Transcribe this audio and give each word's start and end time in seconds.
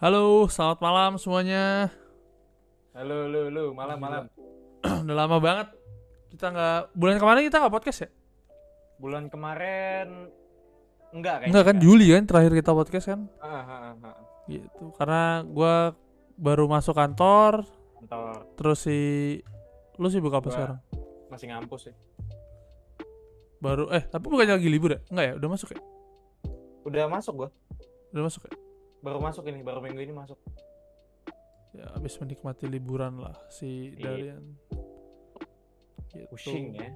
Halo, 0.00 0.48
selamat 0.48 0.78
malam 0.80 1.10
semuanya. 1.20 1.92
Halo, 2.96 3.28
halo, 3.28 3.40
halo, 3.52 3.64
malam, 3.76 3.98
malam. 4.00 4.24
Udah 5.04 5.16
lama 5.16 5.36
banget 5.38 5.68
kita 6.32 6.46
nggak 6.48 6.80
bulan 6.96 7.16
kemarin 7.20 7.42
kita 7.44 7.56
nggak 7.60 7.74
podcast 7.74 7.98
ya? 8.06 8.10
Bulan 8.96 9.28
kemarin 9.28 10.32
enggak 11.12 11.44
kayaknya. 11.44 11.50
Enggak 11.52 11.64
kan 11.68 11.76
Juli 11.76 12.06
kan 12.16 12.24
terakhir 12.24 12.52
kita 12.56 12.70
podcast 12.72 13.06
kan? 13.12 13.20
Ah, 13.44 13.60
ah, 13.60 13.80
ah, 13.92 14.06
ah. 14.08 14.16
Gitu. 14.48 14.84
Karena 14.96 15.44
gua 15.44 15.92
baru 16.40 16.64
masuk 16.64 16.96
kantor, 16.96 17.68
Kantor 18.00 18.56
terus 18.56 18.78
si 18.80 18.98
lu 20.00 20.08
sibuk 20.08 20.32
apa 20.32 20.48
Gua- 20.48 20.54
sekarang? 20.56 20.78
masih 21.28 21.46
ngampus 21.46 21.80
sih. 21.86 21.94
Baru 23.60 23.92
eh 23.92 24.00
tapi 24.02 24.26
bukannya 24.26 24.56
lagi 24.56 24.72
libur 24.72 24.96
ya? 24.96 25.00
Enggak 25.12 25.24
ya? 25.28 25.32
Udah 25.36 25.48
masuk 25.52 25.68
ya? 25.76 25.80
Udah 26.88 27.04
masuk 27.06 27.34
gua. 27.36 27.48
Udah 28.10 28.24
masuk 28.24 28.48
ya? 28.48 28.56
Baru 29.00 29.18
masuk 29.18 29.44
ini, 29.46 29.60
baru 29.60 29.80
minggu 29.80 29.98
ini 29.98 30.12
masuk. 30.12 30.36
Ya 31.70 31.86
habis 31.90 32.18
menikmati 32.18 32.66
liburan 32.66 33.16
lah 33.16 33.36
si 33.48 33.94
Iya. 33.94 34.04
Darian. 34.04 34.44
Gitu. 36.10 36.26
Pusing 36.28 36.74
ya. 36.74 36.90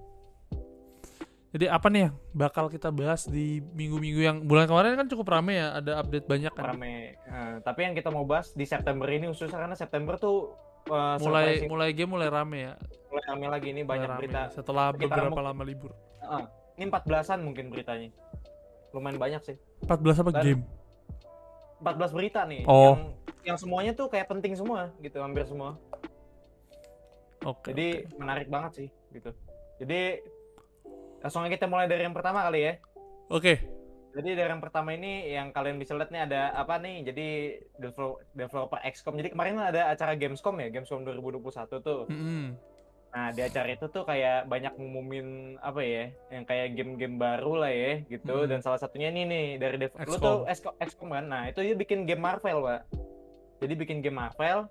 Jadi 1.55 1.71
apa 1.71 1.87
nih 1.87 2.11
yang 2.11 2.15
bakal 2.35 2.67
kita 2.67 2.91
bahas 2.91 3.31
di 3.31 3.63
minggu-minggu 3.63 4.21
yang 4.21 4.37
bulan 4.43 4.67
kemarin 4.67 4.99
kan 4.99 5.07
cukup 5.07 5.31
rame 5.31 5.55
ya, 5.55 5.79
ada 5.79 6.03
update 6.03 6.27
banyak 6.27 6.51
kan. 6.51 6.75
Rame. 6.75 7.15
Eh, 7.15 7.55
tapi 7.63 7.81
yang 7.81 7.95
kita 7.95 8.11
mau 8.11 8.27
bahas 8.27 8.51
di 8.51 8.67
September 8.67 9.07
ini 9.07 9.31
khususnya 9.31 9.55
karena 9.57 9.79
September 9.79 10.19
tuh 10.19 10.51
eh, 10.85 11.17
Mulai 11.23 11.63
mulai 11.65 11.95
game 11.95 12.11
mulai 12.11 12.27
rame 12.27 12.59
ya. 12.61 12.75
mulai 13.07 13.25
rame 13.25 13.47
lagi 13.47 13.69
ini 13.71 13.81
mulai 13.81 13.91
banyak 13.95 14.09
rame 14.11 14.21
berita. 14.27 14.43
setelah 14.51 14.91
beberapa 14.91 15.39
lama 15.41 15.63
libur. 15.63 15.95
Ah, 16.21 16.51
ini 16.75 16.91
14-an 16.91 17.39
mungkin 17.41 17.71
beritanya. 17.71 18.11
Lumayan 18.91 19.17
banyak 19.17 19.43
sih. 19.45 19.57
14 19.87 20.19
apa 20.19 20.31
Dan- 20.35 20.43
game? 20.43 20.63
14 21.85 22.17
berita 22.17 22.41
nih 22.49 22.65
Oh. 22.65 22.97
yang 22.97 22.99
yang 23.45 23.59
semuanya 23.61 23.93
tuh 23.93 24.09
kayak 24.09 24.25
penting 24.27 24.57
semua 24.57 24.89
gitu, 24.99 25.21
hampir 25.21 25.45
semua. 25.45 25.77
Oke. 27.45 27.77
Jadi 27.77 28.09
oke. 28.09 28.17
menarik 28.17 28.49
banget 28.49 28.73
sih 28.75 28.89
gitu. 29.13 29.31
Jadi 29.77 30.25
langsung 31.21 31.45
aja 31.45 31.53
kita 31.53 31.69
mulai 31.69 31.85
dari 31.85 32.09
yang 32.09 32.17
pertama 32.17 32.41
kali 32.41 32.61
ya. 32.65 32.73
Oke. 33.29 33.61
Jadi 34.15 34.31
dari 34.33 34.47
yang 34.49 34.63
pertama 34.63 34.95
ini 34.95 35.29
yang 35.29 35.51
kalian 35.51 35.77
bisa 35.77 35.93
lihat 35.93 36.09
nih 36.09 36.25
ada 36.25 36.55
apa 36.55 36.79
nih? 36.79 37.03
Jadi 37.05 37.27
develop- 37.77 38.23
developer 38.33 38.79
XCOM. 38.81 39.19
Jadi 39.19 39.35
kemarin 39.35 39.59
ada 39.59 39.91
acara 39.91 40.15
Gamescom 40.15 40.55
ya, 40.57 40.71
Gamescom 40.71 41.03
2021 41.03 41.83
tuh. 41.83 42.07
Mm-mm. 42.07 42.55
Nah, 43.15 43.31
di 43.31 43.41
acara 43.41 43.71
itu 43.71 43.87
tuh 43.87 44.03
kayak 44.03 44.45
banyak 44.45 44.75
ngumumin 44.75 45.27
apa 45.61 45.81
ya? 45.81 46.05
Yang 46.29 46.45
kayak 46.45 46.67
game-game 46.75 47.15
baru 47.15 47.53
lah 47.57 47.71
ya 47.71 48.03
gitu 48.05 48.35
Hmm. 48.37 48.49
dan 48.49 48.59
salah 48.59 48.77
satunya 48.77 49.09
ini 49.09 49.23
nih 49.23 49.47
dari 49.57 49.77
dev 49.79 49.95
lu 50.01 50.19
tuh 50.19 50.43
XCOM, 50.51 51.09
kan. 51.09 51.25
Nah, 51.25 51.43
itu 51.47 51.63
dia 51.63 51.75
bikin 51.75 52.05
game 52.05 52.19
Marvel, 52.19 52.59
Pak. 52.61 52.81
Jadi 53.61 53.75
bikin 53.77 53.99
game 54.01 54.19
Marvel 54.19 54.67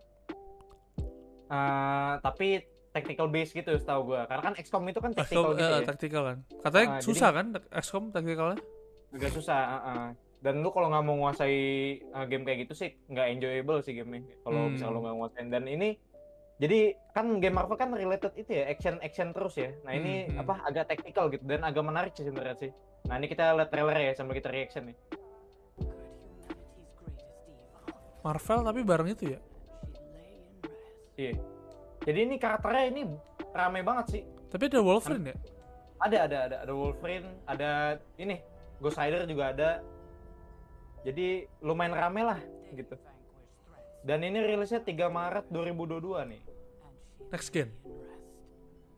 eh, 1.45 2.13
tapi 2.19 2.47
tactical 2.89 3.27
base 3.27 3.51
gitu 3.51 3.71
setahu 3.73 4.11
gua. 4.11 4.25
Karena 4.25 4.43
kan 4.43 4.55
XCOM 4.55 4.83
itu 4.87 4.99
kan 4.99 5.11
tactical 5.13 5.43
XCOM 5.43 5.55
gitu 5.55 5.63
eh, 5.65 5.71
ya. 5.73 5.85
tactical 5.85 6.23
kan. 6.25 6.37
Katanya 6.61 6.87
jadi- 6.91 7.03
susah 7.03 7.29
kan 7.31 7.45
XCOM 7.73 8.03
tacticalnya? 8.09 8.59
agak 9.13 9.29
susah 9.31 9.61
uh-uh. 9.77 10.09
dan 10.41 10.59
lu 10.59 10.67
kalau 10.67 10.89
nggak 10.89 11.05
mau 11.05 11.13
nguasai 11.15 11.53
uh, 12.09 12.25
game 12.25 12.41
kayak 12.41 12.65
gitu 12.65 12.73
sih 12.75 12.97
nggak 13.05 13.29
enjoyable 13.29 13.77
sih 13.79 13.93
gamenya 13.93 14.33
kalau 14.41 14.57
Hmm. 14.59 14.73
misalnya 14.73 14.89
lu 14.89 14.99
nggak 14.99 15.15
nguasain 15.15 15.47
dan 15.47 15.63
ini 15.63 15.89
jadi 16.61 16.93
kan 17.17 17.41
game 17.41 17.57
Marvel 17.57 17.77
kan 17.77 17.89
related 17.89 18.33
itu 18.37 18.61
ya 18.61 18.69
action 18.69 19.01
action 19.01 19.33
terus 19.33 19.57
ya. 19.57 19.73
Nah 19.81 19.93
ini 19.97 20.29
Hmm, 20.29 20.37
hmm. 20.37 20.41
apa 20.45 20.53
agak 20.69 20.85
tactical 20.93 21.25
gitu 21.33 21.43
dan 21.49 21.65
agak 21.65 21.81
menarik 21.81 22.13
sih 22.13 22.25
sebenarnya 22.25 22.69
sih. 22.69 22.71
Nah 23.09 23.17
ini 23.17 23.25
kita 23.25 23.57
lihat 23.57 23.69
trailer 23.73 23.97
ya 23.97 24.13
sambil 24.13 24.37
kita 24.37 24.53
reaction 24.53 24.93
nih. 24.93 24.97
Marvel 28.23 28.59
tapi 28.63 28.79
bareng 28.85 29.09
itu 29.11 29.23
ya. 29.35 29.39
iya. 31.19 31.33
Jadi 32.03 32.19
ini 32.23 32.35
karakternya 32.39 32.83
ini 32.87 33.01
rame 33.51 33.81
banget 33.83 34.05
sih. 34.19 34.21
Tapi 34.53 34.69
ada 34.69 34.79
Wolverine 34.79 35.33
ya? 35.33 35.37
ada 36.03 36.17
ada 36.27 36.37
ada 36.51 36.55
ada 36.67 36.73
Wolverine 36.75 37.27
ada 37.47 37.95
ini 38.19 38.39
Ghost 38.79 38.99
Rider 39.01 39.25
juga 39.25 39.51
ada. 39.55 39.69
Jadi 41.03 41.43
lumayan 41.59 41.95
rame 41.97 42.21
lah 42.23 42.39
gitu 42.71 42.95
dan 44.03 44.19
ini 44.19 44.37
rilisnya 44.37 44.79
3 44.79 44.91
Maret 45.07 45.45
2022 45.47 45.99
nih 46.27 46.41
Next 47.29 47.49
gen. 47.49 47.71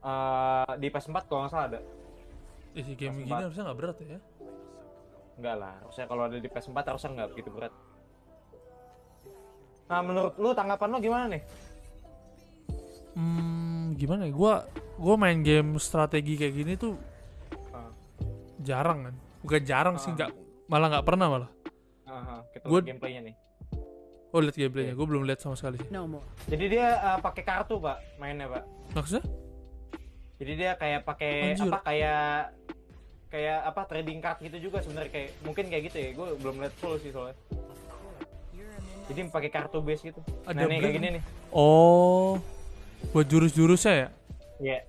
Eh, 0.01 0.71
di 0.75 0.87
PS4 0.87 1.23
kalau 1.23 1.39
nggak 1.41 1.51
salah 1.51 1.67
ada 1.67 1.79
Isi 2.73 2.93
game 2.93 3.15
Pas 3.15 3.19
gini 3.19 3.31
empat. 3.31 3.41
harusnya 3.43 3.63
nggak 3.63 3.77
berat 3.77 3.97
ya. 3.99 4.19
enggak 5.35 5.55
lah 5.55 5.73
harusnya 5.79 6.05
kalau 6.05 6.21
ada 6.23 6.35
di 6.35 6.45
PS4 6.45 6.77
harusnya 6.85 7.09
nggak 7.13 7.29
begitu 7.31 7.49
berat 7.49 7.73
nah 9.85 9.99
menurut 9.99 10.33
lu 10.35 10.49
tanggapan 10.51 10.87
lu 10.89 10.99
gimana 10.99 11.25
nih 11.29 11.43
Hmm, 13.13 13.95
gimana 13.95 14.27
ya? 14.27 14.33
Gua 14.33 14.53
gua 14.97 15.15
main 15.15 15.39
game 15.39 15.77
strategi 15.77 16.35
kayak 16.35 16.51
gini 16.53 16.73
tuh 16.75 16.99
Ah. 17.71 17.87
jarang 18.59 19.07
kan. 19.07 19.15
Bukan 19.39 19.61
jarang 19.63 19.95
sih, 19.95 20.11
Ah. 20.11 20.15
nggak 20.17 20.29
malah 20.65 20.87
nggak 20.89 21.05
pernah 21.05 21.27
malah. 21.29 21.49
Aha, 22.03 22.43
kita 22.51 22.65
Gua- 22.65 22.83
gameplaynya 22.83 23.21
nih 23.23 23.35
Oh 24.35 24.43
lihat 24.43 24.59
gameplaynya, 24.59 24.93
gue 24.93 25.07
belum 25.07 25.23
lihat 25.23 25.39
sama 25.39 25.55
sekali 25.55 25.79
sih. 25.79 25.87
No 25.87 26.11
more. 26.11 26.25
jadi 26.51 26.65
dia 26.67 26.87
eh, 26.91 27.17
pakai 27.23 27.43
kartu 27.43 27.79
pak 27.79 27.97
mainnya 28.19 28.51
pak 28.51 28.63
Maksudnya? 28.91 29.23
jadi 30.35 30.51
dia 30.59 30.71
kayak 30.75 31.07
pakai 31.07 31.55
apa 31.55 31.79
kayak 31.79 32.27
kayak 33.31 33.59
apa 33.63 33.81
trading 33.87 34.19
card 34.19 34.43
gitu 34.43 34.57
juga 34.61 34.83
sebenarnya 34.83 35.07
kayak 35.07 35.29
mungkin 35.41 35.71
kayak 35.71 35.83
gitu 35.87 35.97
ya 35.97 36.09
gue 36.11 36.27
belum 36.35 36.55
lihat 36.59 36.75
full 36.75 36.99
sih 36.99 37.15
soalnya 37.15 37.39
jadi 39.07 39.31
pakai 39.31 39.47
kartu 39.47 39.79
base 39.79 40.03
gitu 40.03 40.19
Ada 40.43 40.59
nah 40.59 40.67
nih 40.67 40.79
kayak 40.83 40.95
gini 40.99 41.07
nih 41.15 41.23
Oh, 41.49 42.35
buat 43.11 43.23
jurus-jurusnya 43.23 43.93
ya? 43.95 44.07
Iya. 44.59 44.79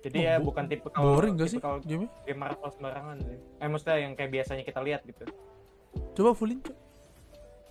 Jadi 0.00 0.16
Oh, 0.16 0.24
ya 0.24 0.34
bukan 0.36 0.64
tipe 0.64 0.88
Boring 0.92 1.34
gak 1.36 1.48
sih 1.48 1.60
kalau 1.60 1.80
game 1.80 2.08
game 2.24 2.40
Marvel 2.40 2.70
sembarangan 2.70 3.16
sih. 3.20 3.36
Eh 3.60 3.68
maksudnya 3.68 3.96
yang 4.00 4.12
kayak 4.12 4.30
biasanya 4.32 4.62
kita 4.62 4.80
lihat 4.80 5.00
gitu. 5.04 5.24
Coba 6.14 6.30
fullin 6.32 6.58
coba. 6.60 6.78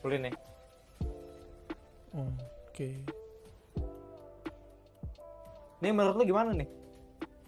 Boleh 0.03 0.19
nih. 0.19 0.33
Oh, 2.13 2.27
Oke. 2.67 2.89
Ini 5.79 5.91
menurut 5.91 6.15
lu 6.15 6.25
gimana 6.25 6.51
nih? 6.51 6.67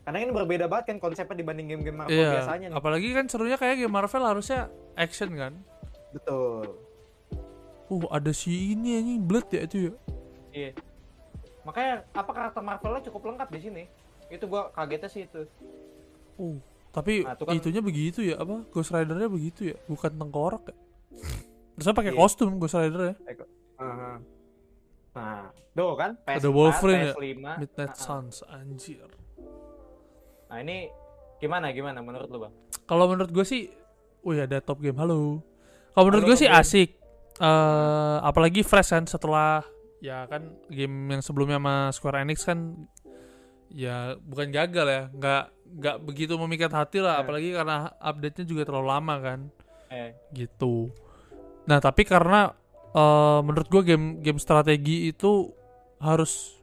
Karena 0.06 0.18
ini 0.22 0.32
berbeda 0.32 0.66
banget 0.68 0.86
kan 0.94 0.98
konsepnya 1.02 1.34
dibanding 1.36 1.66
game-game 1.68 1.98
Marvel 1.98 2.14
Iya, 2.14 2.30
biasanya 2.38 2.68
nih. 2.70 2.76
apalagi 2.78 3.08
kan 3.10 3.26
serunya 3.26 3.58
kayak 3.58 3.80
game 3.80 3.90
Marvel 3.90 4.22
harusnya 4.22 4.70
action 4.94 5.34
kan. 5.34 5.54
Betul. 6.14 6.78
Uh, 7.86 8.06
ada 8.10 8.30
si 8.30 8.74
ini 8.74 8.98
anjing 8.98 9.22
Blood 9.22 9.50
ya 9.50 9.62
itu 9.66 9.78
ya. 9.90 9.94
Iya. 10.52 10.72
Makanya 11.66 12.06
apa 12.14 12.32
karakter 12.32 12.62
Marvelnya 12.62 13.02
cukup 13.04 13.22
lengkap 13.26 13.50
di 13.50 13.60
sini. 13.60 13.84
Itu 14.30 14.46
gua 14.46 14.70
kagetnya 14.70 15.10
sih 15.10 15.26
itu. 15.26 15.42
Uh, 16.38 16.62
tapi 16.92 17.26
Nah, 17.26 17.34
itu 17.34 17.44
kan- 17.44 17.56
itunya 17.58 17.82
begitu 17.82 18.20
ya 18.22 18.38
apa? 18.38 18.62
Ghost 18.70 18.94
Rider-nya 18.94 19.26
begitu 19.26 19.74
ya, 19.74 19.78
bukan 19.86 20.12
tengkorak 20.14 20.70
ya. 20.70 20.76
Terusnya 21.76 21.94
pakai 21.94 22.12
Iya. 22.12 22.20
kostum 22.20 22.56
Ghost 22.56 22.74
Rider 22.74 23.02
ya. 23.04 23.14
Aha. 23.78 24.12
Nah, 25.16 25.44
tuh 25.72 25.96
kan 25.96 26.12
PS4, 26.22 26.40
Ada 26.40 26.50
Wolverine 26.50 27.02
ya? 27.02 27.14
PS5. 27.14 27.48
Midnight 27.58 27.88
Ah, 27.88 27.92
ah. 27.92 28.00
Suns 28.00 28.38
anjir. 28.46 29.08
Nah, 30.46 30.58
ini 30.58 30.88
gimana 31.38 31.72
gimana 31.72 32.00
menurut 32.00 32.28
lu, 32.28 32.40
Bang? 32.42 32.54
Kalau 32.84 33.08
menurut 33.08 33.32
gue 33.32 33.44
sih, 33.44 33.72
wih 34.22 34.40
ada 34.40 34.60
top 34.60 34.80
game. 34.80 34.96
Halo. 34.96 35.40
Kalau 35.92 36.06
menurut 36.06 36.24
gue 36.26 36.38
sih 36.38 36.48
game. 36.48 36.60
asik. 36.60 36.90
Eh, 37.36 38.18
apalagi 38.22 38.64
fresh 38.64 38.92
kan 38.92 39.04
setelah 39.04 39.60
ya 40.00 40.24
kan 40.26 40.56
game 40.70 41.10
yang 41.10 41.20
sebelumnya 41.20 41.60
sama 41.60 41.76
Square 41.92 42.22
Enix 42.22 42.44
kan 42.44 42.88
ya 43.68 44.16
bukan 44.18 44.48
gagal 44.50 44.88
ya, 44.88 45.04
nggak 45.12 45.44
nggak 45.76 45.96
begitu 46.00 46.34
memikat 46.38 46.72
hati 46.72 47.00
lah. 47.00 47.20
Eh. 47.20 47.22
Apalagi 47.22 47.50
karena 47.52 47.92
update-nya 47.98 48.46
juga 48.46 48.64
terlalu 48.64 48.88
lama 48.88 49.16
kan, 49.20 49.40
Eh, 49.90 50.16
gitu. 50.32 50.96
Nah 51.66 51.78
tapi 51.78 52.02
karena 52.04 52.54
eh, 52.92 53.40
menurut 53.42 53.68
gue 53.68 53.82
game 53.86 54.20
game 54.20 54.38
strategi 54.38 55.08
itu 55.08 55.52
harus 55.98 56.54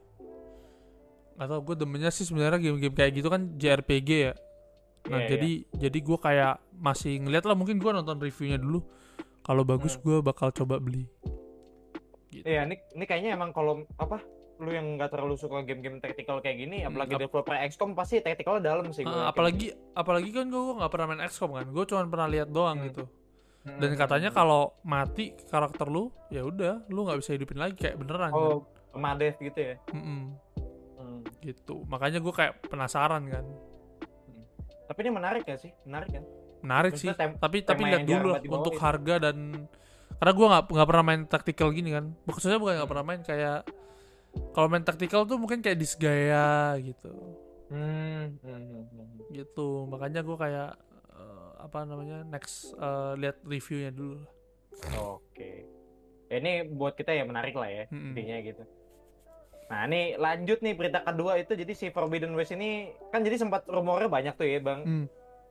atau 1.33 1.59
gue 1.59 1.75
demennya 1.75 2.07
sih 2.07 2.23
sebenarnya 2.23 2.61
game-game 2.61 2.93
kayak 2.93 3.11
gitu 3.13 3.27
kan 3.27 3.57
JRPG 3.57 4.09
ya. 4.21 4.33
Nah 5.03 5.19
Iya, 5.19 5.27
jadi 5.29 5.51
jadi 5.81 5.99
gue 5.99 6.17
kayak 6.17 6.53
masih 6.73 7.19
ngeliat 7.19 7.43
lah 7.43 7.53
mungkin 7.53 7.75
gue 7.75 7.91
nonton 7.91 8.17
reviewnya 8.17 8.55
dulu. 8.55 8.85
Kalau 9.41 9.63
bagus 9.63 9.93
Hmm. 9.93 10.03
gue 10.03 10.17
bakal 10.21 10.53
coba 10.53 10.77
beli. 10.77 11.03
Gitu. 12.29 12.45
Iya, 12.45 12.63
ini 12.63 12.75
ini 12.93 13.03
kayaknya 13.03 13.35
emang 13.35 13.51
kalau 13.51 13.83
apa 13.93 14.21
lu 14.55 14.69
yang 14.69 14.95
nggak 14.95 15.09
terlalu 15.09 15.35
suka 15.35 15.59
game-game 15.61 15.99
tactical 15.99 16.39
kayak 16.39 16.55
gini, 16.59 16.77
Hmm, 16.79 16.93
apalagi 16.93 17.13
ap- 17.13 17.21
developer 17.21 17.55
XCOM 17.59 17.91
pasti 17.91 18.21
tacticalnya 18.21 18.63
dalam 18.63 18.85
sih. 18.89 19.03
Gua 19.03 19.11
yakin. 19.11 19.27
apalagi 19.27 19.67
apalagi 19.91 20.29
kan 20.31 20.45
gue 20.47 20.61
nggak 20.77 20.91
pernah 20.91 21.07
main 21.09 21.21
XCOM 21.25 21.51
kan. 21.51 21.65
Gue 21.67 21.83
cuma 21.83 22.05
pernah 22.05 22.27
lihat 22.27 22.47
doang 22.47 22.77
Hmm. 22.77 22.87
gitu. 22.87 23.03
Hmm, 23.63 23.79
Dan 23.79 23.89
hmm, 23.89 23.97
katanya 23.97 24.27
hmm. 24.27 24.35
kalau 24.35 24.61
mati 24.81 25.31
karakter 25.41 25.87
lu 25.87 26.11
ya 26.27 26.41
udah 26.41 26.83
lu 26.85 27.03
nggak 27.03 27.19
bisa 27.19 27.31
hidupin 27.31 27.57
lagi 27.57 27.75
kayak 27.77 27.95
beneran. 27.95 28.27
kan. 28.27 28.35
oh 28.35 28.57
permadeath 28.89 29.39
gitu 29.39 29.59
ya. 29.63 29.75
Mm-mm, 29.89 30.35
Hmm. 30.93 31.19
gitu. 31.39 31.83
Makanya 31.85 32.19
gue 32.19 32.29
kayak 32.29 32.63
penasaran 32.63 33.23
kan. 33.25 33.45
Tapi 34.83 34.99
ini 34.99 35.11
menarik 35.11 35.43
ya 35.43 35.55
sih, 35.55 35.71
menarik 35.83 36.11
kan? 36.11 36.23
menarik 36.59 36.93
sih 36.93 37.11
Maksudnya 37.11 37.19
tem- 37.19 37.35
tapi 37.37 37.57
tapi 37.59 37.81
lihat 37.83 38.03
dulu 38.03 38.27
lah 38.29 38.39
untuk 38.39 38.75
harga 38.77 39.15
dan 39.21 39.67
karena 40.13 40.31
gua 40.31 40.47
nggak 40.49 40.63
nggak 40.69 40.87
pernah 40.87 41.03
main 41.03 41.21
tactical 41.25 41.69
gini 41.69 41.91
kan 41.91 42.15
maksudnya 42.23 42.55
bukan 42.55 42.73
nggak 42.73 42.81
Hmm. 42.81 42.93
pernah 42.95 43.05
main 43.05 43.21
kayak 43.21 43.59
kalau 44.53 44.67
main 44.67 44.79
tactical 44.81 45.21
tuh 45.23 45.35
mungkin 45.35 45.59
kayak 45.59 45.75
disgaya 45.75 46.79
gitu 46.79 47.11
Hmm, 47.67 48.39
hmm, 48.39 48.63
hmm, 48.63 48.83
hmm. 48.85 49.07
gitu 49.33 49.83
makanya 49.85 50.21
gua 50.21 50.37
kayak 50.37 50.69
apa 51.63 51.77
namanya 51.81 52.21
next 52.23 52.75
eh, 52.75 53.13
lihat 53.17 53.39
reviewnya 53.41 53.89
dulu. 53.89 54.19
Oke. 54.93 55.63
Ini 56.27 56.51
buat 56.67 56.93
kita 56.93 57.09
ya 57.09 57.23
menarik 57.23 57.53
lah 57.53 57.69
ya 57.69 57.83
Mm-mm. 57.87 58.11
intinya 58.11 58.37
gitu. 58.41 58.63
Nah 59.63 59.85
ini 59.85 60.17
lanjut 60.17 60.59
nih 60.59 60.73
berita 60.73 60.99
kedua 61.01 61.37
itu 61.37 61.53
jadi 61.53 61.71
si 61.71 61.87
Forbidden 61.87 62.33
West 62.33 62.51
ini 62.51 62.91
kan 63.07 63.21
jadi 63.21 63.37
sempat 63.37 63.63
rumornya 63.65 64.05
banyak 64.07 64.33
tuh 64.33 64.43
ya 64.43 64.59
bang. 64.59 64.81
Hmm. 64.81 65.05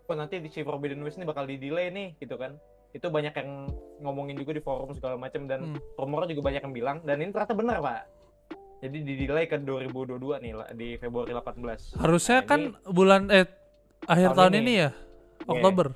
Oh 0.04 0.14
nanti 0.14 0.36
di 0.36 0.46
si 0.46 0.60
Forbidden 0.60 1.00
West 1.00 1.16
ini 1.16 1.24
bakal 1.24 1.46
di 1.46 1.56
delay 1.56 1.88
nih 1.88 2.18
gitu 2.18 2.34
kan. 2.34 2.58
Itu 2.90 3.08
banyak 3.08 3.32
yang 3.32 3.72
ngomongin 4.00 4.36
juga 4.36 4.52
di 4.52 4.60
forum 4.60 4.92
segala 4.92 5.16
macam 5.16 5.46
dan 5.46 5.60
Hmm. 5.64 5.78
rumornya 5.96 6.34
juga 6.34 6.42
banyak 6.44 6.62
yang 6.62 6.74
bilang 6.74 6.96
dan 7.00 7.16
ini 7.16 7.30
ternyata 7.30 7.54
benar 7.54 7.78
pak. 7.78 8.00
Jadi 8.82 8.98
di 9.00 9.14
delay 9.16 9.46
ke 9.46 9.56
2022 9.56 10.18
nih 10.40 10.52
di 10.74 10.88
Februari 10.98 11.30
18. 11.30 11.94
harusnya 11.96 12.36
Nah, 12.36 12.44
kan 12.44 12.60
bulan 12.84 13.30
eh 13.30 13.46
akhir 14.02 14.34
Tahun 14.34 14.38
tahun, 14.50 14.52
ini. 14.52 14.60
ini 14.60 14.72
ya 14.76 14.90
Oktober 15.46 15.86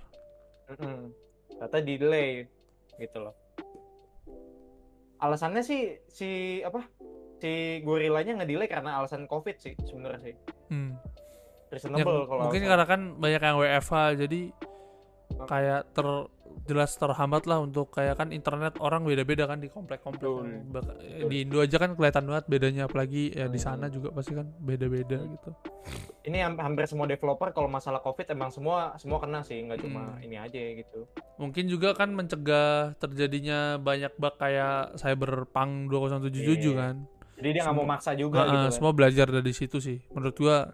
Mm-mm. 0.67 1.15
Ternyata 1.57 1.79
di 1.81 1.95
delay 1.97 2.31
gitu 2.99 3.19
loh. 3.23 3.35
Alasannya 5.23 5.63
sih 5.65 5.97
si 6.11 6.61
apa? 6.61 6.85
Si 7.41 7.81
gorilanya 7.85 8.43
ngedelay 8.43 8.69
karena 8.69 8.99
alasan 9.01 9.25
covid 9.31 9.57
sih 9.57 9.73
sebenarnya 9.87 10.21
sih. 10.33 10.35
Hmm. 10.69 10.93
Ya, 11.67 11.79
Reasonable 11.79 12.27
kalau 12.27 12.41
mungkin 12.47 12.63
alasan. 12.63 12.71
karena 12.73 12.87
kan 12.87 13.01
banyak 13.19 13.43
yang 13.43 13.57
WFH 13.59 13.95
jadi 14.27 14.41
kayak 15.47 15.83
ter 15.95 16.07
jelas 16.65 16.91
terhambat 16.93 17.45
lah 17.45 17.61
untuk 17.61 17.91
kayak 17.91 18.17
kan 18.17 18.29
internet 18.31 18.75
orang 18.79 19.03
beda-beda 19.03 19.45
kan 19.45 19.57
di 19.57 19.69
komplek-komplek 19.69 20.25
kan. 20.25 20.65
Bak- 20.67 20.97
di 21.27 21.37
Indo 21.41 21.61
aja 21.61 21.77
kan 21.77 21.93
kelihatan 21.93 22.25
banget 22.25 22.45
bedanya 22.47 22.83
apalagi 22.85 23.31
ya 23.31 23.47
di 23.47 23.55
Hmm. 23.55 23.67
sana 23.69 23.87
juga 23.87 24.09
pasti 24.11 24.33
kan 24.33 24.49
beda-beda 24.57 25.21
gitu 25.21 25.51
ini 26.23 26.41
ham- 26.41 26.59
hampir 26.59 26.85
semua 26.85 27.05
developer 27.05 27.51
kalau 27.51 27.69
masalah 27.69 28.01
covid 28.01 28.27
emang 28.27 28.49
semua 28.49 28.97
semua 28.97 29.19
kena 29.19 29.41
sih 29.41 29.61
nggak 29.61 29.79
cuma 29.79 30.01
Hmm. 30.13 30.25
ini 30.25 30.37
aja 30.37 30.59
gitu. 30.75 31.07
mungkin 31.37 31.65
juga 31.67 31.93
kan 31.93 32.11
mencegah 32.11 32.97
terjadinya 32.97 33.77
banyak 33.77 34.17
bug 34.17 34.35
kayak 34.35 34.97
Cyberpunk 34.97 35.87
2077 35.87 36.33
Iya. 36.67 36.75
kan 36.75 36.97
Jadi 37.37 37.49
dia 37.53 37.63
nggak 37.63 37.77
mau 37.77 37.85
maksa 37.87 38.11
juga 38.13 38.41
Ah, 38.41 38.49
gitu 38.49 38.65
kan. 38.65 38.73
semua 38.73 38.93
belajar 38.93 39.29
dari 39.29 39.53
situ 39.53 39.77
sih 39.77 40.01
menurut 40.09 40.35
gua 40.35 40.73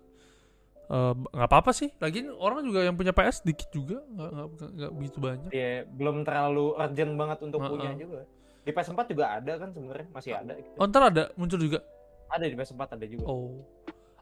eh, 0.92 1.12
nggak 1.16 1.48
apa-apa 1.48 1.72
sih 1.72 1.88
lagian 1.96 2.28
orang 2.34 2.60
juga 2.60 2.84
yang 2.84 2.92
punya 2.92 3.10
PS 3.10 3.40
dikit 3.42 3.68
juga 3.68 4.04
nggak 4.12 4.90
begitu 4.92 5.18
banyak 5.18 5.48
Iya, 5.48 5.88
belum 5.88 6.22
terlalu 6.22 6.76
urgent 6.76 7.12
banget 7.16 7.38
untuk 7.40 7.60
Ah, 7.60 7.68
punya 7.68 7.90
ah. 7.90 7.96
juga. 7.96 8.20
Di 8.62 8.70
PS4 8.70 9.00
juga 9.08 9.24
ada 9.32 9.52
kan 9.56 9.68
sebenarnya 9.72 10.06
masih 10.08 10.32
ada 10.32 10.52
gitu. 10.54 10.76
oh 10.76 10.86
ntar 10.86 11.02
ada 11.08 11.24
muncul 11.34 11.58
juga 11.58 11.80
Ada 12.28 12.46
di 12.46 12.54
PS4 12.54 12.82
ada 12.94 13.06
juga. 13.06 13.24
Oh, 13.26 13.58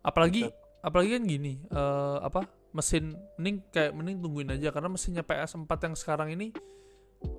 apalagi 0.00 0.46
Gitu. 0.46 0.56
apalagi 0.81 1.11
kan 1.12 1.22
gini, 1.25 1.52
eh, 1.61 2.19
apa 2.20 2.40
mesin 2.70 3.12
mending 3.37 3.61
kayak 3.69 3.93
mending 3.93 4.17
tungguin 4.19 4.49
aja 4.49 4.70
karena 4.70 4.88
mesinnya 4.88 5.20
PS4 5.20 5.67
yang 5.84 5.94
sekarang 5.94 6.31
ini 6.32 6.55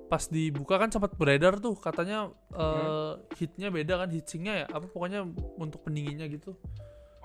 pas 0.06 0.22
dibuka 0.24 0.78
kan 0.78 0.88
sempat 0.88 1.16
beredar 1.16 1.58
tuh 1.58 1.74
katanya 1.74 2.30
eh, 2.54 3.12
hitnya 3.34 3.66
beda 3.68 3.98
kan 3.98 4.08
heatsinknya 4.08 4.54
ya 4.62 4.66
apa 4.68 4.86
pokoknya 4.86 5.26
untuk 5.56 5.82
pendinginnya 5.82 6.30
gitu 6.30 6.54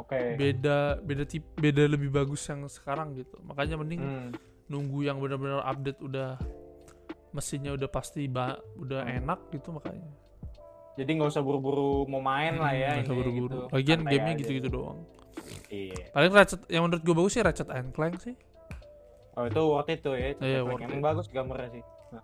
Oke. 0.07 0.19
beda 0.33 0.77
beda 0.97 1.23
tip 1.23 1.43
beda 1.53 1.83
lebih 1.85 2.07
bagus 2.09 2.39
yang 2.43 2.63
sekarang 2.65 3.11
gitu 3.13 3.35
makanya 3.43 3.75
mending 3.75 3.99
Hmm. 3.99 4.31
nunggu 4.65 5.03
yang 5.03 5.19
benar-benar 5.19 5.61
update 5.61 5.99
udah 5.99 6.39
mesinnya 7.29 7.71
udah 7.71 7.87
pasti 7.87 8.23
ba 8.25 8.55
udah 8.73 9.03
Hmm. 9.03 9.19
enak 9.21 9.39
gitu 9.51 9.69
makanya 9.69 10.07
Jadi 10.95 11.11
nggak 11.13 11.29
usah 11.29 11.43
buru-buru 11.43 12.07
mau 12.07 12.17
main 12.17 12.55
lah 12.55 12.71
ya. 12.71 12.89
Hmm, 12.89 12.95
nggak 12.97 13.05
usah 13.05 13.17
buru-buru. 13.19 13.53
gitu. 13.53 13.59
lagian 13.69 13.99
Santai 13.99 14.11
gamenya 14.13 14.35
gitu-gitu 14.39 14.67
doang 14.71 14.99
Iya. 15.69 16.01
paling 16.09 16.31
Ratchet 16.31 16.61
yang 16.67 16.83
menurut 16.83 17.01
gue 17.01 17.13
bagus 17.13 17.31
sih 17.31 17.41
Ratchet 17.41 17.69
and 17.69 17.91
Clank 17.91 18.15
sih 18.17 18.35
Oh 19.33 19.45
itu 19.45 19.61
worth 19.61 19.85
it 19.87 20.01
tuh 20.01 20.15
ya. 20.15 20.33
Iya, 20.33 20.33
Cepet 20.33 20.65
worth 20.65 20.81
Emang 20.81 20.97
it. 20.97 21.03
bagus 21.03 21.25
gambarnya 21.27 21.69
sih. 21.69 21.83
Nah. 22.09 22.23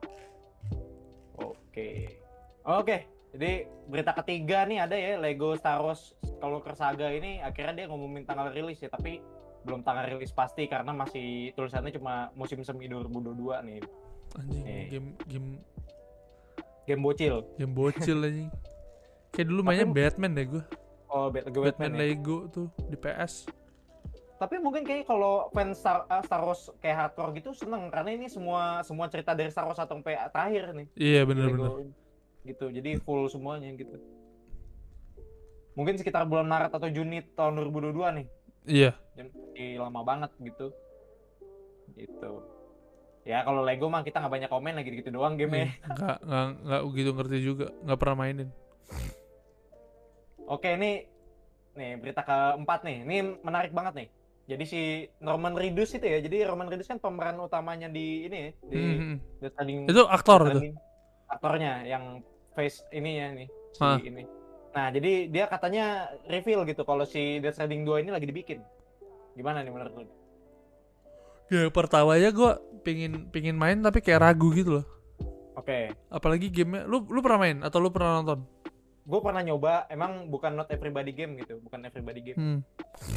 Oke. 1.38 1.88
Oke. 2.64 2.98
Jadi 3.34 3.52
berita 3.84 4.14
ketiga 4.14 4.62
nih 4.64 4.80
ada 4.80 4.94
ya 4.94 5.18
Lego 5.18 5.54
Star 5.54 5.80
Wars 5.80 6.14
Skywalker 6.24 6.74
Saga 6.74 7.10
ini 7.10 7.38
akhirnya 7.40 7.74
dia 7.76 7.86
ngumumin 7.86 8.24
tanggal 8.24 8.50
rilis 8.50 8.78
ya 8.78 8.88
tapi 8.88 9.26
belum 9.64 9.82
tanggal 9.82 10.06
rilis 10.08 10.30
pasti 10.30 10.66
karena 10.66 10.92
masih 10.92 11.50
tulisannya 11.52 11.90
cuma 11.92 12.30
musim 12.34 12.62
semi 12.62 12.86
2022 12.86 13.34
nih. 13.64 13.82
anjing 14.34 14.64
Eh. 14.64 14.86
game 14.90 15.08
game 15.24 15.50
Game 16.84 17.02
bocil. 17.02 17.48
game 17.56 17.72
bocil 17.72 18.18
anjing 18.24 18.50
kayak 19.30 19.48
dulu 19.48 19.62
mainnya 19.62 19.86
Tapi- 19.86 19.98
Batman 19.98 20.32
deh 20.34 20.48
gue 20.48 20.64
Oh, 21.08 21.30
Bat- 21.30 21.46
Batman, 21.46 21.64
Batman, 21.64 21.92
ya. 21.92 21.98
Lego 22.00 22.38
tuh 22.48 22.68
di 22.84 22.96
PS 22.96 23.46
Tapi 24.36 24.58
mungkin 24.58 24.82
kayak 24.82 25.06
kalau 25.06 25.48
fans 25.50 25.78
Star, 25.78 26.04
eh, 26.04 26.22
Star 26.22 26.42
Wars 26.42 26.74
kayak 26.78 26.98
hardcore 27.00 27.32
gitu 27.34 27.54
seneng 27.54 27.88
karena 27.88 28.12
ini 28.12 28.26
semua 28.28 28.82
semua 28.82 29.06
cerita 29.08 29.32
dari 29.32 29.48
Star 29.48 29.64
Wars 29.64 29.78
atau 29.78 29.96
sampai 29.96 30.18
terakhir 30.28 30.74
nih. 30.74 30.88
iya 30.96 31.22
bener-bener 31.22 31.70
Lego 31.80 32.03
gitu. 32.44 32.70
Jadi 32.70 33.00
full 33.00 33.28
semuanya 33.28 33.72
gitu. 33.74 33.98
Mungkin 35.74 35.98
sekitar 35.98 36.24
bulan 36.24 36.46
Maret 36.46 36.72
atau 36.72 36.86
Juni 36.88 37.26
tahun 37.34 37.58
2022 37.58 38.18
nih. 38.22 38.28
Iya. 38.64 38.92
Jadi 39.18 39.76
lama 39.76 40.02
banget 40.02 40.32
gitu. 40.38 40.70
Gitu. 41.94 42.32
Ya 43.24 43.40
kalau 43.42 43.64
Lego 43.64 43.88
mah 43.88 44.04
kita 44.04 44.20
nggak 44.20 44.34
banyak 44.34 44.50
komen 44.52 44.76
lagi 44.76 44.92
gitu 44.94 45.08
doang 45.10 45.40
game 45.40 45.56
Iya, 45.56 45.68
nggak 45.88 46.18
nggak 46.22 46.48
nggak 46.62 46.82
gitu 46.94 47.12
ngerti 47.12 47.38
juga. 47.40 47.66
Nggak 47.82 48.00
pernah 48.00 48.18
mainin. 48.18 48.50
Oke 50.44 50.76
ini 50.76 51.08
nih 51.74 51.92
berita 51.98 52.22
keempat 52.22 52.84
nih. 52.84 52.98
Ini 53.08 53.16
menarik 53.42 53.72
banget 53.72 53.94
nih. 53.96 54.08
Jadi 54.44 54.64
si 54.68 54.82
Norman 55.24 55.56
Reedus 55.56 55.96
itu 55.96 56.04
ya. 56.04 56.20
Jadi 56.20 56.44
Norman 56.44 56.68
Reedus 56.68 56.86
kan 56.86 57.00
pemeran 57.00 57.40
utamanya 57.40 57.88
di 57.88 58.28
ini 58.28 58.38
ya, 58.38 58.50
di 58.68 58.76
Hmm, 58.76 58.96
hmm. 59.00 59.18
The 59.40 59.48
Standing 59.50 59.78
itu 59.88 60.04
aktor 60.04 60.40
Standing- 60.44 60.78
aktornya 61.32 61.74
yang 61.88 62.04
face 62.54 62.86
ini 62.94 63.20
ya 63.20 63.28
nih 63.34 63.48
si 63.74 63.82
Hah. 63.82 63.98
ini. 64.00 64.24
Nah, 64.74 64.90
jadi 64.90 65.30
dia 65.30 65.46
katanya 65.46 66.10
reveal 66.26 66.66
gitu 66.66 66.82
kalau 66.82 67.06
si 67.06 67.38
Death 67.38 67.62
Stranding 67.62 67.86
2 67.86 68.02
ini 68.06 68.10
lagi 68.10 68.26
dibikin. 68.26 68.62
Gimana 69.38 69.62
nih 69.62 69.70
menurut 69.74 69.94
lu? 69.94 70.06
ya 71.52 71.70
pertamanya 71.70 72.34
gue 72.34 72.52
pingin 72.82 73.30
pingin 73.30 73.54
main 73.54 73.78
tapi 73.78 74.02
kayak 74.02 74.26
ragu 74.26 74.50
gitu 74.58 74.82
loh 74.82 74.86
Oke, 75.54 75.94
apalagi 76.10 76.50
gamenya 76.50 76.90
lu 76.90 77.06
lu 77.06 77.22
pernah 77.22 77.46
main 77.46 77.62
atau 77.62 77.78
lu 77.78 77.94
pernah 77.94 78.18
nonton 78.18 78.42
gue 79.04 79.20
pernah 79.20 79.44
nyoba, 79.44 79.84
emang 79.92 80.32
bukan 80.32 80.56
not 80.56 80.72
everybody 80.72 81.12
game 81.12 81.36
gitu, 81.36 81.60
bukan 81.60 81.84
everybody 81.84 82.24
game. 82.24 82.40
hmm. 82.40 82.60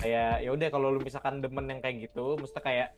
Kayak 0.03 0.43
ya 0.43 0.51
udah 0.51 0.69
kalau 0.75 0.91
lu 0.91 0.99
misalkan 0.99 1.39
demen 1.39 1.63
yang 1.71 1.79
kayak 1.79 2.11
gitu, 2.11 2.35
mesti 2.35 2.59
kayak 2.59 2.91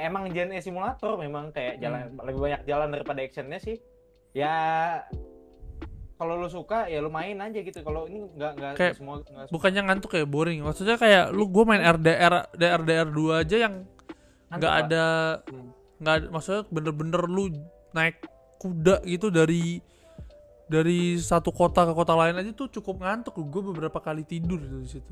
emang 0.00 0.32
genre 0.32 0.56
simulator 0.64 1.20
memang 1.20 1.52
kayak 1.52 1.84
jalan 1.84 2.08
Hmm. 2.08 2.24
lebih 2.24 2.40
banyak 2.40 2.60
jalan 2.64 2.88
daripada 2.96 3.20
actionnya 3.20 3.60
sih. 3.60 3.76
Ya 4.32 4.56
kalau 6.20 6.36
lu 6.36 6.46
suka 6.46 6.84
ya 6.84 7.00
lu 7.00 7.08
main 7.08 7.32
aja 7.34 7.56
gitu. 7.58 7.80
Kalau 7.80 8.04
ini 8.04 8.28
nggak 8.28 8.52
nggak 8.54 8.72
Kayak 8.76 8.94
semua 8.94 9.24
semua 9.24 9.48
bukannya 9.48 9.80
ngantuk 9.82 10.12
ya 10.12 10.24
boring 10.24 10.60
maksudnya 10.60 10.94
kayak 10.94 11.32
lu 11.32 11.48
gue 11.48 11.64
main 11.64 11.80
RDR 11.80 12.52
DR 12.52 12.80
DR 12.80 13.08
2 13.08 13.40
aja 13.40 13.56
yang 13.58 13.74
ngantuk, 14.46 14.60
nggak 14.60 14.74
ada 14.78 15.04
Hmm. 15.42 15.68
nggak 15.96 16.14
ada 16.14 16.26
maksudnya 16.28 16.62
bener-bener 16.68 17.22
lu 17.24 17.44
naik 17.90 18.20
kuda 18.56 19.00
gitu 19.02 19.28
dari 19.28 19.80
dari 20.66 21.16
satu 21.16 21.50
kota 21.50 21.82
ke 21.82 21.92
kota 21.92 22.14
lain 22.14 22.36
aja 22.36 22.52
tuh 22.52 22.68
cukup 22.70 23.00
ngantuk 23.00 23.34
gue 23.34 23.62
beberapa 23.64 23.98
kali 23.98 24.22
tidur 24.22 24.60
di 24.60 24.86
situ 24.86 25.10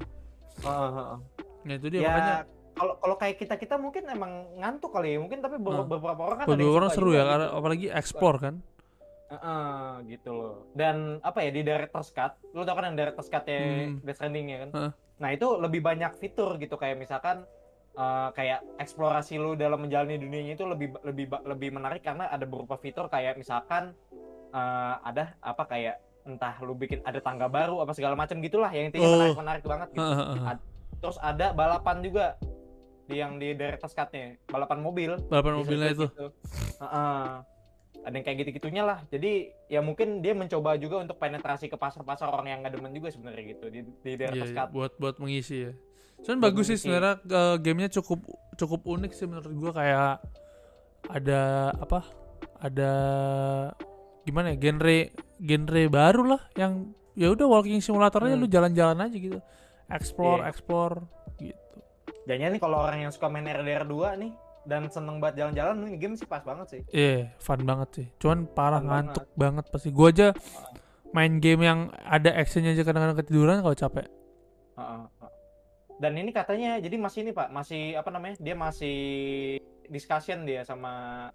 Heeh, 0.59 0.91
heeh. 0.93 1.19
nah 1.65 1.75
itu 1.75 1.87
dia 1.89 2.01
ya 2.01 2.09
makanya 2.09 2.37
kalau 2.73 2.95
kalau 2.97 3.17
kayak 3.17 3.37
kita 3.37 3.55
kita 3.57 3.75
mungkin 3.75 4.07
emang 4.07 4.31
ngantuk 4.55 4.91
kali 4.91 5.13
ya 5.13 5.19
mungkin 5.19 5.41
tapi 5.41 5.59
ber- 5.59 5.83
Hmm. 5.83 5.91
beberapa 5.91 6.23
orang 6.23 6.37
kan 6.39 6.47
beberapa 6.47 6.77
orang 6.77 6.91
seru 6.93 7.11
ya 7.11 7.25
gitu. 7.27 7.47
apalagi 7.57 7.87
explore 7.91 8.39
kan 8.39 8.55
Heeh, 9.29 10.09
gitu 10.09 10.31
loh 10.33 10.57
dan 10.73 11.21
apa 11.21 11.45
ya 11.45 11.53
di 11.53 11.61
director's 11.61 12.09
cut 12.11 12.41
lu 12.57 12.65
tau 12.65 12.73
kan 12.73 12.89
yang 12.89 12.97
director's 12.97 13.29
cut 13.29 13.45
ya 13.45 13.61
Hmm. 13.61 14.01
Death 14.01 14.17
Stranding 14.17 14.47
ya 14.49 14.59
kan 14.65 14.71
Heeh. 14.73 14.91
nah 15.21 15.29
itu 15.29 15.47
lebih 15.61 15.85
banyak 15.85 16.17
fitur 16.17 16.57
gitu 16.57 16.81
kayak 16.81 16.97
misalkan 16.97 17.45
eh, 17.93 18.29
kayak 18.33 18.65
eksplorasi 18.81 19.37
lu 19.37 19.53
dalam 19.53 19.85
menjalani 19.85 20.17
dunianya 20.17 20.57
itu 20.57 20.65
lebih 20.65 20.97
lebih 21.05 21.29
lebih 21.45 21.77
menarik 21.77 22.01
karena 22.01 22.25
ada 22.27 22.49
beberapa 22.49 22.81
fitur 22.81 23.07
kayak 23.07 23.37
misalkan 23.37 23.93
eh, 24.49 24.95
ada 25.05 25.37
apa 25.45 25.63
kayak 25.67 25.97
entah 26.25 26.57
lu 26.61 26.73
bikin 26.73 27.05
ada 27.05 27.21
tangga 27.21 27.49
baru 27.49 27.81
apa 27.81 27.93
segala 27.93 28.17
macam 28.17 28.41
gitulah 28.41 28.73
yang 28.73 28.89
intinya 28.89 29.09
Oh. 29.09 29.13
menarik 29.13 29.37
menarik 29.37 29.65
banget 29.65 29.89
gitu 29.93 30.05
Heeh, 30.09 30.17
heeh. 30.25 30.51
Ad- 30.57 30.65
terus 30.99 31.17
ada 31.21 31.53
balapan 31.53 32.01
juga 32.01 32.41
di 33.05 33.17
yang 33.17 33.37
di 33.37 33.53
director's 33.53 33.93
cut-nya 33.93 34.41
balapan 34.49 34.81
mobil 34.81 35.21
balapan 35.29 35.53
mobilnya 35.61 35.89
itu 35.93 36.09
gitu. 36.09 36.27
Heeh. 36.81 37.45
Ada 38.01 38.13
yang 38.13 38.25
kayak 38.25 38.39
gitu-gitunya 38.41 38.83
lah 38.83 38.99
jadi 39.05 39.33
ya 39.67 39.81
mungkin 39.81 40.19
dia 40.19 40.33
mencoba 40.33 40.75
juga 40.75 40.99
untuk 40.99 41.17
penetrasi 41.17 41.67
ke 41.67 41.75
pasar-pasar 41.75 42.27
orang 42.27 42.47
yang 42.49 42.59
nggak 42.61 42.75
demen 42.75 42.91
juga 42.91 43.09
sebenarnya 43.09 43.45
gitu 43.51 43.67
di 43.67 43.81
di 43.83 43.91
Iya, 44.07 44.17
director's 44.19 44.51
iya, 44.51 44.59
cut 44.59 44.69
buat 44.71 44.93
buat 44.97 45.17
mengisi 45.19 45.59
ya 45.63 45.73
Cuman 46.19 46.37
Buat 46.37 46.47
bagus 46.49 46.65
sih 46.65 46.71
mengisi. 46.73 46.83
sebenarnya 46.85 47.15
eh, 47.23 47.57
gamenya 47.59 47.91
cukup 47.95 48.21
cukup 48.55 48.81
unik 48.83 49.13
sih 49.13 49.25
menurut 49.25 49.51
gua 49.53 49.71
kayak 49.73 50.13
ada 51.07 51.41
apa 51.75 52.01
ada 52.59 52.93
gimana 54.25 54.51
ya 54.51 54.59
genre 54.61 54.99
genre 55.39 55.83
baru 55.89 56.23
lah 56.29 56.43
yang 56.55 56.91
ya 57.15 57.29
udah 57.29 57.47
walking 57.47 57.79
simulatornya 57.79 58.35
Hmm. 58.35 58.43
lu 58.43 58.49
jalan-jalan 58.49 58.99
aja 59.01 59.17
gitu 59.17 59.39
explore 59.89 60.41
Iya. 60.41 60.49
explore 60.49 60.97
gitu 61.37 61.77
Jadinya 62.25 62.49
nih 62.51 62.61
kalau 62.61 62.79
orang 62.79 63.01
yang 63.01 63.13
suka 63.13 63.27
main 63.27 63.47
RDR 63.47 63.85
2 63.85 64.19
nih 64.19 64.33
dan 64.69 64.93
seneng 64.93 65.17
banget 65.17 65.41
jalan-jalan 65.41 65.89
ini 65.89 65.97
game 65.97 66.13
sih 66.13 66.29
pas 66.29 66.45
banget 66.45 66.67
sih. 66.69 66.81
Iya, 66.93 67.33
fun 67.41 67.65
banget 67.65 67.89
sih. 67.97 68.07
Cuman 68.21 68.45
parah 68.47 68.79
Fun 68.79 68.89
ngantuk 68.93 69.27
banget. 69.33 69.65
pasti. 69.73 69.89
Gua 69.89 70.13
aja 70.13 70.37
main 71.11 71.41
game 71.41 71.65
yang 71.65 71.89
ada 72.05 72.37
actionnya 72.37 72.77
aja 72.77 72.85
kadang-kadang 72.85 73.17
ketiduran 73.17 73.65
kalau 73.65 73.73
capek. 73.73 74.07
Heeh, 74.77 75.01
heeh. 75.01 75.33
Dan 75.99 76.13
ini 76.15 76.31
katanya 76.31 76.77
jadi 76.79 76.95
masih 76.95 77.25
ini 77.25 77.33
Pak, 77.33 77.49
masih 77.49 77.97
apa 77.97 78.13
namanya? 78.13 78.37
Dia 78.39 78.55
masih 78.55 78.99
discussion 79.89 80.45
dia 80.45 80.63
sama 80.63 81.27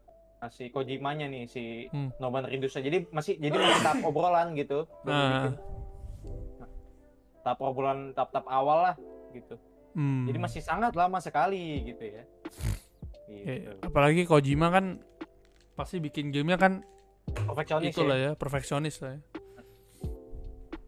si 0.48 0.70
Kojimanya 0.70 1.26
nih 1.26 1.50
si 1.50 1.90
Hmm. 1.90 2.14
Noban 2.22 2.46
Ridusnya. 2.46 2.80
Jadi 2.80 3.10
masih 3.10 3.42
jadi 3.42 3.56
masih 3.56 3.82
tahap 3.82 4.00
obrolan 4.08 4.54
gitu. 4.54 4.86
Ah. 5.04 5.50
Nah, 5.50 6.70
tahap 7.42 7.60
obrolan 7.60 8.14
tahap-tahap 8.14 8.48
awal 8.48 8.78
lah 8.88 8.96
gitu. 9.34 9.58
Hmm. 9.94 10.26
Jadi 10.30 10.38
masih 10.38 10.62
sangat 10.62 10.94
lama 10.94 11.18
sekali 11.18 11.82
gitu 11.84 12.04
ya. 12.04 12.24
Iya, 13.26 13.54
Gitu. 13.56 13.72
apalagi 13.82 14.22
Kojima 14.24 14.68
kan 14.70 15.00
pasti 15.74 15.98
bikin 15.98 16.30
gamenya 16.30 16.58
kan 16.58 16.74
Perfeksionis 17.26 17.90
itu 17.90 18.00
ya. 18.00 18.08
lah 18.08 18.18
ya, 18.20 18.32
perfeksionis 18.34 18.96
lah 19.00 19.12
ya. 19.14 19.22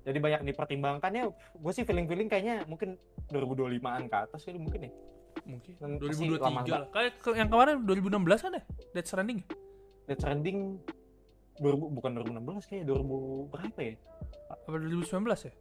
Jadi 0.03 0.17
banyak 0.19 0.41
dipertimbangkan 0.45 1.11
ya. 1.11 1.25
Gue 1.55 1.71
sih 1.71 1.81
feeling-feeling 1.81 2.27
kayaknya 2.27 2.61
mungkin 2.65 2.93
2025-an 3.27 4.05
ke 4.05 4.15
atas 4.19 4.45
kali 4.45 4.59
mungkin 4.59 4.85
ya. 4.85 4.91
Mungkin 5.43 5.71
Dan 5.75 5.89
pasti 5.97 6.25
2023 6.29 6.43
lama 6.43 6.59
lah. 6.61 6.87
Kayak 6.91 7.11
ke- 7.19 7.35
yang 7.35 7.49
kemarin 7.49 7.75
2016 7.81 8.39
kan 8.39 8.51
ya? 8.53 8.63
Death 8.91 9.07
Stranding. 9.07 9.37
ya? 9.39 9.47
Death 10.05 10.21
Stranding 10.21 10.57
2000 11.57 11.89
bukan 11.89 12.09
2016 12.13 12.69
kayak 12.69 12.83
2000 12.85 13.17
berapa 13.49 13.79
ya? 13.81 13.93
Apa 14.51 14.77
2019 14.77 15.41
ya? 15.41 15.53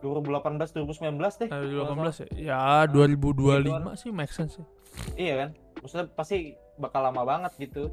2018 0.00 0.70
2019 0.70 1.34
deh. 1.36 1.44
Eh, 1.44 1.50
kalau 1.50 1.66
2018 1.66 2.16
ya? 2.16 2.26
Ya 2.38 2.60
2025 2.86 3.66
gituan. 3.66 3.82
sih 3.96 4.10
make 4.10 4.30
sense 4.30 4.54
sih. 4.54 4.66
Iya 5.18 5.34
kan? 5.36 5.50
Maksudnya 5.80 6.06
pasti 6.10 6.36
bakal 6.76 7.00
lama 7.02 7.22
banget 7.22 7.52
gitu. 7.58 7.88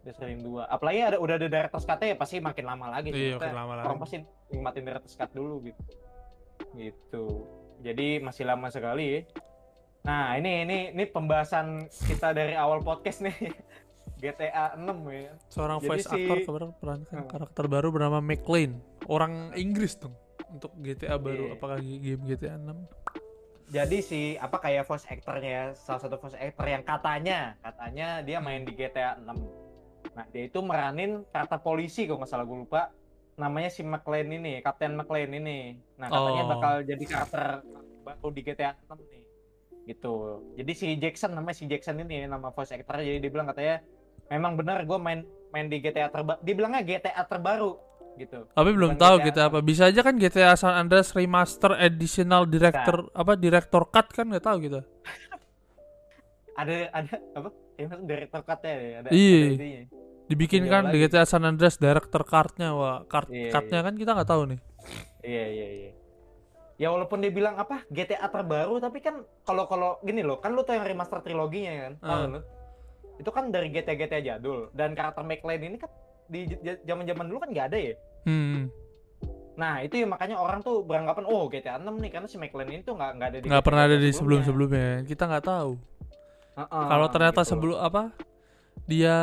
Death 0.00 0.16
Stranding 0.16 0.42
2. 0.42 0.64
Apalagi 0.64 0.98
ada 1.04 1.18
udah 1.18 1.34
ada 1.36 1.46
director's 1.46 1.82
cut 1.82 1.98
ya 1.98 2.14
pasti 2.14 2.38
makin 2.38 2.64
lama 2.64 2.86
lagi. 2.88 3.10
Iya, 3.10 3.36
makin 3.36 3.54
lama 3.54 3.72
Orang 3.76 3.86
lagi. 3.88 4.02
pasti 4.02 4.16
nikmatin 4.48 4.82
director's 4.84 5.14
cut 5.14 5.30
dulu 5.30 5.62
gitu. 5.62 5.82
Gitu. 6.74 7.24
Jadi 7.80 8.18
masih 8.18 8.44
lama 8.44 8.66
sekali 8.68 9.04
ya. 9.08 9.20
Nah, 10.00 10.34
ini 10.34 10.64
ini 10.64 10.78
ini 10.90 11.04
pembahasan 11.04 11.66
kita 12.06 12.32
dari 12.32 12.54
awal 12.54 12.80
podcast 12.80 13.20
nih. 13.20 13.34
GTA 14.18 14.74
6 14.74 14.82
ya. 15.08 15.30
Seorang 15.46 15.78
Jadi 15.78 15.86
voice 15.86 16.02
si- 16.04 16.26
actor 16.26 16.38
kemarin 16.42 16.70
perankan 16.74 17.16
Hmm. 17.16 17.28
karakter 17.28 17.64
baru 17.66 17.88
bernama 17.88 18.18
McLean. 18.18 18.82
Orang 19.06 19.54
Inggris 19.54 19.94
dong. 19.94 20.14
Untuk 20.48 20.74
GTA 20.76 21.20
baru, 21.20 21.52
Iya. 21.52 21.54
apakah 21.54 21.78
game 21.78 22.22
GTA 22.24 22.56
6? 22.56 22.82
Jadi 23.68 24.00
si 24.00 24.20
apa 24.40 24.56
kayak 24.56 24.88
voice 24.88 25.04
actornya 25.04 25.76
salah 25.76 26.00
satu 26.00 26.16
voice 26.16 26.40
actor 26.40 26.64
yang 26.64 26.80
katanya 26.80 27.52
katanya 27.60 28.24
dia 28.24 28.40
main 28.40 28.64
di 28.64 28.72
GTA 28.72 29.20
6. 29.20 30.16
Nah 30.16 30.24
dia 30.32 30.48
itu 30.48 30.58
meranin 30.64 31.20
karakter 31.28 31.60
polisi 31.60 32.08
kalau 32.08 32.24
nggak 32.24 32.30
salah 32.32 32.48
gue 32.48 32.58
lupa. 32.64 32.88
Namanya 33.38 33.70
si 33.70 33.86
McLean 33.86 34.34
ini, 34.34 34.58
Kapten 34.64 34.96
McLean 34.96 35.30
ini. 35.36 35.76
Nah 36.00 36.08
katanya 36.08 36.42
Oh. 36.42 36.50
bakal 36.56 36.72
jadi 36.82 37.04
karakter 37.04 37.44
baru 38.08 38.28
di 38.32 38.40
GTA 38.40 38.72
6 38.88 38.98
nih. 39.04 39.22
Gitu. 39.84 40.14
Jadi 40.56 40.72
si 40.72 40.86
Jackson 40.96 41.36
namanya 41.36 41.56
si 41.60 41.64
Jackson 41.68 42.00
ini 42.00 42.24
nama 42.24 42.48
voice 42.48 42.72
actor 42.72 43.04
jadi 43.04 43.20
dia 43.20 43.30
bilang 43.30 43.52
katanya 43.52 43.84
memang 44.32 44.56
benar 44.56 44.80
gue 44.88 44.96
main 44.96 45.28
main 45.52 45.68
di 45.68 45.76
GTA 45.84 46.08
terbaru. 46.08 46.40
Dia 46.40 46.54
bilangnya 46.56 46.80
GTA 46.80 47.24
terbaru 47.28 47.87
gitu. 48.18 48.38
Tapi 48.50 48.70
belum 48.74 48.98
Bukan 48.98 49.02
tahu 49.02 49.16
GTA 49.22 49.30
GTA 49.30 49.44
apa. 49.48 49.58
Bisa 49.62 49.82
aja 49.86 50.00
kan 50.02 50.14
GTA 50.18 50.52
San 50.58 50.74
Andreas 50.74 51.14
Remaster 51.14 51.72
Additional 51.78 52.44
Director 52.50 53.08
apa 53.14 53.32
Director 53.38 53.82
Cut 53.88 54.06
kan 54.10 54.26
nggak 54.28 54.44
tahu 54.44 54.56
gitu. 54.66 54.80
Ada 56.58 56.90
ada 56.90 57.14
apa? 57.38 57.48
Ya 57.78 57.86
director 57.86 58.42
cut-nya 58.42 58.74
ya, 58.74 58.96
ada, 58.98 59.08
Iya. 59.14 59.42
ada. 59.54 59.66
Dibikin 60.26 60.66
kan 60.66 60.90
di. 60.90 61.06
GTA 61.06 61.22
San 61.22 61.46
Andreas 61.46 61.78
Director 61.78 62.26
Card-nya. 62.26 62.74
Wah, 62.74 63.06
card 63.06 63.30
Iya, 63.30 63.54
cut-nya 63.54 63.86
kan 63.86 63.94
kita 63.94 64.10
nggak 64.18 64.26
tahu 64.26 64.42
nih. 64.50 64.60
Iya 65.22 65.44
iya 65.54 65.68
iya. 65.70 65.90
Ya 66.78 66.90
walaupun 66.90 67.22
dia 67.22 67.30
bilang 67.30 67.54
apa 67.54 67.86
GTA 67.90 68.26
terbaru 68.26 68.82
tapi 68.82 68.98
kan 68.98 69.22
kalau 69.46 69.70
kalau 69.70 70.02
gini 70.02 70.26
loh 70.26 70.42
kan 70.42 70.50
lu 70.54 70.66
tuh 70.66 70.74
yang 70.74 70.82
remaster 70.86 71.22
triloginya 71.22 71.74
kan 71.78 71.92
tahu 72.02 72.22
lu? 72.34 72.40
Itu 73.22 73.30
kan 73.30 73.54
dari 73.54 73.70
GTA 73.70 73.94
GTA 73.94 74.20
jadul 74.22 74.70
dan 74.74 74.98
karakter 74.98 75.22
McLean 75.22 75.62
ini 75.62 75.78
kan 75.78 75.90
di 76.28 76.44
zaman 76.84 77.04
zaman 77.08 77.24
dulu 77.26 77.38
kan 77.40 77.50
nggak 77.50 77.66
ada 77.72 77.78
ya. 77.80 77.94
Hmm. 78.28 78.68
Nah 79.58 79.82
itu 79.82 79.98
ya 79.98 80.06
makanya 80.06 80.38
orang 80.38 80.62
tuh 80.62 80.86
beranggapan 80.86 81.24
oh 81.26 81.50
GTA 81.50 81.82
6 81.82 81.88
nih 81.98 82.10
karena 82.14 82.28
si 82.30 82.36
McLean 82.38 82.70
ini 82.70 82.82
tuh 82.86 82.94
nggak 82.94 83.10
nggak 83.18 83.28
ada 83.32 83.38
di 83.42 83.46
Nggak 83.50 83.64
pernah 83.64 83.82
ada 83.88 83.96
di 83.98 84.10
sebelumnya. 84.12 84.46
sebelum-sebelumnya. 84.46 84.88
Kita 85.08 85.22
nggak 85.26 85.44
tahu. 85.44 85.72
Heeh, 86.58 86.84
Kalau 86.86 87.06
ternyata 87.10 87.40
gitu. 87.42 87.50
sebelum 87.50 87.78
apa 87.80 88.02
dia 88.86 89.16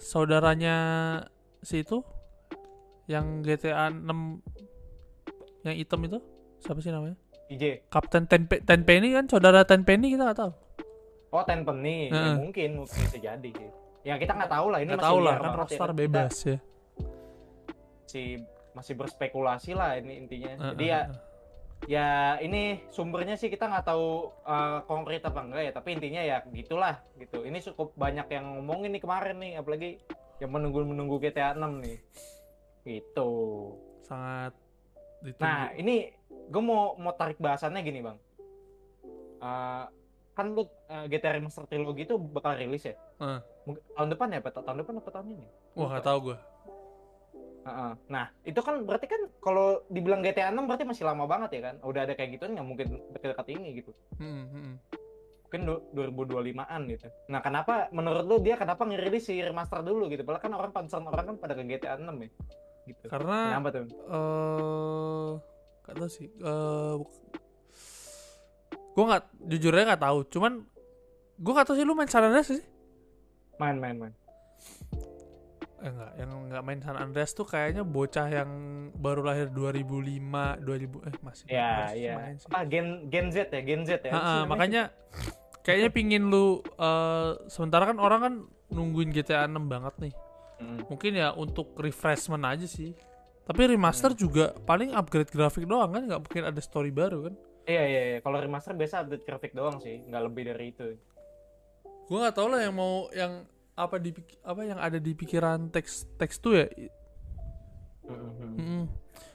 saudaranya 0.00 0.76
si 1.60 1.84
itu 1.84 2.00
yang 3.06 3.44
GTA 3.44 3.92
6 3.92 4.40
yang 5.62 5.74
hitam 5.76 6.00
itu 6.06 6.18
siapa 6.62 6.80
sih 6.80 6.90
namanya? 6.90 7.18
DJ. 7.46 7.86
Kapten 7.86 8.26
Tenpe 8.26 8.58
Tenpenny 8.64 9.14
kan 9.14 9.30
saudara 9.30 9.62
Tenpenny 9.62 10.10
kita 10.10 10.26
nggak 10.26 10.40
tahu. 10.40 10.52
Oh 11.30 11.42
Tenpenny 11.44 12.08
ya, 12.08 12.16
Heeh. 12.16 12.34
mungkin 12.40 12.70
mungkin 12.82 12.98
bisa 13.06 13.18
jadi 13.18 13.50
sih. 13.50 13.70
Ya 14.06 14.14
kita 14.22 14.38
nggak 14.38 14.52
tahu 14.54 14.66
lah 14.70 14.78
ini 14.78 14.94
Nggak 14.94 15.02
masih 15.02 15.10
tahu 15.10 15.18
lah 15.18 15.34
kan 15.34 15.42
ya. 15.50 15.56
Rockstar 15.58 15.90
Kita 15.90 15.98
bebas 15.98 16.34
ya. 16.46 16.58
masih 18.06 18.28
masih 18.70 18.94
berspekulasi 18.94 19.70
lah 19.74 19.98
ini 19.98 20.14
intinya. 20.22 20.52
Heeh, 20.54 20.72
Jadi 20.78 20.84
ya 20.86 21.00
heeh. 21.02 21.18
ya 21.90 22.08
ini 22.38 22.62
sumbernya 22.94 23.34
sih 23.34 23.50
kita 23.50 23.66
nggak 23.66 23.82
tahu 23.84 24.30
uh, 24.46 24.86
konkret 24.86 25.26
apa 25.26 25.42
enggak 25.42 25.62
ya 25.66 25.72
tapi 25.74 25.88
intinya 25.98 26.22
ya 26.22 26.38
gitulah 26.54 27.02
gitu 27.18 27.42
ini 27.44 27.58
cukup 27.60 27.92
banyak 27.98 28.30
yang 28.30 28.46
ngomongin 28.62 28.94
nih 28.96 29.02
kemarin 29.02 29.36
nih 29.42 29.52
apalagi 29.60 30.00
yang 30.40 30.54
menunggu 30.56 30.86
menunggu 30.88 31.20
GTA 31.20 31.52
6 31.52 31.84
nih 31.84 31.98
gitu 32.88 33.30
sangat 34.08 34.56
ditunggu. 35.20 35.44
nah 35.44 35.68
ini 35.76 36.16
gue 36.48 36.62
mau 36.64 36.96
mau 36.96 37.12
tarik 37.12 37.36
bahasannya 37.42 37.82
gini 37.82 38.00
bang 38.06 38.18
Uh, 39.36 39.84
kan 40.32 40.56
lu 40.56 40.64
uh, 40.64 41.04
GTA 41.12 41.36
Remaster 41.36 41.68
Trilogy 41.68 42.08
itu 42.08 42.16
bakal 42.16 42.56
rilis 42.56 42.88
ya 42.88 42.96
Heeh. 43.20 43.36
Mungkin 43.66 43.82
tahun 43.92 44.08
depan 44.14 44.26
ya 44.30 44.38
apa 44.38 44.50
tahun 44.54 44.78
depan 44.80 44.94
apa 45.02 45.10
tahun 45.10 45.26
ini 45.34 45.46
Wah 45.74 45.86
nggak 45.90 46.06
tahu 46.06 46.18
gue. 46.30 46.36
Heeh. 47.66 47.92
Nah, 48.06 48.30
itu 48.46 48.60
kan 48.62 48.78
berarti 48.86 49.06
kan 49.10 49.22
kalau 49.42 49.82
dibilang 49.90 50.22
GTA 50.22 50.54
6 50.54 50.70
berarti 50.70 50.86
masih 50.86 51.02
lama 51.02 51.26
banget 51.26 51.58
ya 51.58 51.60
kan? 51.66 51.74
Udah 51.82 52.06
ada 52.06 52.14
kayak 52.14 52.38
gituan 52.38 52.54
nggak 52.54 52.62
mungkin 52.62 52.86
dekat-dekat 53.10 53.46
ini 53.58 53.82
gitu. 53.82 53.90
Hmm, 54.22 54.46
hmm. 54.46 54.72
Mungkin 55.46 55.60
du- 55.66 55.82
2025-an 55.90 56.80
gitu. 56.86 57.06
Nah, 57.26 57.42
kenapa 57.42 57.90
menurut 57.90 58.22
lu 58.22 58.38
dia 58.38 58.54
kenapa 58.54 58.86
ngerilis 58.86 59.26
si 59.26 59.42
remaster 59.42 59.82
dulu 59.82 60.06
gitu? 60.06 60.22
Padahal 60.22 60.42
kan 60.46 60.52
orang 60.54 60.70
concern 60.70 61.04
orang 61.10 61.26
kan 61.26 61.36
pada 61.42 61.58
ke 61.58 61.66
GTA 61.66 61.98
6 61.98 62.06
ya. 62.22 62.30
Gitu. 62.86 63.04
Karena 63.10 63.36
Kenapa 63.50 63.68
tuh? 63.74 63.84
eh 63.90 65.30
nggak 65.82 65.94
tahu 65.98 66.10
sih. 66.10 66.28
Eh 66.30 66.94
gue 68.94 69.04
nggak 69.04 69.22
jujurnya 69.42 69.84
nggak 69.90 70.02
tahu. 70.06 70.18
Cuman 70.30 70.52
gue 71.36 71.52
nggak 71.52 71.66
tahu 71.66 71.76
sih 71.76 71.84
lu 71.84 71.98
main 71.98 72.06
San 72.06 72.22
Andreas 72.22 72.46
sih. 72.46 72.62
Main 73.56 73.76
main 73.76 73.96
main. 73.96 74.14
Eh 75.76 75.86
enggak, 75.86 76.12
yang 76.16 76.30
nggak 76.48 76.62
main 76.62 76.80
San 76.80 76.96
Andreas 76.96 77.32
tuh 77.32 77.44
kayaknya 77.44 77.84
bocah 77.84 78.26
yang 78.26 78.48
baru 78.96 79.20
lahir 79.22 79.48
2005, 79.48 80.56
2000 80.58 81.04
eh 81.04 81.14
masih 81.20 81.44
Ya, 81.46 81.92
iya. 81.92 82.12
main 82.16 82.34
sih. 82.36 82.48
Apa 82.48 82.64
Gen 82.64 83.08
Gen 83.08 83.28
Z 83.28 83.48
ya? 83.48 83.60
Gen 83.60 83.82
Z 83.84 84.00
ya? 84.00 84.10
Sih 84.10 84.16
namanya? 84.16 84.46
makanya 84.48 84.82
kayaknya 85.60 85.90
pingin 85.90 86.24
lu 86.26 86.44
eh 86.64 87.30
sementara 87.46 87.84
kan 87.86 87.98
orang 87.98 88.20
kan 88.20 88.34
nungguin 88.68 89.12
GTA 89.12 89.44
6 89.46 89.68
banget 89.68 89.94
nih. 90.00 90.14
Mm. 90.56 90.80
Mungkin 90.88 91.12
ya 91.12 91.28
untuk 91.32 91.76
refreshment 91.76 92.42
aja 92.42 92.64
sih. 92.64 92.96
Tapi 93.46 93.62
remaster 93.70 94.10
Hmm. 94.10 94.18
juga 94.18 94.44
paling 94.58 94.90
upgrade 94.90 95.30
grafik 95.30 95.70
doang 95.70 95.92
kan 95.92 96.02
nggak 96.02 96.18
mungkin 96.18 96.42
ada 96.42 96.58
story 96.58 96.90
baru 96.90 97.30
kan. 97.30 97.34
Iya 97.68 97.82
iya 97.84 98.02
iya. 98.10 98.18
Kalau 98.18 98.40
remaster 98.40 98.74
biasa 98.74 99.04
update 99.04 99.22
grafik 99.22 99.52
doang 99.52 99.78
sih, 99.78 100.02
nggak 100.02 100.22
lebih 100.24 100.42
dari 100.48 100.74
itu. 100.74 100.98
Gua 102.06 102.18
nggak 102.22 102.34
tahu 102.34 102.48
lah 102.48 102.60
yang 102.60 102.74
mau 102.74 102.94
yang 103.10 103.32
apa 103.74 103.96
di 103.96 104.10
apa 104.40 104.60
yang 104.62 104.78
ada 104.78 104.96
di 104.96 105.12
pikiran 105.12 105.68
teks 105.68 106.06
teks 106.16 106.38
tuh 106.38 106.52
ya. 106.56 106.66
Mhm. 108.04 108.56
Mm-mm. 108.56 108.82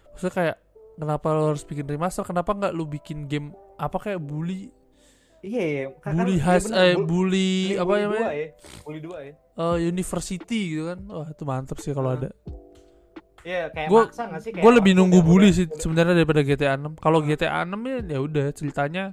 Maksudnya 0.10 0.34
kayak 0.34 0.58
kenapa 0.96 1.28
lo 1.30 1.44
harus 1.50 1.64
bikin 1.64 1.86
remaster? 1.86 2.24
Kenapa 2.24 2.52
nggak 2.52 2.72
lu 2.72 2.86
bikin 2.86 3.26
game 3.26 3.52
apa 3.76 3.98
kayak 3.98 4.20
bully 4.20 4.72
Iya 5.42 5.64
iya. 5.66 5.84
Kan- 6.00 6.16
bully 6.16 6.38
kan- 6.38 6.46
has 6.48 6.64
iya 6.64 6.70
bener, 6.70 6.86
eh 6.86 6.94
bu- 6.96 7.06
bully 7.08 7.52
apa 7.74 7.86
bully 7.88 8.02
namanya? 8.04 8.22
dua 8.22 8.32
ya? 8.32 8.48
Bully 8.80 9.00
2 9.02 9.18
ya. 9.20 9.34
Eh, 9.52 9.78
university 9.84 10.62
gitu 10.70 10.84
kan. 10.86 11.00
Wah, 11.04 11.28
itu 11.28 11.44
mantep 11.44 11.78
sih 11.78 11.92
kalau 11.92 12.10
Hmm. 12.10 12.18
ada. 12.20 12.30
Iya, 13.42 13.62
kayak 13.68 13.90
Gua- 13.90 14.06
maksa 14.06 14.24
nggak 14.24 14.38
sih? 14.40 14.52
Kayak 14.54 14.62
Gue 14.62 14.72
lebih 14.72 14.94
nunggu 14.94 15.20
bully 15.20 15.50
sih 15.50 15.66
sebenarnya 15.68 16.14
daripada 16.14 16.42
GTA 16.42 16.78
6. 16.78 16.94
Kalau 16.96 17.20
Hmm. 17.20 17.28
GTA 17.28 17.58
6 17.60 17.82
ya 17.82 17.98
ya 18.08 18.20
udah 18.22 18.46
ceritanya 18.52 19.04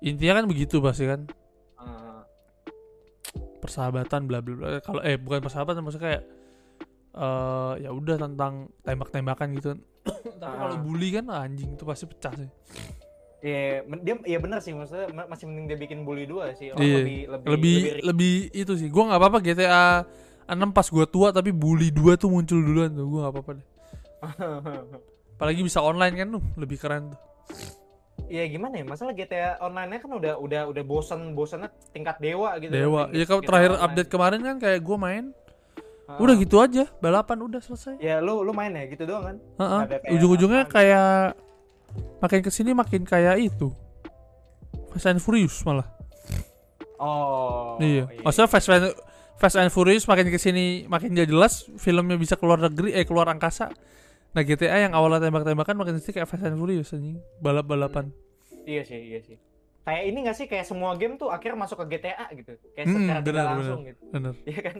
intinya 0.00 0.38
kan 0.38 0.46
begitu 0.46 0.78
pasti 0.78 1.04
kan. 1.04 1.26
Ah, 3.66 3.68
persahabatan 3.68 4.20
bla 4.24 4.38
bla 4.38 4.54
bla 4.54 4.68
kalau 4.78 5.02
eh 5.02 5.18
bukan 5.18 5.42
persahabatan 5.42 5.82
maksudnya 5.82 6.06
kayak 6.06 6.22
eh 7.12 7.72
ya 7.82 7.90
udah 7.90 8.16
tentang 8.16 8.52
tembak-tembakan 8.80 9.48
gitu 9.52 9.68
tapi 10.40 10.46
Ah. 10.46 10.58
kalau 10.62 10.76
bully 10.80 11.10
kan 11.10 11.26
anjing 11.28 11.74
itu 11.74 11.82
pasti 11.82 12.06
pecah 12.06 12.30
sih 12.32 12.50
Iya, 13.36 13.84
dia 14.02 14.14
iya 14.26 14.38
benar 14.40 14.58
sih 14.58 14.72
maksudnya 14.72 15.12
ma- 15.12 15.28
masih 15.28 15.46
mending 15.46 15.66
dia 15.68 15.78
bikin 15.78 16.02
bully 16.02 16.24
dua 16.24 16.56
sih. 16.56 16.72
Orang 16.72 16.82
Iya. 16.82 16.98
lebih 17.04 17.18
lebih 17.28 17.48
lebih 17.52 17.76
lebih 18.02 18.34
itu 18.50 18.72
sih 18.74 18.88
gua 18.88 19.12
nggak 19.12 19.20
apa-apa 19.20 19.38
GTA 19.38 20.02
6 20.46 20.70
pas 20.72 20.86
gua 20.88 21.04
tua 21.04 21.28
tapi 21.30 21.52
bully 21.52 21.92
2 21.92 22.16
tuh 22.16 22.32
muncul 22.32 22.58
duluan 22.58 22.90
tuh 22.90 23.06
gua 23.06 23.18
nggak 23.26 23.34
apa-apa 23.36 23.50
deh 23.60 23.66
apalagi 25.36 25.60
bisa 25.62 25.78
online 25.78 26.14
kan 26.16 26.28
tuh 26.32 26.42
lebih 26.56 26.78
keren 26.80 27.12
tuh 27.12 27.20
Iya 28.26 28.44
gimana 28.46 28.74
ya? 28.74 28.84
Masalah 28.84 29.12
GTA 29.12 29.58
online-nya 29.58 29.98
kan 29.98 30.10
udah 30.10 30.34
udah 30.36 30.62
udah 30.66 30.82
bosan 30.82 31.32
bosannya 31.32 31.70
tingkat 31.90 32.18
dewa 32.18 32.58
gitu. 32.58 32.70
dewa 32.70 33.06
kan, 33.06 33.08
ya 33.08 33.14
tingkat 33.16 33.28
kalau 33.28 33.42
terakhir 33.42 33.70
online. 33.72 33.84
update 33.86 34.10
kemarin 34.10 34.40
kan 34.42 34.56
kayak 34.58 34.80
gua 34.80 34.96
main 34.96 35.24
Ah. 36.06 36.22
udah 36.22 36.34
gitu 36.34 36.56
aja 36.56 36.86
balapan 36.96 37.34
udah 37.40 37.58
selesai 37.58 37.98
Ya 37.98 38.22
lu 38.22 38.38
lu 38.40 38.50
main 38.50 38.70
ya 38.70 38.86
gitu 38.86 39.02
doang 39.04 39.26
kan? 39.26 39.36
Heeh. 39.58 39.80
Ada 39.84 39.96
kayak 39.98 40.12
ujung-ujungnya 40.12 40.62
kayak 40.64 41.34
makin 42.16 42.40
ke 42.40 42.50
sini 42.52 42.70
makin 42.72 43.02
kayak 43.02 43.36
itu 43.40 43.74
Fast 44.88 45.06
and 45.08 45.18
Furious 45.18 45.62
malah 45.62 45.86
Oh. 46.96 47.76
iya 47.78 48.06
maksudnya 48.22 48.46
Fast 48.46 48.70
and 48.70 48.94
Fast 49.36 49.56
and 49.56 49.68
Furious 49.68 50.06
makin 50.06 50.26
ke 50.26 50.38
sini 50.38 50.86
makin 50.86 51.10
gak 51.10 51.26
jelas 51.26 51.66
filmnya 51.76 52.14
bisa 52.14 52.34
keluar 52.34 52.56
negeri 52.56 52.94
eh 52.94 53.02
keluar 53.02 53.26
angkasa 53.26 53.68
nah 54.30 54.42
GTA 54.42 54.78
yang 54.80 54.92
awalnya 54.92 55.22
tembak-tembakan 55.22 55.74
makin 55.74 55.94
ke 55.94 56.02
sini 56.02 56.14
kayak 56.14 56.26
Fast 56.26 56.42
and 56.42 56.56
Furious 56.56 56.90
anjing 56.90 57.18
balap-balapan 57.38 58.10
Iya 58.62 58.82
sih, 58.82 58.98
iya 59.00 59.20
sih. 59.20 59.38
Kayak 59.80 60.02
ini 60.04 60.18
gak 60.20 60.34
sih 60.34 60.46
kayak 60.46 60.64
semua 60.64 60.90
game 60.94 61.14
tuh 61.14 61.30
akhirnya 61.30 61.54
masuk 61.56 61.86
ke 61.86 61.94
GTA 61.94 62.26
gitu. 62.32 62.58
Kayak 62.74 62.86
Hmm, 62.86 62.96
secara 63.00 63.20
benar, 63.22 63.44
langsung 63.48 63.80
gitu. 63.84 64.02
bener 64.10 64.34
Iya 64.44 64.60
kan? 64.60 64.76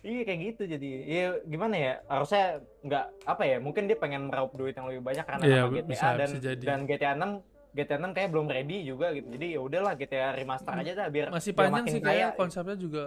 iya 0.00 0.22
kayak 0.22 0.40
gitu 0.44 0.62
jadi. 0.68 0.88
Iya 1.02 1.26
gimana 1.44 1.74
ya? 1.74 1.92
Harusnya 2.06 2.44
nggak 2.80 3.04
apa 3.24 3.42
ya? 3.44 3.58
Mungkin 3.58 3.82
dia 3.84 3.98
pengen 3.98 4.30
meraup 4.30 4.54
duit 4.54 4.72
yang 4.72 4.86
lebih 4.86 5.02
banyak 5.02 5.24
karena 5.24 5.42
nama 5.42 5.66
GTA 5.68 5.84
bisa- 5.84 6.14
dan 6.14 6.28
bisa 6.30 6.42
jadi. 6.46 6.62
dan 6.64 6.78
GTA 6.86 7.12
6 7.12 7.30
GTA 7.74 7.96
6 7.98 8.14
kayak 8.14 8.28
belum 8.30 8.46
ready 8.46 8.78
juga 8.82 9.06
gitu. 9.10 9.26
Jadi 9.28 9.46
ya 9.50 9.60
udahlah 9.60 9.92
GTA 9.92 10.28
remaster 10.32 10.72
aja 10.72 10.92
dah 10.94 11.08
biar 11.08 11.26
masih 11.28 11.50
biar 11.50 11.58
panjang 11.60 11.74
makin 11.76 11.90
sih 11.90 12.00
kaya. 12.00 12.14
kayak 12.14 12.30
konsepnya 12.38 12.76
juga 12.76 13.04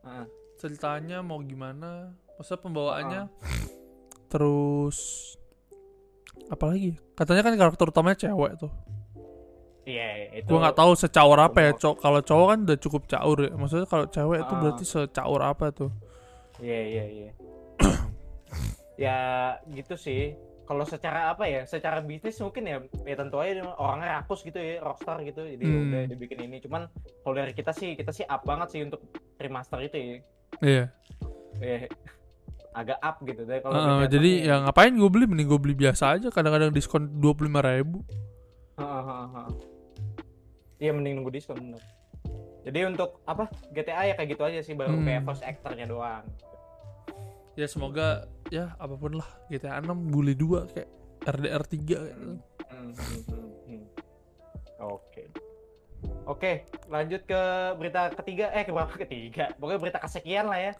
Heeh. 0.00 0.26
ceritanya 0.56 1.18
mau 1.20 1.38
gimana 1.38 2.08
maksudnya 2.34 2.60
pembawaannya 2.62 3.22
Ah. 3.22 3.28
Terus 4.28 4.98
apalagi 6.48 6.96
katanya 7.12 7.42
kan 7.42 7.54
karakter 7.56 7.88
utamanya 7.88 8.18
cewek 8.18 8.54
tuh 8.56 8.72
Iya, 9.88 10.36
itu. 10.36 10.52
Gua 10.52 10.68
nggak 10.68 10.76
tahu 10.76 10.92
secaur 10.92 11.40
apa 11.40 11.58
ya 11.64 11.72
cowok 11.72 11.96
kalau 11.96 12.20
cowok 12.20 12.46
kan 12.52 12.58
udah 12.68 12.76
cukup 12.76 13.02
caur 13.08 13.38
ya 13.40 13.56
maksudnya 13.56 13.88
kalau 13.88 14.04
cewek 14.04 14.44
itu 14.44 14.52
Ah. 14.52 14.60
berarti 14.60 14.84
secaur 14.84 15.40
apa 15.40 15.66
tuh 15.72 15.90
Iya, 16.60 16.80
iya, 16.84 17.04
iya. 17.08 17.30
ya 19.04 19.18
gitu 19.70 19.94
sih. 19.94 20.34
Kalau 20.66 20.84
secara 20.84 21.32
apa 21.32 21.48
ya? 21.48 21.64
Secara 21.64 22.04
bisnis 22.04 22.36
mungkin 22.36 22.68
ya 22.68 22.76
ya 23.06 23.16
tentu 23.16 23.40
aja 23.40 23.64
orangnya 23.80 24.20
rakus 24.20 24.44
gitu 24.44 24.60
ya, 24.60 24.84
rockstar 24.84 25.24
gitu. 25.24 25.40
Jadi 25.40 25.64
ya 25.64 25.72
Hmm. 25.72 25.86
udah 25.88 26.02
dibikin 26.04 26.44
ini. 26.44 26.60
Cuman 26.60 26.92
kalau 27.22 27.34
dari 27.34 27.56
kita 27.56 27.72
sih 27.72 27.96
kita 27.96 28.12
sih 28.12 28.28
up 28.28 28.44
banget 28.44 28.68
sih 28.68 28.80
untuk 28.84 29.00
remaster 29.38 29.80
itu 29.80 29.96
ya. 29.96 30.06
iya 30.60 30.84
Eh, 31.58 31.88
agak 32.78 32.98
up 33.02 33.18
gitu 33.22 33.42
deh 33.42 33.58
kalau 33.58 33.74
GTA 33.74 34.06
jadi 34.06 34.30
ya 34.46 34.54
ngapain 34.62 34.94
gue 34.94 35.10
beli 35.10 35.26
mending 35.26 35.48
gue 35.50 35.58
beli 35.58 35.74
biasa 35.74 36.14
aja 36.14 36.28
kadang-kadang 36.30 36.70
diskon 36.70 37.10
dua 37.18 37.34
puluh 37.34 37.50
lima 37.50 37.60
ribu. 37.60 38.06
Iya 40.78 40.94
mending 40.94 41.18
nunggu 41.18 41.34
diskon 41.34 41.58
bener. 41.58 41.82
Jadi 42.62 42.78
untuk 42.86 43.18
apa 43.24 43.50
GTA 43.72 44.02
ya 44.06 44.14
kayak 44.14 44.28
gitu 44.30 44.42
aja 44.44 44.60
sih 44.60 44.74
baru 44.74 44.94
Hmm. 44.94 45.04
kayak 45.04 45.22
voice 45.24 45.42
actornya 45.42 45.86
doang. 45.86 46.24
ya 47.58 47.66
semoga 47.66 48.22
ya 48.54 48.70
apa 48.78 48.94
pun 48.94 49.18
lah 49.18 49.26
GTA 49.50 49.82
6 49.82 50.14
bully 50.14 50.38
2 50.38 50.70
kayak 50.70 50.86
RDR 51.26 51.62
3 51.66 51.74
kayak 52.06 52.14
gitu. 52.14 52.34
Hmm, 52.70 52.90
hmm, 52.94 53.50
hmm. 53.66 53.82
Oke. 54.78 55.22
Oke, 56.22 56.52
lanjut 56.86 57.26
ke 57.26 57.40
berita 57.74 58.14
ketiga. 58.14 58.54
Eh, 58.54 58.62
ke 58.62 58.70
berapa 58.70 58.94
ketiga? 58.94 59.50
Pokoknya 59.58 59.80
berita 59.82 59.98
kesekian 59.98 60.46
lah 60.46 60.60
ya. 60.60 60.72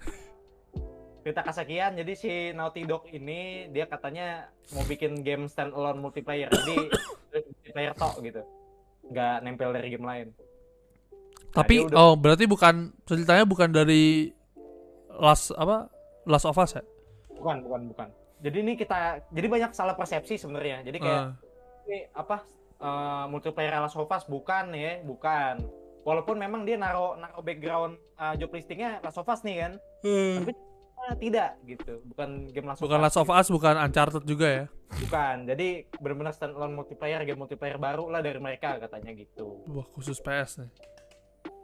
Berita 1.28 1.44
kesekian. 1.44 1.92
Jadi 1.92 2.12
si 2.14 2.32
Naughty 2.50 2.82
Dog 2.82 3.04
ini 3.06 3.68
dia 3.68 3.84
katanya 3.84 4.48
mau 4.72 4.80
bikin 4.82 5.20
game 5.20 5.44
standalone 5.44 6.00
multiplayer. 6.00 6.48
Jadi 6.48 6.88
multiplayer 7.52 7.92
tok 7.92 8.16
gitu. 8.22 8.40
Nggak 9.06 9.34
nempel 9.42 9.70
dari 9.70 9.88
game 9.90 10.06
lain. 10.06 10.28
tapi 11.50 11.80
dia 11.80 11.84
udah- 11.84 11.96
oh 11.98 12.12
berarti 12.14 12.44
bukan 12.44 12.74
ceritanya 13.02 13.44
bukan 13.44 13.68
dari 13.68 14.32
Last 15.10 15.52
apa 15.52 15.88
Last 16.22 16.44
of 16.44 16.56
Us 16.56 16.72
ya 16.72 16.84
Bukan, 17.30 17.60
bukan, 17.62 17.80
bukan. 17.88 18.08
Jadi 18.38 18.56
ini 18.58 18.72
kita 18.72 18.98
jadi 19.28 19.46
banyak 19.46 19.70
salah 19.72 19.92
persepsi 19.92 20.36
sebenarnya. 20.36 20.80
Jadi 20.82 20.96
kayak 20.98 21.22
Ah, 21.22 21.32
ini 21.84 22.08
apa 22.10 22.36
eh, 22.78 23.24
multiplayer 23.26 23.76
Last 23.76 23.96
of 23.96 24.06
Us 24.06 24.24
bukan 24.24 24.72
ya, 24.72 25.00
bukan. 25.02 25.60
Walaupun 26.02 26.36
memang 26.36 26.62
dia 26.62 26.76
naro 26.76 27.14
naro 27.14 27.40
background 27.40 27.96
eh, 28.14 28.34
job 28.36 28.48
listingnya 28.50 29.00
Last 29.00 29.16
of 29.16 29.26
Us 29.26 29.40
nih 29.40 29.56
kan, 29.58 29.72
tapi 30.38 30.52
ah, 30.52 30.56
tidak 31.14 31.56
gitu, 31.64 32.02
bukan 32.04 32.50
game 32.50 32.66
Last 32.66 32.82
bukan 32.82 32.98
of. 32.98 33.04
Last 33.08 33.18
of 33.20 33.30
Us 33.30 33.48
bukan 33.48 33.74
Uncharted 33.78 34.24
juga 34.26 34.46
ya 34.48 34.64
Bukan. 34.88 35.44
Jadi 35.46 35.84
benar-benar 36.00 36.32
standalone 36.32 36.74
multiplayer, 36.74 37.20
game 37.22 37.38
multiplayer 37.38 37.76
baru 37.76 38.08
lah 38.08 38.20
dari 38.20 38.36
mereka 38.36 38.76
katanya 38.76 39.12
gitu. 39.14 39.62
wah 39.68 39.86
khusus 39.92 40.18
PS 40.18 40.60
nih 40.60 40.70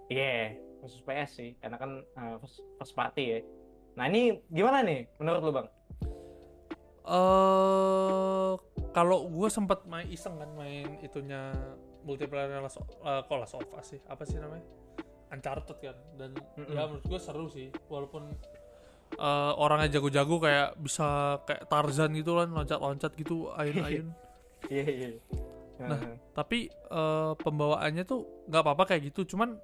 Iya, 0.04 0.56
khusus 0.80 1.00
PS 1.00 1.30
sih, 1.32 1.50
karena 1.56 1.76
kan 1.76 1.90
eh, 2.00 2.36
first, 2.36 2.60
first 2.76 2.92
party 2.92 3.24
ya. 3.24 3.38
Nah 3.96 4.04
ini 4.06 4.36
gimana 4.46 4.84
nih 4.84 5.08
menurut 5.16 5.40
lu 5.40 5.52
bang? 5.52 5.68
eh 7.04 8.52
kalau 8.96 9.28
gue 9.28 9.48
sempat 9.48 9.84
main 9.84 10.08
iseng 10.08 10.40
kan 10.40 10.48
main 10.56 10.96
itunya 11.00 11.52
multiplayer 12.00 12.60
Last, 12.60 12.80
eh, 12.80 13.20
kok 13.24 13.36
Last 13.36 13.56
of 13.56 13.68
Us 13.72 13.92
sih 13.92 14.00
apa 14.08 14.24
sih 14.24 14.40
namanya 14.40 14.64
Uncharted 15.28 15.76
kan 15.80 15.96
dan 16.16 16.32
Mm-mm. 16.56 16.72
ya 16.72 16.88
menurut 16.88 17.04
gue 17.04 17.20
seru 17.20 17.46
sih 17.48 17.68
walaupun 17.88 18.32
eh, 19.14 19.52
orangnya 19.56 19.98
jago-jago 19.98 20.42
kayak 20.42 20.76
bisa 20.78 21.38
kayak 21.46 21.66
Tarzan 21.70 22.10
gitu 22.18 22.38
kan 22.38 22.48
loncat-loncat 22.50 23.12
gitu 23.14 23.50
ayun-ayun 23.54 24.10
Iya 24.72 24.86
iya. 24.88 25.08
Nah. 25.76 26.00
Tapi 26.32 26.72
eh, 26.72 27.32
pembawaannya 27.36 28.04
tuh 28.08 28.48
nggak 28.48 28.62
apa-apa 28.64 28.94
kayak 28.94 29.12
gitu 29.12 29.36
cuman 29.36 29.60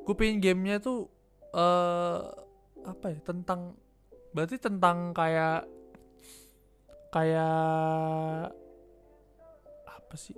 gue 0.00 0.14
pengen 0.16 0.40
gamenya 0.40 0.80
tuh 0.80 1.08
eh 1.52 2.20
apa 2.84 3.06
ya 3.12 3.18
tentang 3.20 3.76
berarti 4.32 4.56
tentang 4.56 5.12
kayak 5.12 5.68
kayak 7.10 8.48
apa 9.84 10.14
sih 10.14 10.36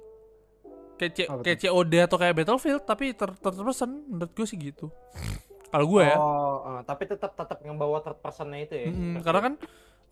kayak 0.97 1.13
C, 1.13 1.19
kayak 1.29 1.59
COD 1.69 1.93
atau 2.09 2.17
kayak 2.17 2.35
Battlefield 2.43 2.83
tapi 2.89 3.13
ter 3.13 3.31
person 3.39 4.09
menurut 4.09 4.33
gue 4.33 4.47
sih 4.49 4.59
gitu 4.59 4.89
kalau 5.73 5.87
gue 5.89 6.03
ya 6.05 6.15
Oh, 6.15 6.55
eh, 6.69 6.81
tapi 6.85 7.03
tetap 7.07 7.33
tetap 7.33 7.59
ngebawa 7.59 7.99
third 7.99 8.19
personnya 8.19 8.61
itu 8.61 8.75
ya. 8.77 8.87
Berarti- 8.87 9.25
karena 9.25 9.41
kan 9.43 9.55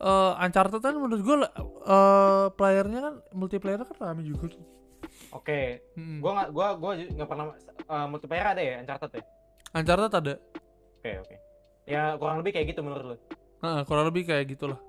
eh, 0.01 0.33
Uncharted 0.41 0.81
kan 0.81 0.95
menurut 0.95 1.21
gue 1.21 1.35
eh 1.83 2.45
playernya 2.51 2.99
kan 2.99 3.13
multiplayer 3.31 3.79
kan 3.79 3.95
rame 4.01 4.23
juga 4.23 4.49
tuh 4.49 4.63
Oke, 5.31 5.81
Mm-mm. 5.95 6.19
gua 6.19 6.31
nggak 6.33 6.49
gua 6.49 6.67
gua 6.75 6.91
ju- 6.93 7.11
nggak 7.11 7.25
pernah 7.25 7.45
eh, 7.85 8.05
multiplayer 8.05 8.45
ada 8.47 8.61
ya 8.61 8.75
Uncharted 8.79 9.11
ya. 9.13 9.23
Uncharted 9.71 10.11
ada 10.11 10.33
Oke 10.97 11.11
oke. 11.17 11.35
Ya 11.83 12.13
kurang 12.15 12.37
lebih 12.37 12.51
kayak 12.51 12.67
gitu 12.67 12.81
menurut 12.81 13.05
lu. 13.05 13.17
Nah, 13.59 13.81
kurang 13.83 14.05
lebih 14.05 14.23
kayak 14.23 14.45
gitulah 14.47 14.79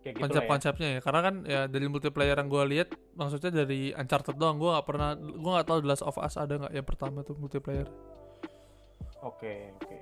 Kayak 0.00 0.06
gitu 0.06 0.06
lah 0.06 0.14
ya. 0.14 0.20
konsep-konsepnya 0.22 0.88
ya. 0.88 1.00
Karena 1.00 1.20
kan 1.20 1.34
ya 1.44 1.60
dari 1.66 1.86
multiplayer 1.86 2.32
yang 2.34 2.48
gue 2.48 2.64
lihat, 2.68 2.88
maksudnya 3.12 3.50
dari 3.54 3.90
Uncharted 3.92 4.34
doang. 4.34 4.56
Gue 4.56 4.70
nggak 4.70 4.86
pernah, 4.86 5.08
gue 5.14 5.50
nggak 5.50 5.66
tahu 5.66 5.78
The 5.78 5.88
Last 5.88 6.02
of 6.02 6.16
Us 6.16 6.34
ada 6.34 6.54
nggak 6.56 6.72
yang 6.72 6.86
pertama 6.86 7.20
tuh 7.20 7.34
multiplayer. 7.34 7.84
Oke 9.20 9.72
oke. 9.76 9.96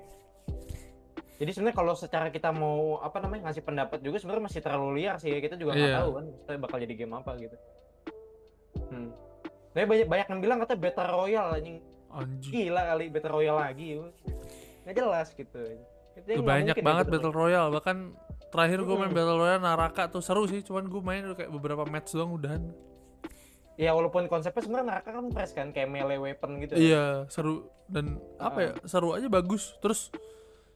Jadi 1.39 1.51
sebenarnya 1.55 1.77
kalau 1.77 1.95
secara 1.95 2.29
kita 2.29 2.51
mau 2.51 2.99
apa 2.99 3.23
namanya 3.23 3.51
ngasih 3.51 3.63
pendapat 3.63 4.03
juga 4.03 4.19
sebenarnya 4.19 4.45
masih 4.51 4.61
terlalu 4.61 4.91
liar 4.99 5.17
sih. 5.19 5.31
Kita 5.33 5.55
juga 5.55 5.75
nggak 5.75 5.91
Iya. 5.91 5.99
tahu 6.03 6.11
kan 6.15 6.25
maksudnya 6.27 6.59
bakal 6.59 6.77
jadi 6.83 6.95
game 6.95 7.15
apa 7.15 7.31
gitu. 7.39 7.57
Hmm. 8.91 9.11
Tapi 9.71 9.85
banyak 9.87 10.07
banyak 10.07 10.27
yang 10.29 10.41
bilang 10.43 10.59
katanya 10.59 10.81
Battle 10.83 11.09
Royale 11.09 11.51
anjing 11.55 11.79
Anjing. 12.09 12.51
gila 12.51 12.83
kali 12.89 13.05
Battle 13.07 13.33
Royale 13.33 13.61
lagi. 13.61 13.87
Nggak 14.83 14.95
jelas 14.97 15.27
gitu. 15.33 15.61
Itu 16.19 16.43
Banyak 16.43 16.75
mungkin 16.75 16.83
ya 16.83 16.87
banget 16.87 17.07
Battle 17.07 17.31
Battle 17.31 17.35
Royale. 17.37 17.71
Bahkan 17.71 17.97
terakhir 18.51 18.79
gue 18.83 18.97
main 18.97 19.07
Mm-mm. 19.07 19.15
Battle 19.15 19.39
Royale 19.39 19.63
Naraka 19.63 20.03
tuh 20.11 20.19
seru 20.19 20.43
sih. 20.51 20.67
Cuman 20.67 20.91
gue 20.91 20.99
main 20.99 21.23
kayak 21.37 21.51
beberapa 21.53 21.87
match 21.87 22.11
doang 22.11 22.35
udahan. 22.35 22.67
Ya 23.79 23.95
walaupun 23.95 24.27
konsepnya 24.27 24.59
sebenarnya 24.59 24.87
neraka 24.91 25.15
kan 25.15 25.27
fresh 25.31 25.55
kan 25.55 25.71
kayak 25.71 25.87
melee 25.87 26.19
weapon 26.19 26.59
gitu. 26.59 26.75
Iya 26.75 27.31
seru 27.31 27.71
dan 27.87 28.19
apa 28.37 28.59
ya 28.59 28.71
seru 28.85 29.15
aja 29.15 29.31
bagus. 29.31 29.79
Terus 29.79 30.11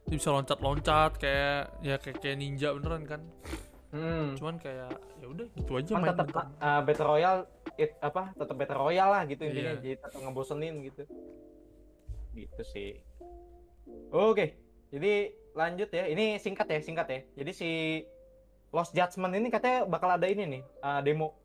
dia 0.07 0.15
bisa 0.15 0.31
loncat-loncat 0.31 1.19
kayak 1.19 1.83
ya 1.83 1.95
kayak, 1.99 2.17
kayak 2.23 2.37
ninja 2.39 2.71
beneran 2.71 3.03
kan. 3.03 3.21
Hmm. 3.91 4.39
Cuman 4.39 4.55
kayak 4.57 4.95
ya 5.19 5.27
udah 5.27 5.47
gitu 5.53 5.71
aja 5.75 5.87
Cuman 5.91 6.01
main. 6.01 6.11
tetap 6.15 6.27
uh, 6.57 6.81
Battle 6.81 7.07
Royale 7.11 7.41
it, 7.75 7.91
apa 7.99 8.31
tetap 8.33 8.55
Battle 8.55 8.79
Royale 8.79 9.11
lah 9.11 9.23
gitu 9.27 9.43
intinya 9.45 9.75
Iya. 9.75 9.81
jadi 9.83 9.95
tetap 9.99 10.19
ngebosenin 10.23 10.75
gitu. 10.81 11.03
gitu 12.33 12.61
sih 12.65 12.97
oke 14.09 14.45
jadi 14.89 15.13
lanjut 15.53 15.89
ya 15.93 16.09
ini 16.09 16.41
singkat 16.41 16.65
ya 16.65 16.79
singkat 16.81 17.05
ya 17.05 17.19
jadi 17.37 17.51
si 17.53 17.69
Lost 18.73 18.97
Judgment 18.97 19.37
ini 19.37 19.53
katanya 19.53 19.85
bakal 19.85 20.09
ada 20.09 20.25
ini 20.25 20.49
nih 20.49 20.63
uh, 20.81 21.05
demo 21.05 21.37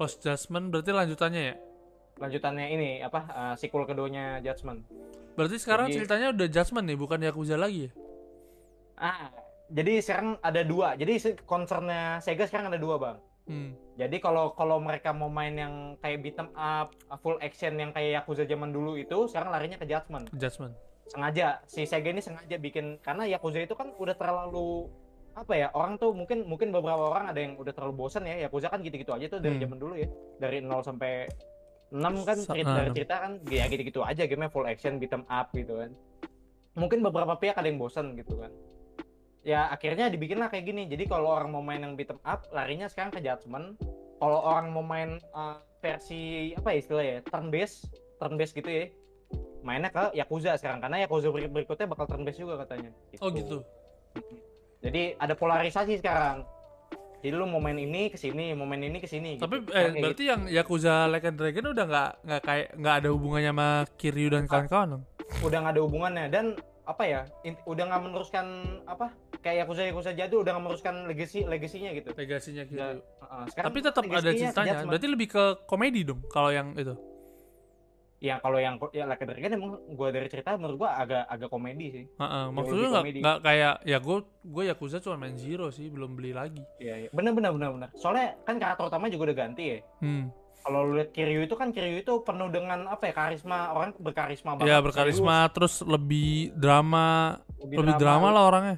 Lost 0.00 0.20
Judgment 0.24 0.72
berarti 0.72 0.90
lanjutannya 0.92 1.42
ya? 1.52 1.56
Lanjutannya 2.20 2.66
ini 2.72 2.90
apa 3.00 3.20
uh, 3.32 3.54
sequel 3.56 3.88
keduanya 3.88 4.40
Judgment. 4.44 4.84
Berarti 5.36 5.56
sekarang 5.56 5.88
Jadi- 5.88 6.04
ceritanya 6.04 6.28
udah 6.36 6.48
Judgment 6.48 6.86
nih 6.88 6.98
bukan 7.00 7.18
Yakuza 7.24 7.56
lagi 7.56 7.88
ya? 7.88 7.90
Ah 9.00 9.32
jadi 9.70 10.02
sekarang 10.02 10.36
ada 10.42 10.60
dua. 10.66 10.98
Jadi 10.98 11.38
concernnya 11.46 12.18
Sega 12.20 12.44
sekarang 12.44 12.74
ada 12.74 12.80
dua 12.80 12.96
bang. 12.98 13.18
Hmm. 13.48 13.70
Jadi 13.96 14.20
kalau 14.20 14.52
kalau 14.52 14.78
mereka 14.82 15.14
mau 15.16 15.30
main 15.32 15.56
yang 15.56 15.74
kayak 16.02 16.18
beat 16.20 16.36
'em 16.36 16.50
up, 16.58 16.92
full 17.24 17.40
action 17.40 17.78
yang 17.80 17.90
kayak 17.94 18.22
Yakuza 18.22 18.44
zaman 18.44 18.70
dulu 18.74 18.98
itu, 19.00 19.16
sekarang 19.30 19.48
larinya 19.54 19.80
ke 19.80 19.86
Judgment. 19.88 20.28
Judgment. 20.36 20.74
Sengaja. 21.08 21.62
Si 21.66 21.82
Sega 21.88 22.10
ini 22.12 22.22
sengaja 22.22 22.60
bikin 22.60 23.00
karena 23.00 23.26
Yakuza 23.26 23.62
itu 23.64 23.74
kan 23.74 23.90
udah 23.96 24.14
terlalu 24.14 24.86
apa 25.40 25.52
ya 25.56 25.68
orang 25.72 25.96
tuh 25.96 26.12
mungkin 26.12 26.44
mungkin 26.44 26.68
beberapa 26.68 27.00
orang 27.10 27.32
ada 27.32 27.40
yang 27.40 27.56
udah 27.56 27.72
terlalu 27.72 27.94
bosan 27.96 28.28
ya. 28.28 28.44
Yakuza 28.44 28.68
kan 28.68 28.84
gitu-gitu 28.84 29.10
aja 29.10 29.26
tuh 29.26 29.40
dari 29.40 29.56
Hmm. 29.56 29.64
zaman 29.64 29.78
dulu 29.80 29.94
ya. 29.96 30.08
Dari 30.36 30.60
0 30.60 30.84
sampai 30.84 31.12
6 31.90 32.22
kan 32.22 32.36
cerita, 32.38 32.70
dari 32.76 32.90
cerita 32.94 33.14
kan 33.18 33.32
ya 33.48 33.64
gitu-gitu 33.66 34.00
aja 34.04 34.22
gamenya 34.22 34.52
full 34.52 34.68
action 34.68 35.00
beat 35.00 35.10
'em 35.10 35.24
up 35.26 35.48
gitu 35.50 35.80
kan. 35.80 35.90
Mungkin 36.76 37.00
beberapa 37.00 37.34
pihak 37.34 37.56
ada 37.56 37.66
yang 37.66 37.80
bosan 37.80 38.14
gitu 38.14 38.36
kan. 38.36 38.52
Ya 39.40 39.66
akhirnya 39.66 40.06
dibikinlah 40.06 40.52
kayak 40.52 40.68
gini. 40.68 40.84
Jadi 40.84 41.08
kalau 41.08 41.32
orang 41.32 41.48
mau 41.48 41.64
main 41.64 41.80
yang 41.80 41.96
beat 41.96 42.12
'em 42.12 42.20
up 42.22 42.44
larinya 42.52 42.86
sekarang 42.86 43.10
ke 43.10 43.24
Judgment. 43.24 43.80
Kalau 44.20 44.38
orang 44.38 44.68
mau 44.68 44.84
main 44.84 45.16
uh, 45.32 45.56
versi 45.80 46.52
apa 46.52 46.76
ya 46.76 46.78
istilahnya 46.78 47.12
ya 47.16 47.20
turn 47.24 47.48
based 47.48 47.88
turn 48.20 48.36
based 48.36 48.52
gitu 48.52 48.68
ya 48.68 48.84
mainnya 49.64 49.88
ke 49.88 50.12
Yakuza 50.12 50.60
sekarang. 50.60 50.84
Karena 50.84 51.00
Yakuza 51.02 51.32
berik- 51.32 51.48
berikutnya 51.50 51.88
bakal 51.88 52.04
turn 52.04 52.22
based 52.22 52.36
juga 52.36 52.60
katanya. 52.60 52.92
Oh 53.18 53.32
gitu 53.32 53.64
jadi 54.80 55.14
ada 55.16 55.36
polarisasi 55.36 56.00
sekarang. 56.00 56.44
Jadi 57.20 57.36
lu 57.36 57.44
mau 57.44 57.60
main 57.60 57.76
ini 57.76 58.08
ke 58.08 58.16
sini 58.16 58.56
mau 58.56 58.64
main 58.64 58.80
ini 58.80 58.96
ke 58.96 59.04
sini 59.04 59.36
tapi 59.36 59.60
gitu. 59.60 59.76
eh, 59.76 59.92
berarti 59.92 60.24
yang 60.24 60.48
Yakuza 60.48 61.04
Like 61.04 61.28
a 61.28 61.32
Dragon 61.36 61.76
udah 61.76 61.84
nggak 61.84 62.10
nggak 62.24 62.40
kayak 62.40 62.66
nggak 62.80 62.94
ada 62.96 63.08
hubungannya 63.12 63.52
sama 63.52 63.68
Kiryu 64.00 64.28
dan 64.32 64.48
kawan-kawan 64.48 64.88
dong? 64.88 65.02
Gitu. 65.04 65.44
udah 65.44 65.58
nggak 65.60 65.74
ada 65.76 65.82
hubungannya. 65.84 66.26
Dan 66.32 66.44
apa 66.88 67.04
ya 67.04 67.20
int- 67.44 67.60
udah 67.68 67.84
nggak 67.92 68.02
meneruskan 68.08 68.46
apa 68.88 69.12
kayak 69.44 69.68
Yakuza 69.68 69.82
Yakuza 69.84 70.10
jadul 70.16 70.40
udah 70.48 70.52
nggak 70.56 70.64
meneruskan 70.64 70.94
legacy 71.12 71.44
legasinya 71.44 71.90
gitu. 71.92 72.08
Legasinya 72.16 72.64
Kiryu. 72.64 73.04
Sekarang 73.52 73.68
tapi 73.68 73.78
tetap 73.84 74.02
ada 74.08 74.30
ceritanya. 74.32 74.74
Berarti 74.88 75.06
lebih 75.12 75.28
ke 75.28 75.44
komedi 75.68 76.00
dong 76.08 76.24
kalau 76.32 76.48
yang 76.48 76.72
itu 76.72 76.96
ya 78.20 78.36
kalau 78.36 78.60
yang 78.60 78.76
ya 78.92 79.08
Like 79.08 79.24
a 79.24 79.26
Dragon 79.26 79.56
emang 79.56 79.70
gua 79.96 80.12
dari 80.12 80.28
cerita 80.28 80.52
menurut 80.54 80.76
gua 80.76 80.92
agak 80.94 81.24
agak 81.24 81.48
komedi 81.48 81.86
sih 81.88 82.04
Heeh, 82.04 82.44
Jauh 82.44 82.52
maksudnya 82.52 82.88
lebih 83.00 83.12
nggak 83.16 83.24
nggak 83.24 83.38
kayak 83.40 83.74
ya 83.82 83.98
gue 83.98 84.16
gue 84.44 84.62
Yakuza 84.68 84.96
cuma 85.00 85.16
main 85.16 85.36
Zero 85.40 85.72
sih 85.72 85.88
belum 85.88 86.14
beli 86.14 86.36
lagi 86.36 86.60
Iya, 86.76 86.94
iya. 87.04 87.08
bener 87.10 87.32
bener 87.32 87.50
bener 87.50 87.70
bener. 87.72 87.88
Soalnya 87.96 88.36
kan 88.44 88.60
karakter 88.60 88.84
utama 88.86 89.08
juga 89.08 89.32
udah 89.32 89.38
ganti 89.40 89.64
ya. 89.72 89.78
hmm. 90.04 90.24
Kalau 90.60 90.84
lu 90.84 91.00
lihat 91.00 91.16
Kiryu 91.16 91.48
itu 91.48 91.56
kan 91.56 91.72
Kiryu 91.72 92.04
itu 92.04 92.12
penuh 92.20 92.52
dengan 92.52 92.84
apa 92.84 93.08
ya 93.08 93.14
karisma 93.16 93.72
orang 93.72 93.96
berkarisma 93.96 94.60
banget. 94.60 94.68
ya 94.68 94.76
berkarisma 94.84 95.48
terus 95.48 95.80
lebih 95.80 96.52
drama 96.52 97.40
serius, 97.56 97.80
lebih 97.80 97.94
drama 97.96 98.28
lah 98.28 98.42
orangnya 98.44 98.76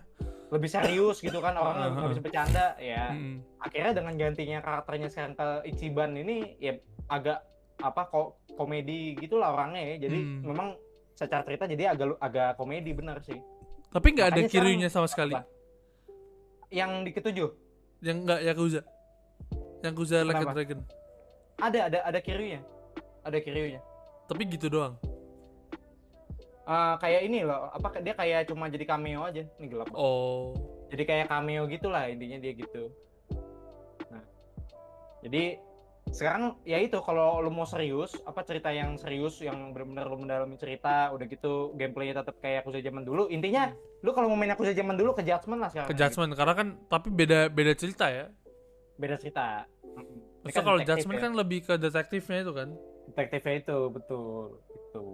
Lebih 0.55 0.71
serius 0.71 1.19
gitu 1.19 1.43
kan 1.43 1.59
orang 1.59 1.91
nggak 1.91 2.11
bisa 2.15 2.23
bercanda 2.23 2.67
ya. 2.79 3.11
Mm-mm. 3.11 3.43
Akhirnya 3.59 3.93
dengan 3.99 4.15
gantinya 4.15 4.59
karakternya 4.63 5.09
sekarang 5.11 5.35
ke 5.35 5.49
Ichiban 5.67 6.15
ini 6.15 6.55
ya 6.63 6.79
agak 7.11 7.43
apa 7.83 8.07
kok 8.07 8.27
komedi 8.55 9.19
gitulah 9.19 9.51
orangnya 9.51 9.83
ya. 9.85 10.07
Jadi 10.07 10.19
Hmm. 10.19 10.41
memang 10.45 10.69
secara 11.13 11.43
cerita 11.43 11.67
jadi 11.67 11.93
agak 11.93 12.17
agak 12.19 12.49
komedi 12.55 12.91
bener 12.91 13.19
sih. 13.21 13.37
tapi 13.89 14.09
nggak 14.11 14.29
ada 14.31 14.41
Kiryunya 14.47 14.89
sama 14.89 15.05
sekali 15.05 15.37
apa? 15.37 15.45
Yang 16.69 16.91
di 17.03 17.11
ketujuh 17.13 17.51
yang 18.01 18.25
nggak 18.25 18.41
Yakuza 18.43 18.81
Yakuza 19.81 20.25
Like 20.25 20.33
a 20.33 20.41
Kenapa? 20.41 20.55
Dragon 20.57 20.81
ada 21.59 21.79
ada 21.87 21.99
ada 22.03 22.19
Kiryunya. 22.19 22.61
Ada 23.21 23.39
Kiryunya. 23.39 23.81
tapi 24.25 24.43
gitu 24.49 24.67
doang 24.67 24.97
Eh, 26.63 26.95
kayak 26.97 27.27
ini 27.27 27.43
loh, 27.43 27.67
apa 27.69 27.99
dia 27.99 28.15
kayak 28.15 28.47
cuma 28.47 28.71
jadi 28.71 28.87
cameo 28.87 29.27
aja. 29.27 29.43
Nih 29.59 29.67
gelap. 29.67 29.91
oh 29.93 30.55
jadi 30.89 31.03
kayak 31.05 31.27
cameo 31.27 31.65
gitulah 31.67 32.05
intinya 32.07 32.39
dia 32.39 32.53
gitu 32.53 32.83
nah 34.09 34.21
jadi 35.21 35.57
sekarang 36.13 36.61
ya 36.69 36.77
itu 36.77 37.01
kalau 37.01 37.41
lu 37.41 37.49
mau 37.49 37.65
serius 37.65 38.13
apa 38.29 38.45
cerita 38.45 38.69
yang 38.69 39.01
serius 39.01 39.41
yang 39.41 39.73
benar-benar 39.73 40.13
lu 40.13 40.21
mendalami 40.21 40.61
cerita 40.61 41.09
udah 41.09 41.25
gitu 41.25 41.73
gameplaynya 41.73 42.21
tetap 42.21 42.37
kayak 42.45 42.69
aku 42.69 42.77
zaman 42.77 43.03
dulu 43.03 43.33
intinya 43.33 43.73
lu 44.05 44.13
kalau 44.13 44.29
mau 44.29 44.37
main 44.37 44.53
aku 44.53 44.69
zaman 44.69 44.93
dulu 44.93 45.17
ke 45.17 45.25
Judgment 45.25 45.65
lah 45.65 45.71
sekarang. 45.73 45.89
Ke 45.89 45.97
Judgment 45.97 46.37
karena 46.37 46.55
kan 46.55 46.69
tapi 46.93 47.09
beda 47.09 47.49
beda 47.49 47.73
cerita 47.73 48.13
ya. 48.13 48.29
Beda 49.01 49.17
cerita. 49.17 49.65
Maksudnya 50.45 50.53
kan 50.53 50.65
kalau 50.69 50.79
Judgment 50.85 51.19
ya. 51.19 51.25
kan 51.25 51.33
lebih 51.33 51.59
ke 51.65 51.75
detektifnya 51.81 52.39
itu 52.45 52.53
kan? 52.53 52.69
Detektifnya 53.09 53.55
itu 53.65 53.79
betul 53.89 54.61
itu 54.77 55.05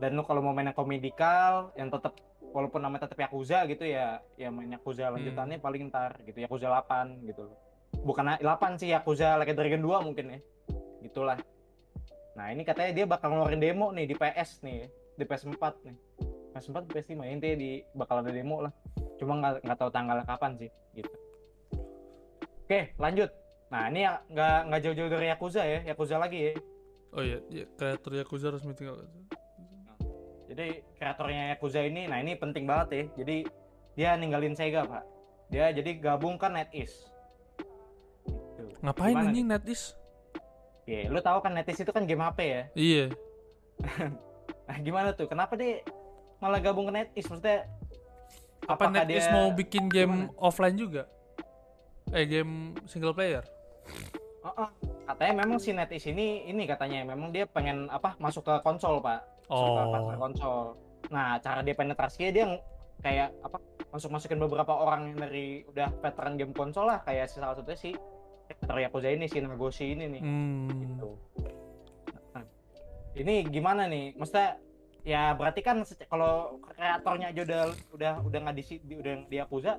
dan 0.00 0.16
lu 0.16 0.24
kalau 0.24 0.40
mau 0.40 0.56
main 0.56 0.72
yang 0.72 0.78
komedikal 0.78 1.76
yang 1.76 1.92
tetap 1.92 2.16
walaupun 2.56 2.80
namanya 2.80 3.04
tetap 3.06 3.20
Yakuza 3.28 3.68
gitu 3.68 3.84
ya 3.84 4.24
ya 4.40 4.48
main 4.48 4.72
Yakuza 4.72 5.12
lanjutannya 5.12 5.60
paling 5.60 5.92
ntar 5.92 6.16
gitu 6.24 6.40
Yakuza 6.40 6.72
8 6.72 7.28
gitu 7.28 7.52
bukan 8.00 8.38
8 8.38 8.80
sih 8.80 8.94
Yakuza 8.94 9.36
Like 9.36 9.52
a 9.52 9.54
Dragon 9.56 9.82
2 9.82 10.06
mungkin 10.06 10.26
ya. 10.34 10.40
Gitulah. 11.04 11.38
Nah 12.38 12.46
ini 12.54 12.62
katanya 12.62 12.92
dia 12.94 13.06
bakal 13.08 13.34
ngeluarin 13.34 13.60
demo 13.60 13.90
nih 13.90 14.06
di 14.06 14.14
PS 14.14 14.62
nih 14.62 14.86
di 15.18 15.24
PS4 15.26 15.64
nih. 15.84 15.96
PS4 16.50 16.82
PS5 16.90 17.14
ya, 17.22 17.30
intinya 17.30 17.56
di 17.58 17.70
bakal 17.94 18.22
ada 18.22 18.30
demo 18.32 18.64
lah. 18.64 18.72
Cuma 19.20 19.38
nggak 19.38 19.66
nggak 19.66 19.78
tahu 19.78 19.90
tanggalnya 19.92 20.24
kapan 20.26 20.52
sih 20.56 20.70
gitu. 20.96 21.12
Oke 22.64 22.94
lanjut. 22.96 23.30
Nah 23.70 23.86
ini 23.90 24.06
ya 24.06 24.18
nggak 24.30 24.58
nggak 24.70 24.80
jauh-jauh 24.82 25.10
dari 25.10 25.26
Yakuza 25.30 25.62
ya 25.62 25.78
Yakuza 25.86 26.16
lagi 26.18 26.38
ya. 26.38 26.52
Oh 27.10 27.22
iya 27.26 27.38
ya, 27.50 27.66
kreator 27.74 28.14
Yakuza 28.14 28.54
resmi 28.54 28.72
tinggal. 28.74 29.02
Jadi 30.50 30.82
kreatornya 30.98 31.54
Yakuza 31.54 31.82
ini, 31.86 32.10
nah 32.10 32.18
ini 32.18 32.34
penting 32.34 32.66
banget 32.66 32.88
ya. 32.90 33.04
Jadi 33.22 33.36
dia 33.94 34.10
ninggalin 34.18 34.54
Sega 34.54 34.82
pak. 34.86 35.06
Dia 35.50 35.74
jadi 35.74 35.98
gabung 35.98 36.38
ke 36.38 36.46
NetEase. 36.46 37.10
Ngapain 38.78 39.12
Gimana 39.12 39.28
anjing 39.28 39.46
netis 39.46 39.80
Ya, 40.84 41.06
lu 41.06 41.20
tahu 41.20 41.38
kan 41.38 41.54
NetEase 41.54 41.86
itu 41.86 41.92
kan 41.92 42.02
game 42.02 42.18
HP 42.18 42.38
ya. 42.42 42.62
iya 42.74 43.04
Nah 44.66 44.76
gimana 44.78 45.10
tuh? 45.10 45.26
Kenapa 45.26 45.54
dia 45.54 45.82
malah 46.38 46.58
gabung 46.58 46.86
ke 46.86 46.92
NetEase? 46.92 47.26
Maksudnya 47.26 47.66
apa 48.66 48.86
netis 48.88 49.24
dia- 49.24 49.32
mau 49.32 49.50
bikin 49.50 49.86
game 49.86 50.26
gimana? 50.26 50.38
offline 50.38 50.76
juga 50.76 51.02
eh 52.10 52.24
game 52.24 52.74
single 52.86 53.14
player 53.14 53.42
Oh, 54.40 54.52
oh. 54.56 54.68
Katanya 55.04 55.44
memang 55.44 55.60
si 55.60 55.70
NetEase 55.70 56.10
ini 56.10 56.48
ini 56.48 56.64
katanya 56.64 57.04
memang 57.04 57.28
dia 57.28 57.44
pengen 57.44 57.90
apa 57.90 58.16
masuk 58.16 58.40
ke 58.40 58.54
konsol 58.62 58.96
pak. 58.98 59.20
Masuk 59.44 59.68
ke 59.68 59.82
oh 59.84 60.16
konsol. 60.16 60.58
Nah 61.10 61.36
cara 61.38 61.60
dia 61.60 61.76
penetrasinya 61.76 62.30
dia 62.30 62.44
kayak 63.00 63.34
apa 63.42 63.58
masuk 63.90 64.08
masukin 64.08 64.38
beberapa 64.38 64.70
orang 64.70 65.12
yang 65.12 65.18
dari 65.18 65.66
udah 65.66 65.92
veteran 65.98 66.38
game 66.38 66.54
konsol 66.54 66.86
lah 66.86 67.02
kayak 67.02 67.26
si 67.26 67.36
salah 67.36 67.52
satunya 67.52 67.76
si 67.76 67.90
kreator 68.50 68.78
Yakuza 68.82 69.08
ini 69.14 69.30
si 69.30 69.38
Nagoshi 69.38 69.94
ini 69.94 70.04
nih. 70.10 70.22
hmm. 70.22 70.66
gitu. 70.82 71.08
Nah, 72.34 72.44
ini 73.14 73.34
gimana 73.46 73.86
nih? 73.86 74.18
Maksudnya 74.18 74.58
ya 75.06 75.32
berarti 75.32 75.60
kan 75.62 75.80
kalau 76.10 76.58
kreatornya 76.60 77.30
aja 77.30 77.40
udah 77.46 77.62
udah 77.94 78.12
udah 78.26 78.38
nggak 78.42 78.56
di, 78.58 78.64
di 78.82 78.94
udah 78.98 79.12
di 79.30 79.36
Yakuza, 79.38 79.78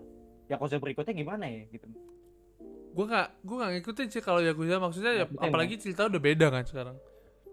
Yakuza 0.50 0.80
berikutnya 0.80 1.14
gimana 1.14 1.46
ya 1.46 1.68
gitu. 1.70 1.86
gue 2.92 3.06
nggak 3.08 3.28
gue 3.48 3.56
nggak 3.56 3.72
ngikutin 3.80 4.08
sih 4.12 4.20
kalau 4.20 4.44
Yakuza 4.44 4.76
maksudnya 4.76 5.16
ya, 5.16 5.24
Ngikutin, 5.24 5.48
apalagi 5.48 5.76
cerita 5.80 6.12
udah 6.12 6.20
beda 6.20 6.48
kan 6.52 6.64
sekarang 6.68 6.98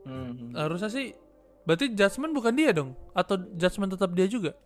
Hmm. 0.03 0.51
harusnya 0.57 0.91
sih 0.91 1.15
berarti 1.63 1.95
Judgment 1.95 2.35
bukan 2.35 2.55
dia 2.59 2.75
dong 2.75 2.99
atau 3.15 3.39
Judgment 3.55 3.95
tetap 3.95 4.11
dia 4.19 4.27
juga 4.27 4.57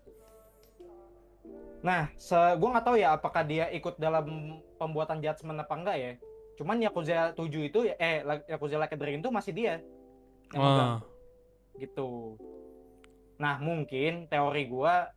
Nah, 1.83 2.07
se 2.15 2.39
gua 2.57 2.79
nggak 2.79 2.85
tahu 2.87 2.97
ya 2.97 3.19
apakah 3.19 3.43
dia 3.43 3.67
ikut 3.75 3.99
dalam 3.99 4.57
pembuatan 4.79 5.19
Judgment 5.19 5.59
apa 5.61 5.75
enggak 5.75 5.97
ya. 5.99 6.13
Cuman 6.55 6.77
Yakuza 6.79 7.33
7 7.33 7.41
itu 7.63 7.85
ya- 7.85 7.97
eh 7.97 8.21
Yakuza 8.47 8.77
Like 8.77 8.93
a 8.93 8.99
Dragon 8.99 9.21
itu 9.21 9.31
masih 9.31 9.53
dia. 9.53 9.75
Yang 10.49 10.61
megang. 10.61 10.91
Wah. 10.91 11.01
gitu. 11.75 12.37
Nah, 13.39 13.57
mungkin 13.59 14.29
teori 14.29 14.63
gua 14.67 15.09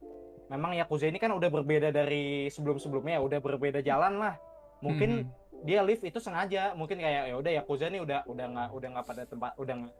memang 0.46 0.72
Yakuza 0.74 1.06
ini 1.06 1.18
kan 1.18 1.30
udah 1.30 1.52
berbeda 1.52 1.90
dari 1.90 2.48
sebelum-sebelumnya, 2.48 3.20
udah 3.20 3.38
berbeda 3.38 3.80
jalan 3.80 4.18
lah. 4.18 4.40
Mungkin 4.80 5.28
Hmm. 5.28 5.30
dia 5.62 5.82
live 5.82 6.00
itu 6.02 6.16
sengaja, 6.18 6.72
mungkin 6.74 6.96
kayak 6.96 7.28
ya 7.28 7.36
udah 7.36 7.52
Yakuza 7.54 7.86
nih 7.88 8.00
udah 8.00 8.24
udah 8.24 8.46
nggak 8.48 8.70
udah 8.72 8.88
nggak 8.90 9.06
pada 9.06 9.24
tempat 9.26 9.52
udah 9.56 9.76
nggak 9.78 9.94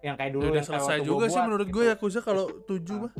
yang 0.00 0.16
kayak 0.16 0.32
dulu 0.32 0.42
Ya 0.42 0.48
udah 0.48 0.56
yang 0.56 0.70
selesai 0.72 0.96
juga 0.98 1.12
gua 1.14 1.26
sih 1.26 1.36
buat, 1.36 1.46
menurut 1.46 1.68
gue 1.68 1.84
gitu. 1.84 1.92
Yakuza 1.92 2.18
kalau 2.20 2.44
tujuh 2.64 2.96
Ah. 2.96 3.02
mah 3.02 3.12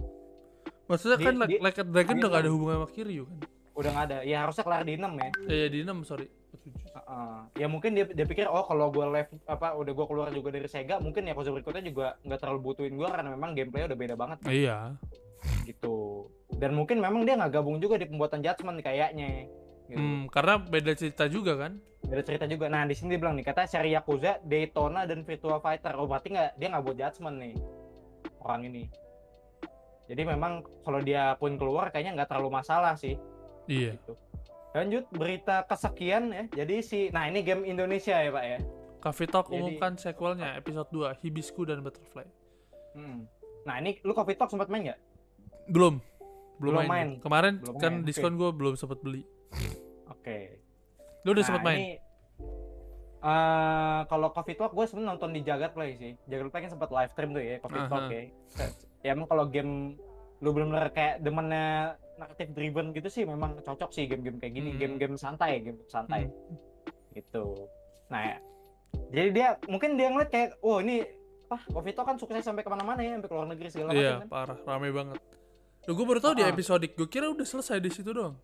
maksudnya 0.89 1.17
Di- 1.17 1.25
kan 1.25 1.35
di- 1.45 1.61
like 1.61 1.79
a 1.79 1.85
Dragon 1.85 2.17
udah 2.17 2.29
gak 2.29 2.43
ada 2.43 2.51
hubungan 2.51 2.75
sama 2.75 2.89
Kiryu 2.89 3.23
kan 3.25 3.39
udah 3.73 3.91
nggak 3.91 4.07
ada. 4.07 4.19
Ya 4.23 4.37
harusnya 4.41 4.63
kelar 4.63 4.83
di 4.83 4.95
6 4.95 5.13
ya. 5.15 5.29
Eh, 5.45 5.59
ya 5.59 5.69
di 5.69 5.79
6 5.81 5.99
sorry. 6.03 6.27
7. 6.53 6.69
Heeh. 6.93 7.37
ya 7.57 7.67
mungkin 7.67 7.97
dia 7.97 8.05
dia 8.05 8.27
pikir 8.29 8.45
oh 8.45 8.63
kalau 8.63 8.93
gue 8.93 9.01
live 9.09 9.31
apa 9.49 9.73
udah 9.73 9.93
gue 9.93 10.07
keluar 10.07 10.29
juga 10.29 10.53
dari 10.53 10.69
Sega 10.69 11.01
mungkin 11.01 11.25
ya 11.25 11.33
Yakuza 11.33 11.49
berikutnya 11.51 11.83
juga 11.83 12.21
nggak 12.21 12.39
terlalu 12.39 12.61
butuhin 12.63 12.95
gue 12.95 13.09
karena 13.09 13.33
memang 13.33 13.57
gameplay 13.57 13.89
udah 13.89 13.97
beda 13.97 14.15
banget 14.15 14.39
Iya. 14.45 14.79
gitu 15.65 16.29
dan 16.55 16.77
mungkin 16.77 17.01
memang 17.01 17.25
dia 17.25 17.35
nggak 17.35 17.53
gabung 17.53 17.81
juga 17.81 17.97
di 17.97 18.07
pembuatan 18.07 18.45
Judgment 18.45 18.79
kayaknya 18.79 19.49
gitu. 19.89 19.99
Hmm, 19.99 20.29
karena 20.29 20.61
beda 20.61 20.93
cerita 20.95 21.25
juga 21.27 21.57
kan? 21.59 21.73
beda 22.03 22.23
cerita 22.23 22.45
juga 22.45 22.67
nah 22.67 22.83
di 22.83 22.93
sini 22.93 23.15
dia 23.15 23.21
bilang 23.23 23.39
nih 23.39 23.47
kata 23.47 23.65
seri 23.65 23.95
Yakuza 23.95 24.43
Daytona 24.43 25.07
dan 25.07 25.23
Virtua 25.23 25.59
Fighter 25.59 25.95
oh 25.95 26.05
berarti 26.05 26.35
nggak 26.35 26.51
dia 26.57 26.69
nggak 26.69 26.83
buat 26.83 26.97
Judgment 26.99 27.37
nih 27.39 27.55
orang 28.43 28.63
ini 28.67 28.85
jadi 30.11 30.23
memang 30.27 30.67
kalau 30.83 30.99
dia 30.99 31.39
pun 31.39 31.55
keluar 31.55 31.89
kayaknya 31.89 32.21
nggak 32.21 32.29
terlalu 32.29 32.51
masalah 32.53 32.99
sih 32.99 33.17
Iya. 33.65 33.95
gitu. 33.95 34.19
Lanjut 34.73 35.05
berita 35.11 35.65
kesekian 35.65 36.33
ya 36.33 36.45
jadi 36.59 36.77
si 36.81 36.99
nah 37.09 37.25
ini 37.25 37.41
game 37.41 37.63
Indonesia 37.63 38.15
ya 38.15 38.31
pak 38.31 38.45
ya 38.47 38.59
Coffee 38.99 39.27
Talk 39.27 39.47
Jadi- 39.47 39.57
umumkan 39.59 39.93
sequelnya 39.95 40.55
episode 40.55 40.89
2 40.89 41.19
Hibisku 41.19 41.63
dan 41.63 41.81
Butterfly. 41.81 42.23
Hmm. 42.93 43.27
nah 43.63 43.77
ini 43.77 43.99
lu 44.01 44.13
Coffee 44.13 44.33
Talk 44.33 44.49
sempat 44.49 44.67
main 44.67 44.85
nggak 44.85 45.01
Belum. 45.65 45.99
Belum, 46.57 46.75
Belum 46.75 46.83
main. 46.83 46.89
main. 46.89 47.09
Kemarin 47.19 47.55
Belum 47.59 47.77
kan 47.77 47.93
main, 47.93 48.05
diskon 48.05 48.35
gue 48.35 48.49
belum 48.49 48.75
sempat 48.75 48.99
beli. 48.99 49.23
oke 50.07 50.39
Lu 51.23 51.31
udah 51.31 51.37
Nah, 51.37 51.45
sempat 51.45 51.63
main? 51.65 51.77
ini, 51.77 51.89
eh, 53.23 54.01
kalau 54.05 54.29
Coffee 54.31 54.55
Talk 54.55 54.73
gue 54.73 54.85
sebenarnya 54.85 55.11
nonton 55.13 55.31
di 55.31 55.41
Jagat 55.41 55.71
Play 55.73 55.95
sih. 55.95 56.13
Jagat 56.25 56.49
Play 56.49 56.63
kan 56.63 56.73
sempat 56.73 56.91
live 56.91 57.11
stream 57.11 57.31
tuh 57.31 57.41
ya 57.41 57.57
Coffee 57.59 57.83
Talk 57.85 58.03
Aha. 58.03 58.11
ya. 58.11 58.23
Ya 59.03 59.11
emang 59.11 59.27
kalau 59.27 59.47
game 59.47 59.99
lu 60.39 60.51
bener-bener 60.51 60.91
kayak 60.91 61.19
demennya 61.19 61.95
narrative 62.23 62.51
driven 62.55 62.87
gitu 62.91 63.09
sih 63.11 63.27
memang 63.27 63.59
cocok 63.59 63.91
sih 63.91 64.07
game-game 64.07 64.39
kayak 64.39 64.55
gini, 64.55 64.71
Hmm. 64.71 64.79
game-game 64.79 65.15
santai, 65.17 65.59
game 65.61 65.83
santai. 65.87 66.31
Gitu. 67.11 67.45
Nah, 68.09 68.21
ya. 68.23 68.37
jadi 69.11 69.29
dia 69.31 69.49
mungkin 69.67 69.97
dia 69.97 70.09
ngeliat 70.09 70.31
kayak, 70.31 70.51
oh 70.61 70.79
ini 70.79 71.03
apa 71.49 71.89
Talk 71.93 72.07
kan 72.07 72.17
sukses 72.17 72.41
sampai 72.41 72.63
ke 72.63 72.71
mana-mana 72.71 73.01
ya, 73.01 73.19
sampai 73.19 73.29
ke 73.29 73.35
luar 73.35 73.47
negeri 73.47 73.69
segala 73.69 73.91
Iya, 73.93 74.01
macam 74.01 74.21
kan. 74.21 74.29
parah, 74.31 74.59
rame 74.65 74.89
banget. 74.89 75.19
Duh, 75.83 75.93
gue 75.93 76.07
baru 76.07 76.21
tahu 76.23 76.35
di 76.39 76.45
Ah. 76.47 76.49
episodik. 76.49 76.95
Gue 76.95 77.09
kira 77.11 77.27
udah 77.27 77.43
selesai 77.43 77.77
di 77.77 77.91
situ 77.91 78.09
doang. 78.09 78.39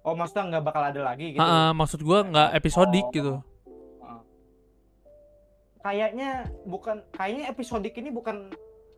Oh 0.00 0.14
maksudnya 0.14 0.56
nggak 0.56 0.64
bakal 0.64 0.82
ada 0.84 1.00
lagi 1.02 1.34
gitu. 1.34 1.42
Ah, 1.42 1.68
ah, 1.68 1.70
maksud 1.74 2.00
gue 2.00 2.18
nggak 2.24 2.48
episodik 2.54 3.04
Oh. 3.04 3.12
gitu. 3.12 3.34
Heeh. 4.00 4.20
Kayaknya 5.78 6.30
bukan 6.64 6.96
kayaknya 7.12 7.44
episodik 7.48 7.94
ini 7.94 8.08
bukan 8.08 8.48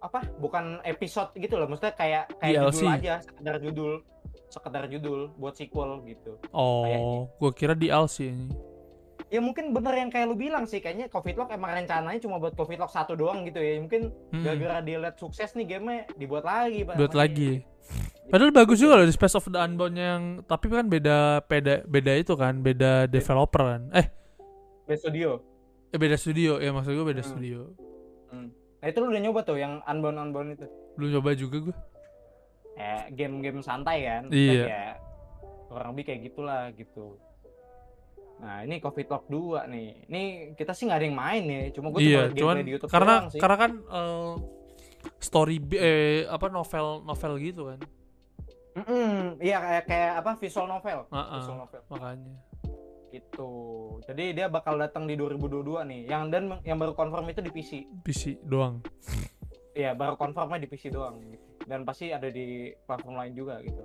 apa? 0.01 0.25
Bukan 0.37 0.81
episode 0.83 1.31
gitu 1.35 1.55
loh. 1.55 1.67
Maksudnya 1.67 1.93
kayak 1.93 2.25
kayak 2.37 2.55
DLC. 2.65 2.73
judul 2.75 2.89
aja, 2.91 3.15
sekedar 3.21 3.57
judul, 3.59 3.93
sekedar 4.49 4.85
judul 4.87 5.21
buat 5.35 5.55
sequel 5.55 6.03
gitu. 6.05 6.33
Oh, 6.51 7.29
gue 7.33 7.51
kira 7.53 7.73
di 7.73 7.87
LC 7.87 8.17
ini. 8.27 8.49
Ya 9.29 9.39
mungkin 9.39 9.71
bener 9.71 9.95
yang 9.95 10.11
kayak 10.11 10.27
lu 10.27 10.35
bilang 10.35 10.67
sih, 10.67 10.81
kayaknya 10.81 11.07
Covid 11.07 11.39
Lock 11.39 11.51
emang 11.51 11.71
rencananya 11.73 12.19
cuma 12.19 12.37
buat 12.37 12.51
Covid 12.53 12.77
Lock 12.77 12.91
satu 12.91 13.15
doang 13.15 13.45
gitu 13.45 13.57
ya. 13.57 13.79
Mungkin 13.79 14.11
Hmm, 14.33 14.43
gara-gara 14.43 14.83
dia 14.83 14.99
lihat 14.99 15.17
sukses 15.17 15.55
nih 15.55 15.67
game 15.69 16.03
dibuat 16.17 16.43
lagi, 16.43 16.83
buat 16.83 17.15
lagi. 17.15 17.63
Padahal 18.27 18.51
bagus 18.51 18.79
juga 18.79 18.95
loh 18.95 19.07
di 19.07 19.11
Space 19.11 19.35
of 19.35 19.47
the 19.47 19.59
Unbound 19.59 19.95
yang 19.95 20.23
tapi 20.45 20.67
kan 20.67 20.87
beda 20.87 21.43
beda 21.45 21.83
beda 21.85 22.13
itu 22.17 22.35
kan, 22.35 22.59
beda 22.59 23.07
developer 23.07 23.63
kan. 23.69 23.83
Eh, 23.93 24.07
Best 24.85 25.03
Studio. 25.05 25.39
eh 25.91 25.99
beda 25.99 26.15
studio. 26.15 26.59
Ya 26.59 26.71
maksud 26.71 26.91
gue 26.91 27.03
beda 27.05 27.19
Hmm. 27.21 27.31
studio. 27.31 27.61
Nah, 28.81 28.87
itu 28.89 28.97
lu 28.99 29.13
udah 29.13 29.23
nyoba 29.23 29.41
tuh 29.45 29.57
yang 29.57 29.85
Unbound 29.85 30.19
Unbound 30.19 30.49
itu. 30.57 30.67
Belum 30.97 31.11
coba 31.21 31.31
juga 31.37 31.57
gue. 31.69 31.77
Eh, 32.75 33.03
game-game 33.13 33.61
santai 33.61 34.09
kan. 34.09 34.23
Iya. 34.33 34.63
Ya, 34.65 34.85
kurang 35.69 35.93
lebih 35.93 36.05
kayak 36.09 36.21
gitulah 36.33 36.73
gitu. 36.73 37.21
Nah, 38.41 38.65
ini 38.65 38.81
Coffee 38.81 39.05
Talk 39.05 39.29
2 39.29 39.69
nih. 39.69 40.09
Ini 40.09 40.23
kita 40.57 40.73
sih 40.73 40.89
nggak 40.89 40.97
ada 40.97 41.07
yang 41.07 41.19
main 41.19 41.45
ya. 41.45 41.61
Cuma 41.77 41.93
gue 41.93 42.01
Iya, 42.01 42.33
cuma 42.33 42.57
di 42.57 42.73
YouTube 42.73 42.89
karena 42.89 43.29
sih. 43.29 43.37
karena 43.37 43.57
kan 43.61 43.73
eh, 43.85 44.33
story 45.21 45.57
eh 45.77 46.25
apa 46.25 46.49
novel 46.49 47.05
novel 47.05 47.33
gitu 47.37 47.63
kan. 47.69 47.81
Mm-mm, 48.71 49.43
iya 49.43 49.59
kayak 49.61 49.85
kayak 49.85 50.13
apa 50.25 50.31
visual 50.41 50.65
novel. 50.65 51.05
Ah, 51.13 51.21
ah, 51.21 51.29
Visual 51.37 51.59
novel 51.59 51.81
makanya. 51.93 52.33
Gitu. 53.11 53.51
Jadi 54.07 54.39
dia 54.39 54.47
bakal 54.47 54.79
datang 54.79 55.05
di 55.05 55.15
2022 55.19 55.85
nih. 55.87 56.01
Yang 56.07 56.23
dan 56.33 56.43
yang 56.63 56.79
baru 56.79 56.95
confirm 56.95 57.27
itu 57.31 57.43
di 57.43 57.51
PC. 57.51 57.71
PC 58.07 58.23
doang. 58.47 58.81
Iya, 59.75 59.95
baru 59.95 60.19
confirmnya 60.19 60.63
di 60.63 60.69
PC 60.71 60.91
doang. 60.91 61.23
Dan 61.67 61.87
pasti 61.87 62.11
ada 62.11 62.27
di 62.31 62.75
platform 62.87 63.21
lain 63.21 63.35
juga 63.35 63.63
gitu. 63.63 63.83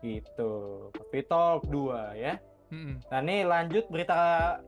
Gitu. 0.00 0.52
Coffee 0.96 1.26
Talk 1.26 1.68
2 1.68 2.16
ya. 2.18 2.34
Nah 3.10 3.18
ini 3.26 3.42
lanjut 3.42 3.90
berita 3.90 4.18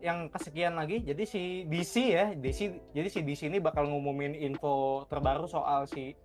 yang 0.02 0.26
kesekian 0.26 0.74
lagi. 0.74 1.06
Jadi 1.06 1.22
si 1.22 1.42
DC 1.70 1.94
ya, 2.02 2.34
DC 2.34 2.90
jadi 2.90 3.08
si 3.08 3.22
DC 3.22 3.46
ini 3.46 3.62
bakal 3.62 3.86
ngumumin 3.86 4.34
info 4.34 5.06
terbaru 5.06 5.46
soal 5.46 5.86
si 5.86 6.18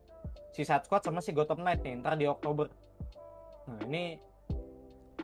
si 0.50 0.66
Sad 0.66 0.90
Squad 0.90 1.06
sama 1.06 1.22
si 1.22 1.38
Gotham 1.38 1.62
Knight 1.62 1.86
nih 1.86 2.02
ntar 2.02 2.18
di 2.18 2.26
Oktober. 2.26 2.66
Nah 3.70 3.78
ini 3.86 4.18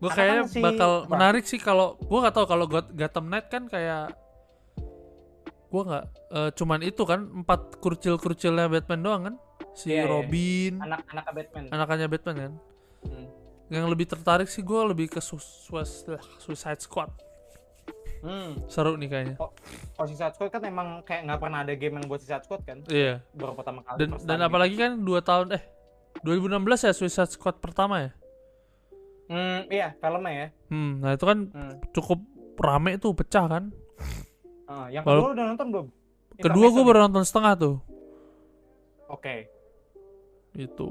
Gue 0.03 0.09
Karena 0.09 0.19
kayaknya 0.19 0.41
kan 0.41 0.51
si- 0.51 0.59
bakal 0.61 0.91
apa? 0.97 1.07
menarik 1.09 1.43
sih 1.45 1.55
kalau 1.57 1.95
gue 1.95 2.19
gak 2.19 2.35
tahu 2.35 2.45
kalau 2.45 2.65
Got- 2.67 2.91
Gotham 2.91 3.25
Knight 3.25 3.47
kan 3.47 3.63
kayak 3.65 4.11
gue 5.65 5.81
nggak 5.81 6.05
eh, 6.29 6.49
cuman 6.53 6.79
itu 6.81 7.01
kan 7.01 7.19
empat 7.23 7.79
kurcil-kurcilnya 7.79 8.67
Batman 8.67 8.99
doang 8.99 9.21
kan 9.23 9.35
si 9.73 9.89
Iya, 9.89 9.95
iya. 9.97 10.05
Robin 10.05 10.73
anak-anak 10.77 11.25
Batman. 11.31 11.63
anakannya 11.67 12.07
Batman 12.07 12.35
kan 12.37 12.53
Hmm. 13.03 13.27
yang 13.69 13.87
lebih 13.87 14.05
tertarik 14.05 14.45
sih 14.45 14.61
gue 14.61 14.81
lebih 14.85 15.07
ke 15.07 15.19
Su- 15.19 15.39
Su- 15.39 15.81
Suicide 16.37 16.77
Squad 16.79 17.09
Hmm. 18.19 18.55
seru 18.67 18.95
nih 18.95 19.09
kayaknya 19.09 19.35
Kalau 19.35 20.05
si 20.05 20.13
Sad 20.13 20.31
Squad 20.31 20.47
kan 20.49 20.63
emang 20.63 21.01
kayak 21.01 21.25
nggak 21.25 21.39
pernah 21.39 21.59
ada 21.59 21.73
game 21.73 21.95
yang 21.95 22.05
buat 22.05 22.19
Sad 22.19 22.43
Squad 22.43 22.63
kan. 22.63 22.79
iya 22.87 23.19
Baru 23.31 23.51
pertama 23.53 23.81
kali. 23.81 23.97
dan 23.99 24.09
dan 24.21 24.39
apalagi 24.41 24.75
kan 24.75 24.95
dua 24.97 25.19
tahun 25.19 25.51
eh 25.53 25.63
2016 26.21 26.53
ya 26.81 26.93
Suicide 26.93 27.27
Squad 27.29 27.57
pertama 27.57 27.99
ya 27.99 28.09
gitu. 28.11 28.22
Hmm, 29.25 29.65
iya 29.67 29.95
filmnya 29.97 30.31
ya. 30.31 30.47
hmm 30.67 30.91
nah 30.99 31.12
itu 31.12 31.23
kan 31.23 31.39
Hmm. 31.47 31.73
cukup 31.91 32.19
rame 32.55 32.97
tuh 32.97 33.12
pecah 33.12 33.45
kan 33.45 33.63
Ah, 34.63 34.88
yang 34.88 35.03
kedua 35.03 35.31
udah 35.31 35.45
nonton 35.47 35.67
belum? 35.69 35.88
kedua 36.36 36.67
gue 36.67 36.83
baru 36.83 36.99
nonton 37.03 37.23
setengah 37.23 37.53
tuh 37.55 37.75
Oke. 39.07 39.47
itu 40.53 40.89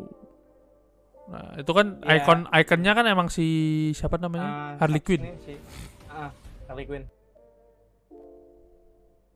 nah 1.25 1.55
itu 1.55 1.71
kan 1.71 1.87
Ya. 2.01 2.19
ikon 2.19 2.41
ikonnya 2.49 2.93
kan 2.93 3.07
emang 3.07 3.29
si 3.29 3.47
siapa 3.93 4.17
namanya 4.17 4.49
Ah, 4.73 4.73
Harley 4.79 4.99
Quinn 4.99 5.23
si 5.39 5.55
ah, 6.09 6.31
Harley 6.67 6.85
Quinn. 6.85 7.05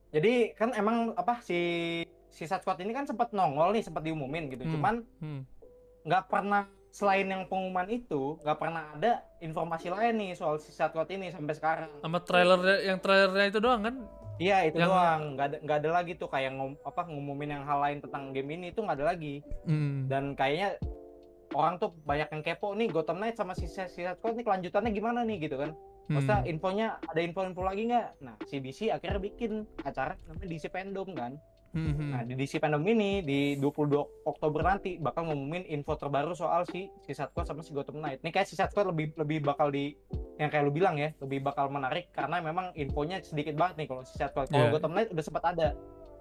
Jadi 0.07 0.55
kan 0.55 0.71
emang 0.73 1.11
apa 1.13 1.43
si 1.43 1.59
si 2.27 2.43
Squad 2.43 2.79
ini 2.79 2.91
kan 2.91 3.03
sempat 3.03 3.31
nongol 3.31 3.75
nih, 3.75 3.83
sempat 3.83 4.01
diumumin 4.01 4.47
gitu. 4.47 4.63
Hmm. 4.63 4.73
Cuman 4.73 4.95
hmm. 5.19 5.41
nggak 6.03 6.23
pernah 6.27 6.63
selain 6.97 7.29
yang 7.29 7.45
pengumuman 7.45 7.85
itu, 7.87 8.41
nggak 8.41 8.57
pernah 8.57 8.89
ada 8.97 9.21
informasi 9.37 9.93
lain 9.93 10.17
nih 10.17 10.31
soal 10.33 10.57
si 10.57 10.73
Squad 10.73 11.05
ini 11.13 11.29
sampai 11.29 11.53
sekarang. 11.53 11.91
sama 12.01 12.17
trailer 12.17 12.57
yang 12.81 12.97
trailernya 12.97 13.53
itu 13.53 13.59
doang 13.61 13.85
kan 13.85 13.95
Iya 14.37 14.65
itu 14.65 14.77
yang- 14.77 14.89
doang, 14.89 15.21
nggak 15.33 15.45
ada 15.45 15.57
nggak 15.61 15.77
ada 15.77 15.89
lagi 15.93 16.13
tuh 16.13 16.29
kayak 16.29 16.53
ngom, 16.53 16.73
apa 16.81 17.05
ngumumin 17.05 17.53
yang 17.53 17.63
hal 17.65 17.81
lain 17.81 18.01
tentang 18.01 18.33
game 18.33 18.49
ini 18.51 18.69
itu 18.69 18.81
nggak 18.81 18.97
ada 18.97 19.13
lagi. 19.13 19.41
hmm. 19.65 20.09
Dan 20.09 20.33
kayaknya 20.33 20.77
orang 21.53 21.77
tuh 21.77 21.93
banyak 22.01 22.29
yang 22.29 22.43
kepo 22.43 22.73
nih 22.73 22.89
Gotham 22.89 23.17
Knight 23.17 23.33
sama 23.33 23.53
si 23.53 23.65
si 23.65 23.81
nih 24.01 24.45
kelanjutannya 24.45 24.89
gimana 24.89 25.21
nih 25.21 25.37
gitu 25.41 25.57
kan. 25.57 25.73
Maksudnya 26.07 26.39
Hmm. 26.39 26.49
infonya 26.49 26.87
ada 27.03 27.19
info-info 27.19 27.61
lagi 27.61 27.89
nggak? 27.89 28.07
Nah, 28.21 28.35
DC 28.57 28.89
akhirnya 28.89 29.19
bikin 29.19 29.51
acara 29.81 30.15
namanya 30.23 30.47
DC 30.47 30.65
Fandom 30.69 31.09
kan. 31.11 31.33
Hmm, 31.69 31.93
hmm. 31.93 32.09
Nah, 32.09 32.21
di 32.23 32.33
DC 32.33 32.57
Fandom 32.57 32.81
ini 32.81 33.21
di 33.21 33.39
22 33.55 33.91
Oktober 34.23 34.61
nanti 34.65 34.95
bakal 34.95 35.25
ngumumin 35.25 35.67
info 35.67 35.93
terbaru 35.93 36.31
soal 36.33 36.63
si 36.63 36.87
si 37.01 37.11
Sad 37.11 37.29
Squad 37.29 37.45
sama 37.45 37.59
si 37.59 37.69
Gotham 37.69 37.97
Knight. 37.97 38.19
Ini 38.19 38.29
kayak 38.29 38.45
si 38.45 38.53
Sad 38.53 38.69
Squad 38.69 38.87
lebih 38.87 39.11
lebih 39.15 39.43
bakal 39.43 39.67
di 39.67 39.93
yang 40.35 40.47
kayak 40.47 40.63
lu 40.63 40.71
bilang 40.71 40.95
ya, 40.95 41.11
lebih 41.17 41.39
bakal 41.41 41.67
menarik 41.67 42.07
karena 42.09 42.39
memang 42.39 42.71
infonya 42.73 43.19
sedikit 43.19 43.53
banget 43.53 43.77
nih 43.77 43.87
kalau 43.87 44.01
si 44.01 44.15
Sad 44.15 44.31
Squad. 44.31 44.47
Kalau 44.47 44.63
Iya. 44.63 44.73
Gotham 44.73 44.91
Knight 44.91 45.09
udah 45.09 45.23
sempat 45.23 45.43
ada. 45.45 45.67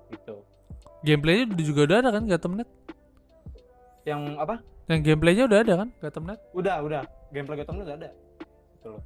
Gitu. 0.09 0.37
gameplaynya 0.99 1.45
udah- 1.49 1.63
juga 1.63 1.81
udah 1.85 1.97
ada 2.01 2.11
kan 2.11 2.23
Gotham 2.25 2.53
Knight 2.55 2.71
Yang 4.05 4.21
apa? 4.37 4.55
yang 4.87 5.01
gameplaynya 5.03 5.45
udah 5.45 5.59
ada 5.61 5.75
kan 5.77 5.89
Gotham 5.97 6.25
Knight 6.25 6.41
Udah, 6.53 6.77
udah. 6.81 7.03
Gameplay 7.29 7.57
Gotham 7.57 7.75
Knight 7.77 7.87
udah 7.87 7.97
ada. 7.97 8.11
Gitu 8.73 8.89
loh. 8.89 9.03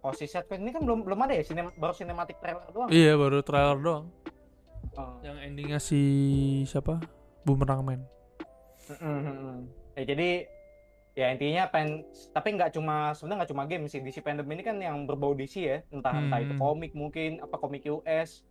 Oh, 0.00 0.12
si 0.12 0.24
Sad 0.24 0.44
Squad 0.44 0.58
ini 0.58 0.70
kan 0.70 0.80
belum 0.80 1.02
belum 1.02 1.20
ada 1.20 1.32
ya, 1.32 1.42
sinem, 1.42 1.68
baru 1.74 1.92
cinematic 1.92 2.36
trailer 2.38 2.64
doang. 2.68 2.88
iya 2.88 3.12
baru 3.14 3.40
trailer 3.40 3.76
doang 3.76 4.04
Oh. 4.92 5.16
yang 5.20 5.38
endingnya 5.38 5.78
si 5.78 6.00
siapa 6.64 6.98
Boomerang 7.42 7.82
Man 7.82 8.00
Mm-mm. 8.90 9.70
Ya 9.94 10.02
jadi 10.04 10.30
ya 11.12 11.26
intinya 11.30 11.66
pen 11.66 12.02
tapi 12.30 12.54
nggak 12.54 12.72
cuma 12.72 13.12
sebenarnya 13.12 13.38
nggak 13.42 13.50
cuma 13.50 13.62
game 13.64 13.84
sih 13.86 13.98
DC 13.98 14.18
Fandom 14.18 14.46
ini 14.46 14.62
kan 14.62 14.78
yang 14.78 15.04
berbau 15.04 15.30
DC 15.30 15.54
ya 15.58 15.78
entah 15.88 16.10
entah 16.12 16.38
itu 16.38 16.54
Hmm. 16.54 16.62
komik 16.62 16.92
mungkin 16.92 17.38
apa 17.38 17.54
komik 17.54 17.82
US 17.84 18.42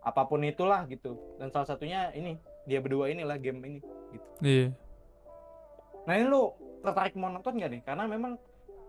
apa 0.00 0.22
pun 0.22 0.38
itulah 0.40 0.86
gitu 0.86 1.18
dan 1.36 1.50
salah 1.50 1.66
satunya 1.66 2.10
ini 2.12 2.38
dia 2.62 2.78
berdua 2.78 3.10
inilah 3.10 3.36
game 3.36 3.58
ini 3.60 3.78
gitu 4.10 4.26
iya 4.40 4.66
nah 6.02 6.14
ini 6.14 6.24
lu 6.24 6.54
tertarik 6.80 7.14
mau 7.14 7.26
nonton 7.26 7.52
nggak 7.52 7.70
nih 7.72 7.82
karena 7.82 8.06
memang 8.06 8.38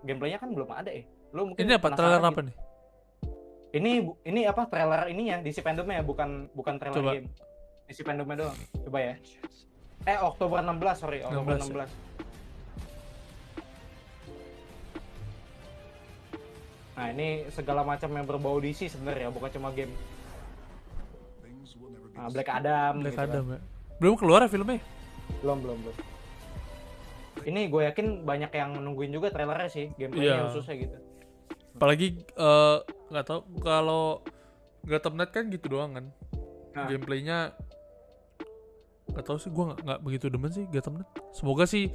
gameplaynya 0.01 0.38
kan 0.38 0.53
belum 0.53 0.69
ada 0.69 0.93
ya. 0.93 1.01
Lu 1.33 1.49
mungkin 1.49 1.65
Ini 1.65 1.73
apa 1.75 1.89
trailer 1.91 2.21
gitu. 2.21 2.29
apa 2.29 2.39
nih? 2.45 2.55
Ini 3.67 3.91
ini 4.23 4.41
apa 4.43 4.63
trailer 4.65 5.12
ininya 5.12 5.43
DC 5.43 5.60
fandomnya 5.60 5.99
bukan 6.01 6.47
bukan 6.51 6.80
trailer 6.80 6.97
Coba. 6.97 7.12
game. 7.13 7.27
DC 7.86 7.99
fandomnya 8.01 8.47
doang. 8.47 8.58
Coba 8.84 8.99
ya. 9.01 9.13
Eh 10.08 10.17
Oktober 10.17 10.63
16 10.63 10.95
sorry 10.95 11.19
Oktober 11.21 11.60
16 11.60 11.67
ya. 11.67 11.88
16. 11.88 11.91
Nah 16.97 17.08
ini 17.13 17.27
segala 17.51 17.86
macam 17.86 18.10
yang 18.10 18.25
berbau 18.25 18.58
DC 18.58 18.89
sebenarnya 18.89 19.30
bukan 19.30 19.49
cuma 19.51 19.69
game. 19.69 19.93
Nah, 22.17 22.34
Black 22.34 22.49
Adam. 22.49 23.06
Black 23.06 23.13
gitu 23.13 23.21
kan. 23.21 23.30
Adam 23.30 23.45
ya. 23.47 23.60
Belum 24.01 24.15
keluar 24.17 24.39
ya 24.41 24.49
filmnya? 24.49 24.82
Belum 25.45 25.58
belum 25.62 25.77
belum. 25.86 25.97
Ini 27.45 27.62
gue 27.69 27.82
yakin 27.86 28.25
banyak 28.25 28.49
yang 28.49 28.73
nungguin 28.75 29.13
juga 29.13 29.30
trailernya 29.30 29.69
sih 29.69 29.86
gameplaynya 29.93 30.25
Iya. 30.34 30.45
khususnya 30.49 30.75
gitu. 30.80 30.97
Apalagi 31.77 32.08
eh, 32.25 32.77
nggak 33.08 33.26
tahu 33.26 33.39
kalau 33.63 34.22
Gotham 34.84 35.15
Knight 35.20 35.32
kan 35.32 35.46
gitu 35.52 35.65
doang 35.72 35.91
kan. 35.96 36.06
Nah. 36.76 36.88
Gameplaynya 36.88 37.38
nggak 39.08 39.26
tahu 39.26 39.38
sih 39.39 39.50
gue 39.50 39.63
nggak 39.82 40.00
begitu 40.04 40.26
demen 40.28 40.52
sih 40.52 40.67
Gotham 40.70 41.02
Knight. 41.02 41.10
Semoga 41.32 41.65
sih 41.65 41.89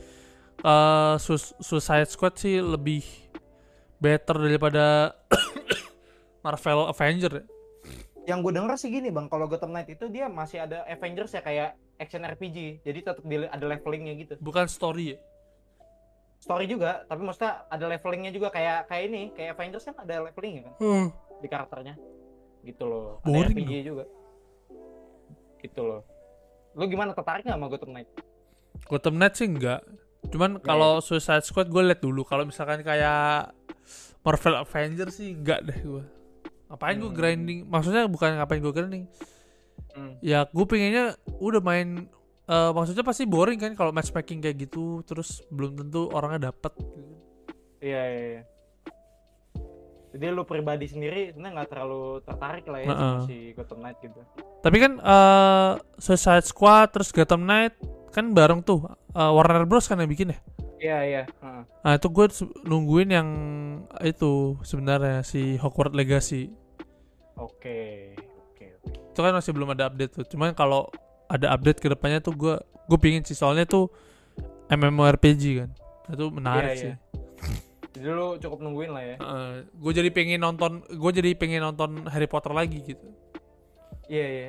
eh 0.63 1.15
Sus- 1.21 1.57
Suicide 1.61 2.09
Squad 2.09 2.37
sih 2.37 2.61
lebih 2.61 3.05
better 4.03 4.37
daripada 4.37 5.15
Marvel 6.45 6.91
Avenger 6.91 7.33
ya. 7.39 7.45
Yang 8.23 8.39
gue 8.47 8.53
denger 8.55 8.75
sih 8.79 8.91
gini 8.91 9.11
bang, 9.11 9.27
kalau 9.27 9.51
Gotham 9.51 9.75
Knight 9.75 9.91
itu 9.91 10.07
dia 10.07 10.31
masih 10.31 10.63
ada 10.63 10.87
Avengers 10.87 11.35
ya 11.35 11.43
kayak 11.43 11.75
action 11.99 12.23
RPG, 12.23 12.83
jadi 12.83 12.99
tetap 13.03 13.23
ada 13.27 13.65
levelingnya 13.67 14.15
gitu. 14.19 14.35
Bukan 14.39 14.67
story 14.67 15.15
ya. 15.15 15.19
Story 16.43 16.67
juga, 16.67 17.07
tapi 17.07 17.23
maksudnya 17.23 17.63
ada 17.71 17.87
levelingnya 17.87 18.35
juga 18.35 18.51
kayak 18.51 18.91
kayak 18.91 19.03
ini, 19.07 19.23
kayak 19.31 19.55
Avengers 19.55 19.87
kan 19.87 19.95
ada 20.03 20.27
levelingnya 20.27 20.63
kan 20.67 20.75
di 21.39 21.47
karakternya, 21.47 21.95
gitu 22.67 22.83
loh. 22.83 23.23
Ada 23.23 23.31
Boring 23.31 23.57
RPG 23.63 23.73
juga, 23.87 24.05
gitu 25.63 25.81
loh. 25.87 26.03
Lu 26.75 26.91
gimana 26.91 27.15
tertarik 27.15 27.47
nggak 27.47 27.55
sama 27.55 27.71
Gotham 27.71 27.91
Knight? 27.95 28.11
Gotham 28.91 29.15
Knight 29.17 29.35
sih 29.39 29.47
enggak. 29.47 29.87
Cuman 30.35 30.59
kalau 30.59 30.99
Suicide 30.99 31.47
Squad 31.47 31.71
gue 31.71 31.83
liat 31.83 32.01
dulu. 32.03 32.27
Kalau 32.27 32.43
misalkan 32.43 32.83
kayak 32.83 33.55
Marvel 34.23 34.59
Avenger 34.59 35.11
sih 35.11 35.35
enggak 35.35 35.63
deh 35.67 35.79
gue. 35.79 36.03
Ngapain 36.71 36.97
gue 36.97 37.11
Hmm. 37.11 37.19
grinding? 37.19 37.61
Maksudnya 37.69 38.09
bukan 38.09 38.39
ngapain 38.39 38.63
gue 38.63 38.73
grinding. 38.73 39.05
Hmm. 39.93 40.17
Ya 40.25 40.49
gue 40.49 40.67
pengennya 40.67 41.15
udah 41.39 41.61
main. 41.61 42.09
Eh, 42.49 42.71
maksudnya 42.75 43.05
pasti 43.07 43.25
boring 43.29 43.59
kan 43.61 43.73
kalau 43.75 43.91
matchmaking 43.95 44.43
kayak 44.43 44.67
gitu. 44.69 45.03
Terus 45.07 45.43
belum 45.53 45.79
tentu 45.79 46.09
orangnya 46.11 46.51
dapet. 46.51 46.73
Iya, 47.83 48.03
iya, 48.07 48.25
iya. 48.39 48.43
Jadi 50.13 50.29
lu 50.29 50.45
pribadi 50.45 50.85
sendiri 50.85 51.33
sebenarnya 51.33 51.53
nggak 51.57 51.71
terlalu 51.73 52.21
tertarik 52.21 52.69
lah 52.69 52.79
ya 52.85 52.87
sama 52.93 53.01
Heeh. 53.01 53.21
si 53.25 53.37
Gotham 53.57 53.81
Knight 53.81 53.99
gitu. 54.05 54.21
Tapi 54.61 54.77
kan 54.77 54.93
eh 55.01 55.71
Suicide 55.97 56.45
Squad 56.45 56.93
terus 56.93 57.09
Gotham 57.11 57.49
Knight 57.49 57.75
kan 58.13 58.29
bareng 58.37 58.61
tuh 58.61 58.93
Eh, 59.13 59.33
Warner 59.33 59.69
Bros 59.69 59.85
kan 59.85 60.01
yang 60.01 60.09
bikin 60.09 60.33
ya. 60.33 60.39
Iya, 60.83 60.99
iya. 61.05 61.23
heeh. 61.29 61.63
Nah 61.85 61.93
itu 61.95 62.09
gue 62.09 62.27
nungguin 62.65 63.13
yang 63.13 63.29
itu 64.01 64.57
sebenarnya 64.65 65.21
si 65.21 65.61
Hogwarts 65.61 65.93
Legacy. 65.93 66.49
Oke, 67.37 68.13
oke, 68.17 68.67
oke. 68.81 68.91
itu 69.13 69.21
kan 69.21 69.33
masih 69.37 69.53
belum 69.53 69.73
ada 69.77 69.89
update 69.93 70.13
tuh 70.21 70.25
cuman 70.29 70.53
kalau 70.57 70.89
ada 71.33 71.47
update 71.51 71.79
ke 71.79 71.89
depannya 71.89 72.21
tuh 72.21 72.33
gue 72.33 72.55
gue 72.61 72.99
pingin 72.99 73.23
sih 73.23 73.33
soalnya 73.33 73.65
tuh 73.65 73.89
MMORPG 74.69 75.43
kan 75.59 75.71
itu 76.09 76.25
menarik 76.29 76.71
Iya, 76.71 76.77
sih. 76.77 76.95
Jadi 77.93 78.09
lu 78.09 78.37
cukup 78.37 78.59
nungguin 78.59 78.91
lah 78.91 79.05
ya. 79.07 79.17
gue 79.71 79.93
jadi 79.93 80.09
pengen 80.09 80.41
nonton 80.41 80.81
gue 80.83 81.11
jadi 81.11 81.33
pengen 81.33 81.61
nonton 81.63 82.05
Harry 82.07 82.27
Potter 82.27 82.51
lagi 82.51 82.81
gitu 82.83 83.05
Iya 84.07 84.27
iya. 84.29 84.49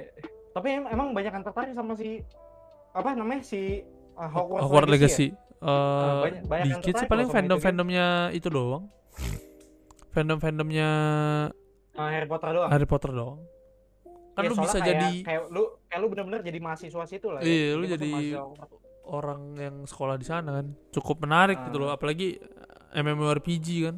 Tapi 0.52 0.68
em- 0.72 0.88
emang 0.88 1.12
banyak 1.12 1.32
yang 1.32 1.42
tertarik 1.42 1.72
sama 1.72 1.94
si 1.94 2.20
apa 2.92 3.12
namanya 3.12 3.42
si 3.42 3.82
uh, 4.14 4.28
Hogwarts, 4.28 4.64
Hogwarts 4.64 4.86
Legacy. 4.88 5.28
Legacy, 5.28 5.28
ya? 5.30 5.42
Eh, 5.64 6.22
banyak- 6.22 6.46
banyak 6.46 6.66
dikit 6.78 6.94
sih 6.94 7.08
paling 7.08 7.26
loh 7.26 7.32
sama 7.32 7.40
itu 7.40 7.46
fandom 7.48 7.60
fandomnya 7.60 8.06
itu 8.32 8.48
doang 8.48 8.84
fandom 10.10 10.38
fandomnya 10.38 10.90
Uh, 11.94 12.10
Harry 12.10 12.26
Potter 12.26 12.50
doang. 12.52 12.70
Harry 12.70 12.88
Potter 12.88 13.12
doang 13.12 13.38
kan 14.34 14.42
Ya, 14.42 14.50
lu 14.50 14.56
bisa 14.58 14.74
kayak, 14.76 14.88
jadi 14.88 15.10
kayak 15.22 15.42
lu 15.48 15.62
kayak 15.86 16.00
lu 16.00 16.08
bener-bener 16.10 16.42
jadi 16.42 16.60
mahasiswa 16.60 17.04
situ 17.06 17.28
lah. 17.28 17.40
ya. 17.40 17.46
Iya, 17.46 17.70
lu 17.72 17.82
masuk 17.82 17.94
jadi 17.94 18.12
orang 19.06 19.42
yang 19.56 19.76
sekolah 19.84 20.16
di 20.16 20.24
sana 20.24 20.50
kan 20.56 20.66
cukup 20.90 21.18
menarik 21.20 21.60
gitu 21.62 21.76
Ah. 21.76 21.82
loh 21.82 21.92
apalagi 21.92 22.40
MMORPG 22.92 23.68
kan 23.84 23.96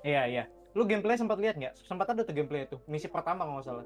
Iya 0.00 0.22
iya. 0.26 0.44
Lu 0.70 0.82
gameplay 0.82 1.14
sempat 1.14 1.36
lihat 1.36 1.54
nggak? 1.54 1.74
Sempat 1.78 2.06
ada 2.08 2.22
tuh 2.22 2.30
gameplay 2.30 2.64
itu. 2.64 2.78
Misi 2.84 3.04
pertama 3.04 3.42
kalau 3.42 3.54
nggak 3.54 3.66
salah. 3.66 3.84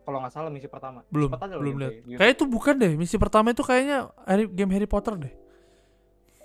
Kalau 0.00 0.18
nggak 0.20 0.32
salah 0.32 0.48
misi 0.48 0.66
pertama. 0.66 1.00
belum 1.06 1.28
Sempat 1.28 1.42
ada 1.42 1.54
belum 1.56 1.76
lihat 1.76 1.92
gitu. 1.98 2.16
kayak 2.16 2.32
itu 2.32 2.44
bukan 2.46 2.74
deh 2.76 2.92
misi 2.94 3.16
pertama 3.16 3.50
itu 3.50 3.60
kayaknya 3.60 4.08
game 4.48 4.70
Harry 4.70 4.86
Potter 4.86 5.16
deh 5.16 5.34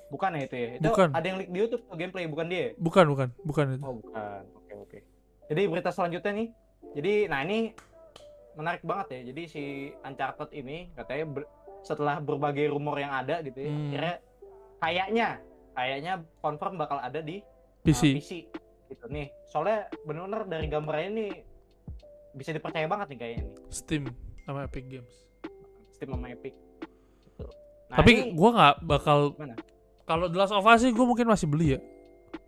Bukan 0.10 0.32
ya 0.34 0.42
itu 0.42 0.56
ya? 0.56 0.70
Itu 0.76 0.90
Bukan. 0.90 1.10
ada 1.12 1.22
yang 1.22 1.38
leak 1.38 1.50
di 1.50 1.60
YouTube 1.60 1.82
tuh 1.82 1.94
gameplay 1.94 2.26
bukan 2.26 2.46
dia. 2.48 2.60
ya? 2.60 2.70
bukan 2.78 3.06
bukan 3.06 3.28
bukan 3.42 3.66
itu 3.70 3.84
Oh 3.84 3.94
bukan. 3.96 4.42
Oke 4.58 4.74
oke. 4.76 5.00
Jadi 5.46 5.62
berita 5.66 5.90
selanjutnya 5.90 6.32
nih. 6.34 6.48
Jadi 6.92 7.14
nah 7.28 7.40
ini 7.42 7.76
menarik 8.60 8.84
banget 8.84 9.08
ya. 9.10 9.22
Jadi 9.26 9.44
si 9.46 9.64
Uncharted 9.98 10.52
ini 10.52 10.92
katanya 10.92 11.26
ber- 11.32 11.50
setelah 11.80 12.20
berbagai 12.20 12.68
rumor 12.68 12.96
yang 12.96 13.16
ada 13.16 13.40
gitu 13.40 13.56
ya. 13.58 13.72
Hmm. 13.72 13.90
Kira 13.90 14.12
kayaknya 14.78 15.28
kayaknya 15.72 16.14
confirm 16.38 16.76
bakal 16.76 17.00
ada 17.00 17.20
di 17.20 17.40
uh, 17.40 17.44
PC 17.82 18.02
PC 18.14 18.32
gitu 18.90 19.06
nih. 19.08 19.32
Soalnya 19.46 19.88
bener-bener 20.04 20.44
dari 20.46 20.68
gambarnya 20.68 21.08
ini 21.10 21.26
bisa 22.32 22.52
dipercaya 22.52 22.86
banget 22.86 23.08
nih 23.10 23.18
kayaknya 23.18 23.44
nih. 23.46 23.56
Steam 23.70 24.04
sama 24.44 24.60
Epic 24.62 24.86
Games 24.86 25.14
Steam 25.90 26.10
sama 26.10 26.28
Epic. 26.28 26.54
Gitu. 27.26 27.46
Nah, 27.88 27.98
tapi 27.98 28.12
ini- 28.14 28.34
gua 28.34 28.50
nggak 28.52 28.76
bakal 28.84 29.18
kalau 30.04 30.26
The 30.26 30.38
Last 30.38 30.52
of 30.52 30.64
Us 30.64 30.82
sih 30.82 30.90
gue 30.90 31.06
mungkin 31.06 31.26
masih 31.26 31.46
beli 31.46 31.74
ya 31.74 31.80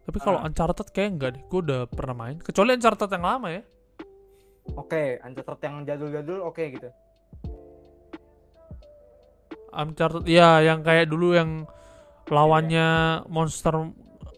tapi 0.02 0.18
kalau 0.18 0.42
Ah. 0.42 0.46
Uncharted 0.46 0.90
kayak 0.90 1.10
enggak 1.12 1.30
deh 1.32 1.44
gue 1.44 1.60
udah 1.62 1.86
pernah 1.86 2.16
main 2.16 2.38
kecuali 2.38 2.74
Uncharted 2.74 3.06
yang 3.08 3.22
lama 3.24 3.48
ya 3.50 3.62
Oke, 4.76 5.20
Uncharted 5.22 5.60
yang 5.62 5.76
jadul-jadul 5.84 6.40
oke 6.42 6.64
gitu. 6.72 6.90
Uncharted 9.72 10.28
ya 10.28 10.60
yang 10.60 10.84
kayak 10.84 11.08
dulu 11.08 11.32
yang 11.32 11.64
lawannya 12.28 13.22
monster 13.32 13.72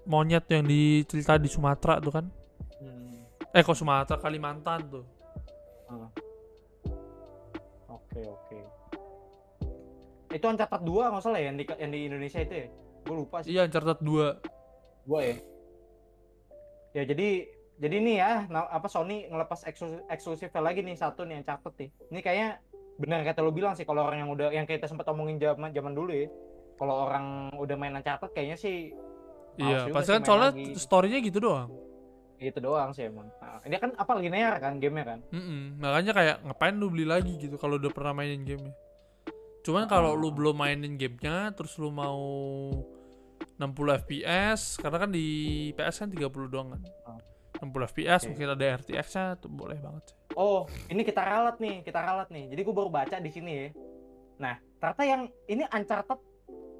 monyet 0.06 0.46
yang 0.50 0.66
dicerita 0.66 1.38
di 1.38 1.50
Sumatera 1.50 1.98
tuh 1.98 2.14
kan 2.14 2.26
Hmm. 2.78 3.24
eh 3.50 3.64
kok 3.64 3.74
Sumatera 3.74 4.20
Kalimantan 4.20 4.86
tuh 4.90 5.06
Oke 7.90 8.22
oke. 8.26 8.60
Itu 10.30 10.46
Uncharted 10.46 10.82
2 10.82 11.10
nggak 11.14 11.22
salah 11.22 11.40
ya 11.42 11.50
yang 11.50 11.58
di 11.58 11.66
yang 11.66 11.92
di 11.94 12.00
Indonesia 12.06 12.40
itu 12.42 12.54
ya? 12.54 12.68
Gue 13.06 13.16
lupa 13.26 13.42
sih. 13.42 13.54
iya 13.54 13.66
Uncharted 13.66 14.02
2 14.02 14.38
Gua 15.06 15.22
ya. 15.22 15.36
Ya 16.94 17.04
jadi 17.10 17.50
jadi 17.76 17.96
nih 17.98 18.16
ya 18.18 18.32
apa 18.50 18.86
Sony 18.86 19.26
ngelepas 19.26 19.64
eksklusif 19.64 20.02
eksklusifnya 20.08 20.62
lagi 20.62 20.80
nih 20.80 20.94
satu 20.94 21.24
nih 21.24 21.42
Uncharted 21.42 21.74
nih. 21.76 21.90
Ini 22.10 22.20
kayaknya 22.20 22.50
benar 22.94 23.24
kata 23.24 23.40
lo 23.40 23.50
bilang 23.50 23.74
sih 23.74 23.84
kalau 23.84 24.04
orang 24.04 24.22
yang 24.22 24.30
udah 24.30 24.50
yang 24.50 24.64
kita 24.64 24.86
sempat 24.86 25.08
omongin 25.08 25.38
zaman 25.38 25.70
zaman 25.70 25.92
dulu 25.92 26.12
ya. 26.12 26.28
Kalau 26.74 27.06
orang 27.06 27.26
udah 27.54 27.76
main 27.76 27.94
Uncharted 27.94 28.32
kayaknya 28.32 28.56
sih 28.56 28.94
iya 29.54 29.86
pasti 29.88 30.10
kan 30.12 30.22
soalnya 30.22 30.50
lagi. 30.52 30.74
storynya 30.74 31.20
gitu 31.20 31.38
doang 31.40 31.70
itu 32.38 32.60
doang 32.60 32.92
sih 32.92 33.08
emang. 33.08 33.30
Nah, 33.40 33.64
dia 33.64 33.80
kan 33.80 33.96
apa 33.96 34.12
linear 34.18 34.58
kan 34.58 34.76
gamenya 34.76 35.16
kan? 35.16 35.20
Mm-mm. 35.32 35.80
makanya 35.80 36.12
kayak 36.12 36.38
ngapain 36.44 36.76
lu 36.76 36.90
beli 36.90 37.06
lagi 37.06 37.38
gitu 37.38 37.56
kalau 37.56 37.78
udah 37.78 37.88
pernah 37.88 38.12
mainin 38.12 38.44
gamenya 38.44 38.76
cuman 39.64 39.88
kalau 39.88 40.12
lu 40.12 40.28
Ah. 40.28 40.34
belum 40.36 40.56
mainin 40.58 40.94
gamenya 40.94 41.56
terus 41.56 41.80
lu 41.80 41.88
mau 41.88 42.20
60 43.56 44.04
fps 44.04 44.76
karena 44.76 44.98
kan 45.00 45.10
di 45.10 45.26
PS 45.72 46.04
kan 46.04 46.10
30 46.12 46.20
doang 46.52 46.68
kan 46.76 46.82
Ah. 47.06 47.20
60 47.64 47.90
fps 47.90 48.22
Oke. 48.22 48.28
mungkin 48.30 48.48
ada 48.52 48.66
RTX 48.78 49.08
nya 49.12 49.26
tuh 49.36 49.48
boleh 49.48 49.78
banget 49.78 50.06
Oh, 50.34 50.66
ini 50.88 51.02
kita 51.02 51.22
ralat 51.22 51.58
nih, 51.58 51.86
kita 51.86 52.02
ralat 52.02 52.26
nih. 52.28 52.50
Jadi 52.50 52.58
gue 52.60 52.74
baru 52.74 52.90
baca 52.90 53.16
di 53.16 53.30
sini 53.30 53.52
ya. 53.54 53.68
Nah, 54.40 54.58
ternyata 54.76 55.04
yang 55.06 55.22
ini 55.46 55.62
Uncharted 55.64 56.18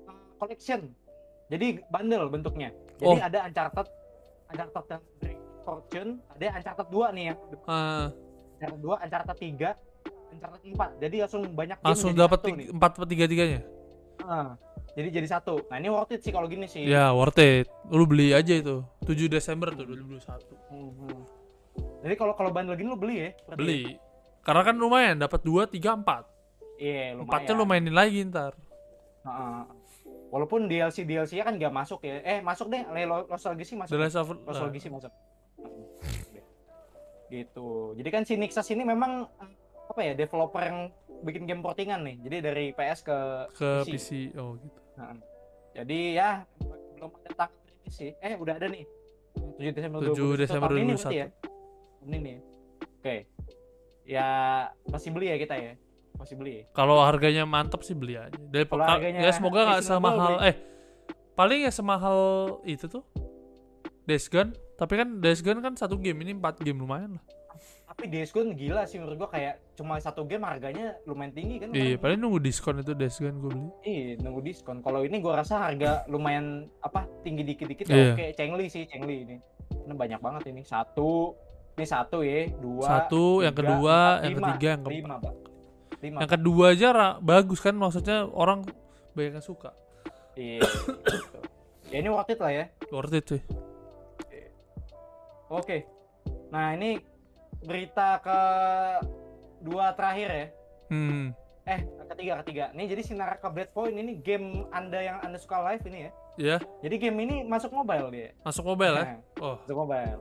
uh, 0.10 0.34
Collection. 0.36 0.90
Jadi 1.48 1.78
bundle 1.86 2.28
bentuknya. 2.28 2.74
Jadi 2.98 3.14
Oh. 3.14 3.22
ada 3.22 3.46
Uncharted, 3.46 3.86
Uncharted 4.50 5.02
Drake 5.20 5.38
Fortune, 5.62 6.18
ada 6.30 6.50
Uncharted 6.52 6.88
2 6.90 7.14
nih 7.14 7.24
yang 7.30 7.38
Ah, 7.64 8.10
Uncharted 8.58 8.82
2, 8.82 9.06
Uncharted 9.06 9.38
3, 9.38 9.70
Uncharted 10.34 10.62
4. 10.66 10.90
Jadi 11.00 11.16
langsung 11.20 11.42
banyak 11.46 11.78
langsung 11.80 12.12
dapat 12.12 12.40
empat 12.50 12.92
per 12.92 13.06
tiga 13.06 13.30
tiganya 13.30 13.62
Ah, 14.20 14.58
jadi 14.94 15.14
jadi 15.14 15.28
satu. 15.28 15.62
Nah, 15.68 15.78
ini 15.78 15.90
worth 15.90 16.10
it 16.10 16.22
sih 16.22 16.30
kalau 16.30 16.46
gini 16.48 16.66
sih. 16.66 16.86
ya 16.86 17.12
worth 17.12 17.38
it 17.38 17.70
lu 17.86 18.06
beli 18.06 18.32
aja 18.32 18.50
itu 18.52 18.82
7 19.04 19.28
Desember 19.28 19.70
tuh 19.72 19.86
2021 19.86 20.56
Mhm. 20.72 21.18
Jadi 22.04 22.16
kalau 22.16 22.34
kalau 22.36 22.50
bundle 22.52 22.76
gini 22.76 22.90
lu 22.90 22.98
beli 22.98 23.16
ya? 23.18 23.30
berarti 23.44 23.54
ya? 23.54 23.58
beli 23.58 23.82
karena 24.44 24.62
kan 24.62 24.76
lumayan 24.76 25.16
dapat 25.18 25.40
2 25.42 25.68
3 25.68 25.96
4 26.04 26.28
Iya, 26.76 27.16
lumayan. 27.16 27.24
empatnya 27.24 27.54
lu 27.56 27.66
mainin 27.66 27.96
lagi 27.96 28.20
ntar 28.28 28.54
Heeh. 29.24 29.64
Walaupun 30.34 30.66
DLC 30.66 31.06
DLC 31.06 31.38
nya 31.38 31.46
kan 31.46 31.56
nggak 31.56 31.70
masuk 31.72 32.02
ya. 32.04 32.20
Eh 32.26 32.42
masuk 32.42 32.68
deh, 32.68 32.82
Lost 33.06 33.46
Legacy 33.46 33.78
masuk. 33.78 33.94
Lost 33.94 34.18
uh, 34.18 34.66
Legacy 34.66 34.90
masuk. 34.90 35.14
Gitu. 37.30 37.70
Jadi 37.98 38.10
kan 38.10 38.26
si 38.26 38.34
Nixxes 38.36 38.68
ini 38.74 38.82
memang 38.82 39.30
eh, 39.40 39.52
apa 39.90 40.02
ya 40.02 40.14
developer 40.14 40.62
yang 40.62 40.90
bikin 41.22 41.46
game 41.46 41.62
portingan 41.62 42.02
nih. 42.02 42.18
Jadi 42.26 42.38
dari 42.42 42.66
PS 42.74 43.00
ke 43.02 43.18
ke 43.54 43.70
PC. 43.86 43.90
PC. 43.94 44.10
Oh 44.38 44.58
gitu. 44.58 44.80
Nah, 44.98 45.14
jadi 45.74 46.00
ya 46.14 46.30
belum 46.98 47.10
ada 47.30 47.46
rilis 47.48 47.63
sih. 47.88 48.12
Eh 48.18 48.36
udah 48.36 48.56
ada 48.56 48.68
nih. 48.68 48.86
7 49.34 49.72
Desember 49.72 50.00
7 50.00 50.14
2021. 50.14 50.38
Desember 50.38 50.70
Tahun 50.70 50.78
ini 50.78 50.86
2021. 50.90 51.02
berarti 51.02 51.16
ya. 51.16 51.28
Tahun 51.98 52.12
ini. 52.14 52.34
Oke. 52.94 53.16
Ya 54.04 54.28
masih 54.86 55.10
beli 55.10 55.28
ya 55.28 55.38
kita 55.38 55.56
ya. 55.56 55.74
Masih 56.14 56.36
beli. 56.36 56.54
ya? 56.54 56.64
Kalau 56.72 56.98
harganya 57.00 57.44
mantap 57.44 57.82
sih 57.82 57.94
beli 57.94 58.16
aja. 58.16 58.36
Dari 58.38 58.64
Kalau 58.64 58.84
ka- 58.84 58.92
harganya 58.94 59.20
ya 59.20 59.32
semoga 59.32 59.60
nggak 59.66 59.82
semahal 59.82 60.32
beli. 60.36 60.48
eh 60.48 60.56
paling 61.34 61.60
ya 61.64 61.72
semahal 61.72 62.20
itu 62.64 62.86
tuh. 62.86 63.04
Days 64.04 64.28
Gone, 64.28 64.52
tapi 64.76 65.00
kan 65.00 65.24
Days 65.24 65.40
Gone 65.40 65.64
kan 65.64 65.74
satu 65.74 65.96
game 65.96 66.20
ini 66.22 66.36
empat 66.36 66.60
game 66.60 66.76
lumayan 66.76 67.16
lah. 67.16 67.24
Tapi 67.94 68.10
Days 68.10 68.34
Gone 68.34 68.58
gila 68.58 68.90
sih 68.90 68.98
menurut 68.98 69.22
gua 69.22 69.30
kayak 69.30 69.78
cuma 69.78 70.02
satu 70.02 70.26
game 70.26 70.42
harganya 70.42 70.98
lumayan 71.06 71.30
tinggi 71.30 71.62
kan. 71.62 71.70
Iya, 71.78 72.02
paling 72.02 72.18
nunggu 72.18 72.42
diskon 72.42 72.82
itu 72.82 72.98
Days 72.98 73.22
Gone 73.22 73.38
gue 73.38 73.54
beli. 73.54 73.70
Iya, 73.86 74.18
nunggu 74.18 74.42
diskon. 74.42 74.82
Kalau 74.82 75.06
ini 75.06 75.22
gua 75.22 75.46
rasa 75.46 75.62
harga 75.62 76.02
lumayan 76.10 76.66
apa 76.82 77.06
tinggi 77.22 77.46
dikit-dikit 77.46 77.86
ya. 77.86 78.18
Oke, 78.18 78.34
Cengli 78.34 78.66
sih, 78.66 78.90
Cengli 78.90 79.30
ini. 79.30 79.38
Ini 79.86 79.94
banyak 79.94 80.18
banget 80.26 80.50
ini. 80.50 80.66
Satu, 80.66 81.38
ini 81.78 81.86
satu 81.86 82.26
ya, 82.26 82.50
dua, 82.58 82.86
Satu, 82.90 83.46
yang 83.46 83.54
tiga, 83.54 83.62
kedua, 83.62 83.94
empat, 83.94 84.24
yang 84.26 84.34
lima. 84.34 84.48
ketiga, 84.50 84.68
yang 84.74 84.82
keempat. 84.82 84.98
lima, 84.98 85.16
Pak. 85.22 85.36
Lima. 86.02 86.18
Yang 86.26 86.32
kedua 86.34 86.66
aja 86.74 86.88
bagus 87.22 87.60
kan 87.62 87.76
maksudnya 87.78 88.18
orang 88.26 88.66
banyak 89.14 89.38
yang 89.38 89.46
suka. 89.46 89.70
Iya. 90.34 90.66
gitu. 90.66 90.98
Ya 91.94 91.98
ini 92.02 92.10
worth 92.10 92.34
it 92.34 92.42
lah 92.42 92.50
ya. 92.50 92.66
Worth 92.90 93.14
it 93.14 93.26
sih. 93.30 93.42
Oke. 95.54 95.86
Nah, 96.50 96.74
ini 96.74 96.98
berita 97.64 98.20
ke 98.20 98.40
dua 99.60 99.96
terakhir 99.96 100.30
ya. 100.30 100.46
Hmm. 100.92 101.32
Eh, 101.64 101.80
ketiga 102.12 102.34
ketiga. 102.44 102.66
Nih 102.76 102.92
jadi 102.92 103.02
si 103.02 103.16
Naraka 103.16 103.48
Blade 103.48 103.72
Point 103.72 103.96
ini 103.96 104.20
game 104.20 104.68
Anda 104.70 105.00
yang 105.00 105.18
Anda 105.24 105.40
suka 105.40 105.64
live 105.64 105.84
ini 105.88 106.00
ya. 106.04 106.12
Ya, 106.34 106.58
Jadi 106.82 106.98
game 106.98 107.18
ini 107.24 107.46
masuk 107.46 107.70
mobile 107.70 108.10
dia. 108.10 108.30
masuk 108.42 108.66
mobile 108.66 108.98
ya. 108.98 109.06
Nah, 109.06 109.18
Oh. 109.38 109.56
masuk 109.62 109.78
mobile. 109.78 110.18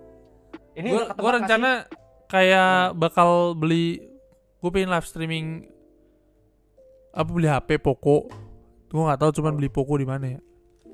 Ini 0.76 0.88
gua 0.92 1.04
nggak 1.08 1.34
rencana 1.40 1.70
kayak 2.28 2.96
bakal 2.96 3.56
beli 3.56 4.12
gue 4.60 4.70
pengen 4.70 4.92
live 4.92 5.08
streaming 5.08 5.46
apa 7.12 7.28
beli 7.28 7.48
HP 7.48 7.80
Poco. 7.80 8.28
Gue 8.88 9.02
nggak 9.02 9.20
tahu 9.20 9.30
cuman 9.40 9.56
beli 9.56 9.72
Poco 9.72 9.96
di 9.96 10.04
mana 10.04 10.36
ya. 10.36 10.40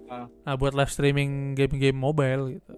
Ah. 0.09 0.27
Nah, 0.47 0.55
buat 0.57 0.73
live 0.73 0.89
streaming 0.89 1.53
game-game 1.53 1.99
mobile 1.99 2.57
gitu. 2.57 2.73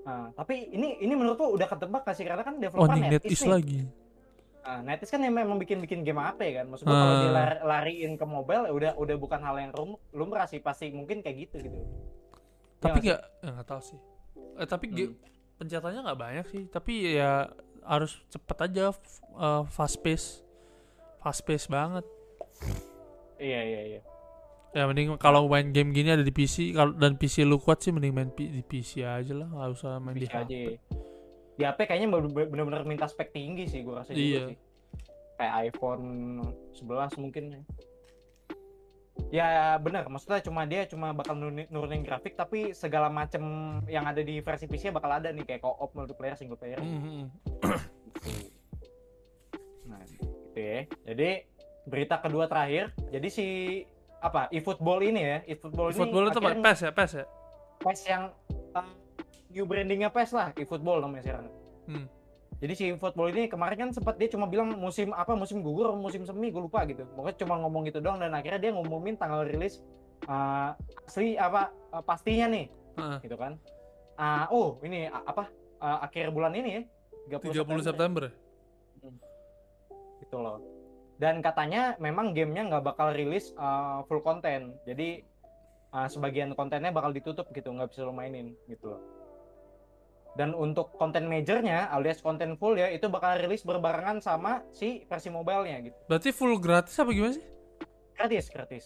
Nah, 0.00 0.32
tapi 0.32 0.66
ini 0.66 0.96
ini 0.96 1.12
menurut 1.12 1.36
udah 1.36 1.66
ketebak 1.66 2.02
gak 2.02 2.16
sih 2.16 2.24
karena 2.24 2.40
kan 2.40 2.56
Oh, 2.56 2.62
developer 2.62 2.88
anjing 2.90 3.12
NetEase 3.12 3.44
lagi. 3.44 3.80
Nah, 4.60 4.78
NetEase 4.82 5.10
kan 5.10 5.20
yang 5.20 5.34
memang 5.34 5.56
bikin-bikin 5.56 6.00
game 6.00 6.18
HP 6.18 6.40
kan. 6.54 6.66
Maksud 6.66 6.84
gua 6.84 6.94
kalau 6.94 7.10
Ah. 7.10 7.20
dia 7.20 7.30
lar- 7.30 7.62
lariin 7.62 8.12
ke 8.14 8.24
mobile 8.24 8.64
ya 8.64 8.72
udah 8.72 8.92
udah 8.94 9.16
bukan 9.16 9.40
hal 9.40 9.56
yang 9.58 9.72
rum- 9.72 10.00
lumrah 10.10 10.44
sih 10.44 10.58
pasti 10.58 10.88
mungkin 10.88 11.20
kayak 11.20 11.36
gitu 11.42 11.56
gitu. 11.62 11.78
Tapi 12.78 12.98
nggak 12.98 13.20
nggak 13.20 13.22
ya 13.40 13.50
nggak 13.52 13.66
tahu 13.66 13.80
sih. 13.82 13.98
Eh, 14.56 14.66
tapi 14.66 14.84
Hmm. 14.88 15.12
pencetannya 15.56 16.00
nggak 16.02 16.18
banyak 16.18 16.46
sih. 16.48 16.62
Tapi 16.66 16.92
ya 17.14 17.48
harus 17.82 18.20
cepet 18.26 18.56
aja 18.62 18.84
eh, 18.90 19.62
fast 19.66 20.00
pace. 20.00 20.40
Fast 21.18 21.44
pace 21.44 21.66
banget. 21.66 22.04
Iya 23.36 23.60
iya 23.62 23.80
iya. 23.86 24.00
Ya 24.70 24.86
mending 24.86 25.18
kalau 25.18 25.50
main 25.50 25.74
game 25.74 25.90
gini 25.90 26.14
ada 26.14 26.22
di 26.22 26.30
PC 26.30 26.70
kalau 26.70 26.94
dan 26.94 27.18
PC 27.18 27.42
lu 27.42 27.58
kuat 27.58 27.82
sih 27.82 27.90
mending 27.90 28.14
main 28.14 28.30
di 28.30 28.62
PC 28.62 29.02
aja 29.02 29.34
lah, 29.34 29.50
nggak 29.50 29.70
usah 29.74 29.98
main 29.98 30.14
di 30.14 30.22
Bisa 30.22 30.40
HP. 30.40 30.46
aja. 30.46 30.58
Di 31.58 31.64
HP 31.66 31.78
kayaknya 31.84 32.08
bener- 32.08 32.46
bener-bener 32.46 32.82
minta 32.86 33.04
spek 33.04 33.34
tinggi 33.34 33.66
sih 33.66 33.82
gua 33.82 34.00
rasa 34.00 34.14
Iya. 34.14 34.22
juga 34.22 34.40
sih. 34.48 34.58
Kayak 35.36 35.54
iPhone 35.66 36.06
11 36.72 37.12
mungkin 37.16 37.44
ya. 37.50 37.60
Benar, 39.78 40.06
maksudnya 40.06 40.38
cuma 40.40 40.62
dia 40.64 40.86
cuma 40.86 41.10
bakal 41.10 41.34
nurunin, 41.34 41.66
nurunin 41.68 42.02
grafik 42.02 42.34
tapi 42.34 42.70
segala 42.70 43.06
macem 43.06 43.42
yang 43.86 44.06
ada 44.06 44.22
di 44.22 44.38
versi 44.38 44.64
PC 44.64 44.90
bakal 44.90 45.10
ada 45.12 45.30
nih 45.30 45.44
kayak 45.44 45.60
co-op 45.60 45.90
multiplayer 45.92 46.34
single 46.34 46.54
player. 46.54 46.78
Mhm. 46.78 47.26
Nah, 49.84 50.00
gitu 50.06 50.56
ya. 50.56 50.80
Jadi 51.04 51.30
berita 51.84 52.18
kedua 52.18 52.46
terakhir, 52.46 52.90
jadi 53.08 53.28
si 53.28 53.46
apa 54.20 54.52
eFootball 54.52 55.00
ini 55.00 55.20
ya, 55.20 55.38
eFootball 55.48 55.90
ini 55.92 55.98
Football 55.98 56.24
itu 56.28 56.38
apa? 56.38 56.50
PES 56.60 56.78
ya, 56.84 56.90
PES 56.92 57.12
ya. 57.16 57.24
PES 57.80 58.00
yang 58.06 58.22
uh, 58.76 58.88
new 59.48 59.64
brandingnya 59.64 60.12
PES 60.12 60.30
lah, 60.36 60.48
eFootball 60.54 61.00
namanya 61.00 61.22
sekarang. 61.24 61.46
Hmm. 61.88 62.06
Jadi 62.60 62.72
si 62.76 62.84
eFootball 62.92 63.32
ini 63.32 63.48
kemarin 63.48 63.88
kan 63.88 63.90
sempat 63.96 64.20
dia 64.20 64.28
cuma 64.28 64.44
bilang 64.44 64.76
musim 64.76 65.16
apa 65.16 65.32
musim 65.32 65.64
gugur, 65.64 65.96
musim 65.96 66.28
semi, 66.28 66.52
gue 66.52 66.60
lupa 66.60 66.84
gitu. 66.84 67.08
Pokoknya 67.16 67.36
cuma 67.40 67.56
ngomong 67.64 67.88
gitu 67.88 68.04
doang 68.04 68.20
dan 68.20 68.36
akhirnya 68.36 68.60
dia 68.60 68.70
ngumumin 68.76 69.16
tanggal 69.16 69.48
rilis 69.48 69.80
uh, 70.28 70.76
asli 71.08 71.40
apa 71.40 71.72
uh, 71.96 72.04
pastinya 72.04 72.52
nih, 72.52 72.68
Heeh. 73.00 73.18
gitu 73.24 73.40
kan. 73.40 73.56
Ah, 74.20 74.44
oh 74.52 74.76
ini 74.84 75.08
a- 75.08 75.24
apa 75.24 75.48
uh, 75.80 76.04
akhir 76.04 76.28
bulan 76.28 76.52
ini 76.52 76.84
ya, 77.32 77.40
30 77.40 77.80
September. 77.80 78.28
ya? 78.28 78.32
gitu 80.20 80.36
loh. 80.36 80.60
Dan 81.20 81.44
katanya 81.44 82.00
memang 82.00 82.32
gamenya 82.32 82.64
nggak 82.66 82.84
bakal 82.86 83.12
rilis 83.12 83.52
uh, 83.54 84.00
full 84.08 84.24
konten. 84.24 84.72
Jadi 84.88 85.20
uh, 85.92 86.08
sebagian 86.08 86.56
kontennya 86.56 86.88
bakal 86.88 87.12
ditutup 87.12 87.52
gitu, 87.52 87.68
nggak 87.68 87.92
bisa 87.92 88.08
lo 88.08 88.10
mainin 88.10 88.56
gitu 88.64 88.96
loh. 88.96 89.02
Dan 90.32 90.56
untuk 90.56 90.96
konten 90.96 91.26
majornya 91.26 91.92
alias 91.92 92.24
konten 92.24 92.56
full 92.56 92.78
ya 92.78 92.88
itu 92.88 93.10
bakal 93.10 93.36
rilis 93.36 93.60
berbarengan 93.60 94.22
sama 94.22 94.64
si 94.70 95.04
versi 95.04 95.28
mobilenya 95.28 95.82
gitu. 95.84 95.98
Berarti 96.08 96.30
full 96.30 96.56
gratis 96.56 96.96
apa 96.96 97.10
gimana 97.12 97.36
sih? 97.36 97.44
Gratis, 98.16 98.46
gratis. 98.48 98.84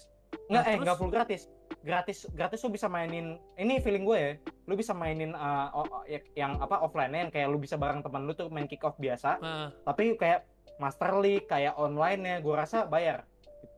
Nggak, 0.50 0.62
Nah, 0.64 0.72
eh 0.72 0.76
nggak 0.80 0.96
full 0.98 1.12
gratis. 1.12 1.42
Gratis, 1.84 2.24
gratis 2.32 2.64
lu 2.64 2.72
bisa 2.72 2.88
mainin. 2.88 3.36
Ini 3.54 3.78
feeling 3.78 4.02
gue 4.02 4.18
ya. 4.18 4.32
Lu 4.64 4.74
bisa 4.74 4.90
mainin 4.90 5.36
uh, 5.36 5.68
ya- 6.08 6.24
yang 6.34 6.56
apa 6.58 6.80
offline-nya 6.80 7.28
yang 7.28 7.32
kayak 7.32 7.46
lu 7.46 7.60
bisa 7.60 7.76
bareng 7.76 8.00
teman 8.00 8.24
lu 8.24 8.32
tuh 8.32 8.48
main 8.48 8.64
kick 8.64 8.80
off 8.82 8.96
biasa. 8.96 9.36
Nah, 9.38 9.68
Tapi 9.84 10.16
kayak 10.16 10.48
Master 10.76 11.14
League, 11.16 11.44
kayak 11.44 11.74
online-nya 11.74 12.38
gue 12.38 12.54
rasa 12.54 12.84
bayar. 12.84 13.22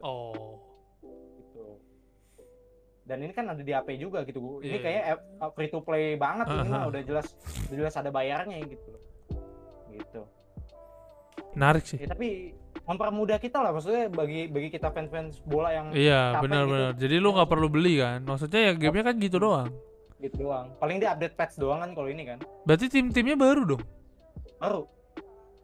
oh. 0.00 0.60
gitu. 1.02 1.80
Dan 3.02 3.22
ini 3.22 3.30
kan 3.30 3.46
ada 3.46 3.60
di 3.60 3.70
HP 3.70 3.96
juga 3.96 4.22
gitu. 4.22 4.58
Ini 4.60 4.66
Iya, 4.68 4.78
kayak 4.80 5.02
app- 5.38 5.54
free 5.54 5.68
to 5.68 5.78
play 5.78 6.14
banget 6.14 6.46
ini 6.48 6.66
mah 6.66 6.84
udah 6.86 7.02
jelas 7.02 7.26
udah 7.66 7.76
jelas 7.78 7.94
ada 7.94 8.10
bayarnya 8.10 8.58
gitu. 8.62 8.92
Gitu. 9.88 10.22
Menarik 11.52 11.84
sih. 11.84 11.96
Ya, 11.96 12.08
tapi 12.08 12.52
mempermudah 12.82 13.38
kita 13.38 13.58
lah 13.58 13.70
maksudnya 13.70 14.06
bagi 14.08 14.46
bagi 14.46 14.68
kita 14.68 14.90
fans-fans 14.90 15.40
bola 15.42 15.70
yang 15.70 15.86
Iya, 15.90 16.34
capek 16.34 16.42
benar-benar. 16.42 16.90
gitu. 16.92 17.00
Jadi 17.02 17.14
lu 17.16 17.28
nggak 17.32 17.48
perlu 17.48 17.68
beli 17.68 17.94
kan? 17.96 18.18
Maksudnya 18.20 18.60
ya 18.62 18.72
gamenya 18.74 19.04
kan 19.04 19.16
gitu 19.18 19.36
doang. 19.38 19.70
gitu 20.16 20.36
doang. 20.42 20.72
Paling 20.76 20.96
dia 20.96 21.12
update 21.12 21.36
patch 21.36 21.54
doang 21.56 21.78
kan 21.78 21.92
kalau 21.92 22.08
ini 22.08 22.24
kan. 22.24 22.38
Berarti 22.64 22.88
tim-timnya 22.88 23.36
baru 23.36 23.68
dong. 23.68 23.82
Baru. 24.56 24.88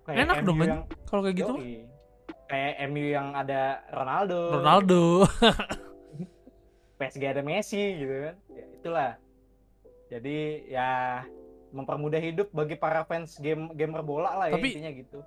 Enak 0.05 0.37
dong, 0.43 0.57
MU 0.57 0.61
kan? 0.61 0.69
yang 0.69 0.83
Kalau 1.05 1.21
kayak 1.23 1.37
gitu. 1.37 1.55
Yoi. 1.55 1.75
Kayak 2.45 2.75
MU 2.87 3.07
yang 3.09 3.29
ada 3.33 3.61
Ronaldo. 3.89 4.41
Ronaldo. 4.55 5.03
PSG 6.99 7.23
ada 7.25 7.43
Messi 7.43 7.81
gitu 7.97 8.15
kan. 8.23 8.35
Ya, 8.49 8.65
itulah. 8.73 9.11
Jadi 10.09 10.37
ya 10.69 10.91
mempermudah 11.73 12.21
hidup 12.21 12.53
bagi 12.53 12.77
para 12.77 13.03
fans 13.03 13.41
game 13.41 13.73
gamer 13.73 14.05
bola 14.05 14.37
lah 14.37 14.47
ya 14.47 14.55
Tapi- 14.55 14.71
intinya 14.71 14.93
gitu. 14.93 15.19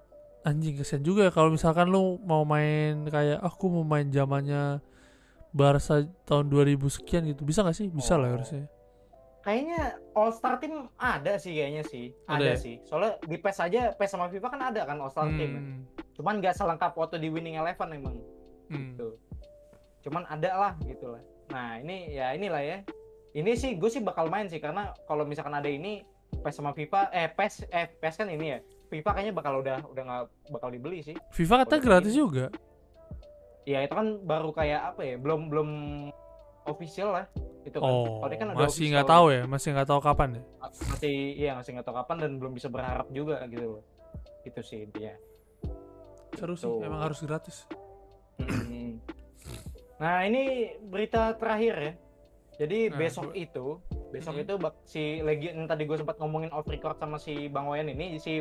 Anjing 0.45 0.77
kesian 0.77 1.01
juga 1.01 1.25
ya 1.25 1.33
kalau 1.33 1.49
misalkan 1.49 1.89
lu 1.89 2.21
mau 2.21 2.45
main 2.45 3.01
kayak 3.09 3.41
"Ah, 3.41 3.49
aku 3.49 3.65
mau 3.65 3.81
main 3.81 4.05
zamannya 4.07 4.77
Barca 5.49 6.05
tahun 6.21 6.45
2000 6.47 6.85
sekian 6.85 7.25
gitu. 7.25 7.41
Bisa 7.41 7.65
gak 7.65 7.73
sih? 7.73 7.89
Bisa 7.89 8.13
lah 8.13 8.29
Oh. 8.29 8.33
harusnya. 8.37 8.69
Kayaknya 9.45 9.81
All 10.11 10.33
Star 10.33 10.57
Team 10.57 10.89
ada 10.97 11.37
sih 11.37 11.53
kayaknya 11.53 11.85
sih. 11.85 12.09
Ada 12.25 12.33
Ada, 12.35 12.49
ya? 12.49 12.55
sih. 12.57 12.75
Soalnya 12.81 13.13
di 13.21 13.37
PES 13.37 13.57
aja 13.61 13.81
PES 13.93 14.09
sama 14.09 14.25
FIFA 14.27 14.47
kan 14.49 14.61
ada 14.65 14.81
kan 14.83 14.97
All 14.97 15.13
Star 15.13 15.29
Team. 15.29 15.51
kan. 15.51 15.63
Hmm. 15.63 15.81
Cuman 16.11 16.33
nggak 16.41 16.57
selengkap 16.57 16.91
waktu 16.91 17.21
di 17.21 17.29
Winning 17.29 17.55
Eleven 17.55 17.93
emang. 17.93 18.17
Hmm. 18.67 18.97
Gitu. 18.97 19.07
Cuman 20.01 20.25
ada 20.25 20.49
lah 20.51 20.73
gitu 20.81 21.13
lah. 21.13 21.21
Nah, 21.47 21.77
ini 21.77 22.09
ya 22.11 22.33
inilah 22.33 22.57
ya. 22.59 22.77
Ini 23.31 23.51
sih 23.53 23.77
gue 23.77 23.85
sih 23.85 24.01
bakal 24.01 24.27
main 24.27 24.49
sih 24.49 24.57
karena 24.57 24.97
kalau 25.05 25.21
misalkan 25.23 25.53
ada 25.53 25.69
ini 25.69 26.01
PES 26.35 26.55
sama 26.57 26.73
FIFA 26.73 27.13
eh 27.13 27.29
PES 27.29 27.69
eh 27.69 27.85
PES 27.93 28.15
kan 28.17 28.27
ini 28.27 28.45
ya. 28.49 28.59
FIFA 28.85 29.09
kayaknya 29.13 29.33
bakal 29.33 29.61
udah 29.61 29.77
udah 29.85 30.03
nggak 30.03 30.23
bakal 30.51 30.69
dibeli 30.73 31.05
sih. 31.05 31.13
FIFA 31.29 31.63
Udah 31.63 31.77
gratis 31.77 32.11
begini. 32.11 32.21
juga. 32.23 32.45
Ya 33.65 33.81
itu 33.81 33.93
kan 33.93 34.21
baru 34.21 34.49
kayak 34.49 34.81
apa 34.89 35.01
ya? 35.03 35.15
Belum 35.17 35.49
belum 35.49 35.69
official 36.65 37.09
lah 37.13 37.25
itu 37.65 37.77
kan. 37.77 37.89
Oh, 37.89 38.21
kan 38.21 38.47
udah 38.53 38.65
masih 38.65 38.85
nggak 38.93 39.07
tahu 39.07 39.25
ya, 39.33 39.41
masih 39.45 39.69
nggak 39.73 39.89
tahu 39.89 39.99
kapan 39.99 40.29
ya. 40.37 40.43
Masih 40.61 41.15
iya 41.33 41.51
masih 41.53 41.69
nggak 41.73 41.85
tahu 41.85 41.95
kapan 41.97 42.17
dan 42.21 42.31
belum 42.37 42.53
bisa 42.53 42.67
berharap 42.69 43.07
juga 43.09 43.41
gitu 43.49 43.79
loh. 43.79 43.83
Itu 44.43 44.61
sih 44.61 44.85
intinya. 44.85 45.15
Seru 46.35 46.53
sih, 46.53 46.67
Gitu. 46.67 46.83
emang 46.83 47.01
harus 47.01 47.19
gratis. 47.21 47.65
Hmm. 48.37 48.99
Nah 49.95 50.27
ini 50.27 50.43
berita 50.83 51.31
terakhir 51.33 51.75
ya. 51.75 51.93
Jadi 52.55 52.87
Nah, 52.87 52.95
besok 52.97 53.31
coba. 53.31 53.35
itu, 53.35 53.65
besok 54.11 54.33
Mhm. 54.33 54.43
itu 54.43 54.53
bak- 54.55 54.81
si 54.83 55.03
Legion 55.19 55.53
yang 55.57 55.67
tadi 55.67 55.83
gue 55.83 55.97
sempat 55.97 56.15
ngomongin 56.17 56.51
off 56.51 56.63
record 56.65 56.95
sama 56.95 57.19
si 57.19 57.47
Bang 57.47 57.67
Wayan 57.67 57.87
ini, 57.89 58.15
si 58.15 58.39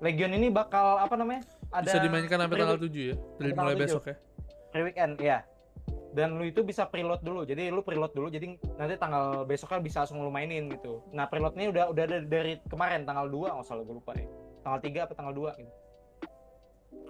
Legion 0.00 0.32
ini 0.32 0.48
bakal 0.48 1.00
apa 1.00 1.16
namanya? 1.16 1.44
Ada 1.68 1.84
Bisa 1.86 2.00
dimainkan 2.00 2.38
sampai 2.38 2.56
tanggal 2.56 2.80
7 2.80 3.02
ya. 3.12 3.16
Dari 3.36 3.52
mulai 3.52 3.74
7. 3.74 3.82
besok 3.82 4.02
ya. 4.04 4.16
pre 4.68 4.84
weekend 4.84 5.16
ya. 5.16 5.47
Dan 6.18 6.34
lu 6.34 6.42
itu 6.42 6.66
bisa 6.66 6.82
preload 6.84 7.22
dulu. 7.22 7.46
Jadi 7.46 7.70
lu 7.70 7.86
preload 7.86 8.10
dulu 8.10 8.26
jadi 8.26 8.50
nanti 8.74 8.98
tanggal 8.98 9.46
besoknya 9.46 9.78
bisa 9.78 10.02
langsung 10.02 10.18
lu 10.18 10.34
mainin 10.34 10.66
gitu. 10.66 11.06
Nah, 11.14 11.30
preload 11.30 11.54
ini 11.54 11.70
udah 11.70 11.94
udah 11.94 12.04
dari 12.26 12.58
kemarin 12.66 13.06
tanggal 13.06 13.30
2 13.30 13.54
nggak 13.54 13.62
salah 13.62 13.86
gue 13.86 13.94
lupa 13.94 14.18
deh. 14.18 14.26
Tanggal 14.66 14.80
3 14.82 15.06
apa 15.06 15.12
tanggal 15.14 15.30
2 15.30 15.54
gitu. 15.54 15.72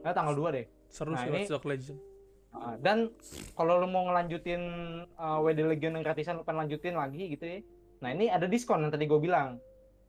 Nah, 0.04 0.12
tanggal 0.12 0.34
2 0.36 0.48
deh. 0.52 0.66
Seru 0.88 1.16
Nah, 1.16 1.20
sih 1.20 1.28
ini- 1.30 1.48
Legion. 1.48 1.96
Ah, 2.48 2.76
dan 2.76 3.12
kalau 3.52 3.76
lu 3.76 3.86
mau 3.86 4.04
ngelanjutin 4.04 4.61
uh, 5.14 5.38
WD 5.38 5.68
Legion 5.68 5.92
yang 5.92 6.04
gratisan 6.04 6.36
lu 6.36 6.44
pengen 6.44 6.64
lanjutin 6.64 6.96
lagi 6.96 7.28
gitu 7.30 7.44
ya. 7.44 7.59
Nah, 8.00 8.09
ini 8.11 8.28
ada 8.28 8.44
diskon 8.44 8.80
yang 8.80 8.92
tadi 8.92 9.04
gue 9.04 9.20
bilang. 9.20 9.61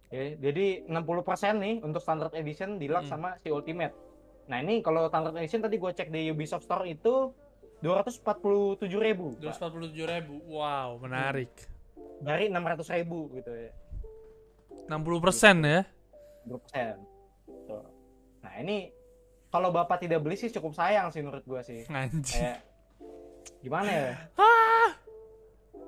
Ya, 0.09 0.33
jadi 0.35 0.87
60% 0.87 1.55
nih 1.55 1.75
untuk 1.79 2.01
standard 2.01 2.33
edition 2.33 2.75
deluxe 2.75 3.05
Mm. 3.05 3.11
sama 3.11 3.29
si 3.37 3.47
ultimate. 3.47 3.93
Nah, 4.47 4.57
ini 4.57 4.81
kalau 4.81 5.05
standard 5.05 5.37
edition 5.37 5.61
tadi 5.61 5.77
gue 5.77 5.91
cek 5.93 6.09
di 6.09 6.27
Ubisoft 6.27 6.65
Store 6.65 6.81
itu 6.83 7.29
247.000 7.79 9.39
Pak. 9.39 9.59
247.000. 9.59 10.51
Wow, 10.51 10.99
menarik. 10.99 11.51
dari 12.19 12.51
600.000 12.51 13.37
gitu 13.39 13.51
ya. 13.55 13.71
60% 14.91 15.63
ya. 15.63 15.81
20%. 16.47 16.99
Tuh. 17.67 17.85
Nah, 18.43 18.53
ini 18.59 18.91
kalau 19.49 19.73
Bapak 19.73 20.03
tidak 20.03 20.21
beli 20.21 20.35
sih 20.37 20.51
cukup 20.51 20.75
sayang 20.75 21.09
sih 21.09 21.23
menurut 21.23 21.43
gua 21.47 21.61
sih. 21.63 21.85
Anjing. 21.89 22.21
Kayak 22.23 22.59
gimana 23.63 23.89
ya? 23.89 24.13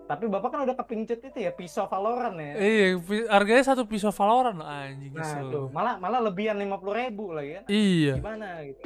Tapi 0.07 0.27
Bapak 0.27 0.49
kan 0.51 0.59
udah 0.67 0.75
kepincut 0.75 1.23
itu 1.23 1.39
ya 1.39 1.55
pisau 1.55 1.87
Valorant 1.87 2.35
ya. 2.35 2.53
Iya, 2.59 2.85
harganya 3.31 3.63
satu 3.63 3.87
pisau 3.87 4.11
Valorant 4.11 4.59
anjing 4.59 5.15
Nah, 5.15 5.39
tuh, 5.47 5.71
malah 5.71 5.95
malah 5.95 6.19
lebihan 6.19 6.59
50.000 6.59 7.31
lagi 7.31 7.51
kan. 7.55 7.63
Iya. 7.71 8.13
Gimana 8.19 8.47
gitu. 8.67 8.83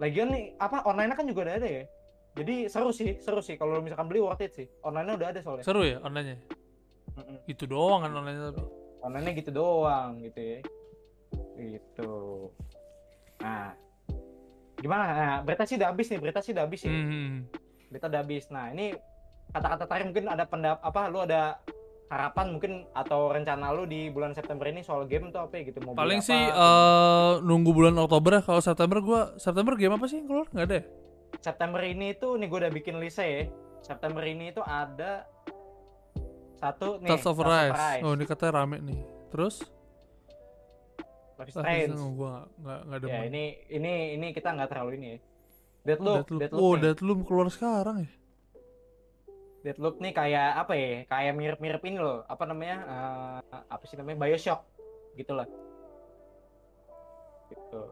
Lagian 0.00 0.32
nih 0.32 0.56
apa 0.56 0.80
online 0.88 1.12
kan 1.12 1.28
juga 1.28 1.44
udah 1.44 1.56
ada 1.60 1.68
ya. 1.68 1.84
Jadi 2.40 2.72
seru 2.72 2.88
sih, 2.88 3.20
seru 3.20 3.44
sih 3.44 3.60
kalau 3.60 3.84
misalkan 3.84 4.08
beli 4.08 4.24
worth 4.24 4.40
it 4.40 4.56
sih. 4.56 4.66
Online-nya 4.80 5.14
udah 5.20 5.28
ada 5.28 5.40
soalnya. 5.44 5.64
Seru 5.66 5.84
ya 5.84 6.00
online-nya. 6.00 6.40
Mm-mm. 7.20 7.36
Itu 7.44 7.68
doang 7.68 8.06
kan 8.08 8.16
online 8.16 8.38
tapi. 8.48 8.62
Online-nya 9.04 9.32
gitu 9.36 9.50
doang 9.52 10.24
gitu 10.24 10.40
ya. 10.40 10.58
Gitu. 11.60 12.12
Nah, 13.44 13.76
gimana? 14.80 15.04
Nah, 15.12 15.36
berita 15.44 15.68
sih 15.68 15.76
udah 15.76 15.88
habis 15.92 16.06
nih, 16.08 16.20
berita 16.22 16.40
sih 16.40 16.52
udah 16.56 16.64
habis 16.64 16.80
ya. 16.80 16.92
Hmm. 16.94 17.44
Berita 17.92 18.06
udah 18.08 18.20
habis. 18.24 18.44
Nah, 18.48 18.72
ini 18.72 18.96
kata-kata 19.50 19.84
terakhir 19.84 20.06
mungkin 20.08 20.26
ada 20.30 20.44
pendap 20.46 20.78
apa 20.80 21.10
lu 21.10 21.18
ada 21.26 21.58
harapan 22.10 22.46
mungkin 22.50 22.72
atau 22.90 23.30
rencana 23.30 23.70
lu 23.70 23.86
di 23.86 24.10
bulan 24.10 24.34
September 24.34 24.66
ini 24.66 24.82
soal 24.82 25.06
game 25.06 25.30
tuh 25.30 25.46
apa 25.46 25.62
ya 25.62 25.70
gitu 25.70 25.78
mau 25.80 25.94
Paling 25.94 26.18
apa, 26.18 26.26
sih 26.26 26.42
eh 26.42 27.32
nunggu 27.40 27.70
bulan 27.70 27.94
Oktober 27.96 28.36
ya. 28.36 28.42
Kalau 28.42 28.58
September 28.58 28.98
gua 28.98 29.20
September 29.38 29.78
game 29.78 29.94
apa 29.94 30.06
sih 30.06 30.18
yang 30.18 30.26
keluar? 30.26 30.46
Nggak 30.50 30.66
ada 30.66 30.74
ya? 30.74 30.84
September 31.38 31.80
ini 31.80 32.12
tuh 32.12 32.34
nih 32.34 32.46
gue 32.46 32.58
udah 32.58 32.72
bikin 32.74 32.98
list 32.98 33.22
ya. 33.22 33.46
September 33.80 34.20
ini 34.22 34.50
itu 34.50 34.58
ada 34.60 35.24
satu 36.58 36.98
nih 36.98 37.08
Tales 37.08 37.24
of 37.24 37.38
Rise. 37.38 38.02
Oh, 38.02 38.12
ini 38.12 38.24
katanya 38.26 38.52
rame 38.58 38.76
nih. 38.82 39.00
Terus? 39.30 39.62
Life 41.38 41.56
Ah, 41.56 41.62
Strange. 41.64 41.94
oh, 41.96 42.10
gua 42.12 42.34
nggak 42.58 42.78
nggak 42.84 42.98
ada. 43.00 43.06
Ya 43.08 43.20
ini 43.24 43.44
ini 43.70 43.92
ini 44.18 44.26
kita 44.34 44.52
nggak 44.52 44.68
terlalu 44.68 44.90
ini 44.98 45.06
ya. 45.06 45.18
Deadloop, 45.80 46.26
Deadloop. 46.26 46.40
Deadloop, 46.42 46.60
Oh. 46.60 46.74
Deadloop 46.76 47.18
keluar 47.24 47.48
sekarang 47.48 48.04
ya. 48.04 48.10
Deadloop 49.60 50.00
nih 50.00 50.12
kayak 50.12 50.50
apa 50.56 50.72
ya? 50.72 50.90
Kayak 51.04 51.32
mirip-mirip 51.36 51.82
ini 51.84 51.98
loh. 51.98 52.24
Apa 52.24 52.44
namanya? 52.44 52.76
Eh, 52.82 53.60
apa 53.68 53.84
sih 53.84 53.94
namanya? 53.94 54.18
BioShock 54.18 54.64
gitu 55.14 55.32
lah. 55.34 55.44
Gitu. 57.46 57.82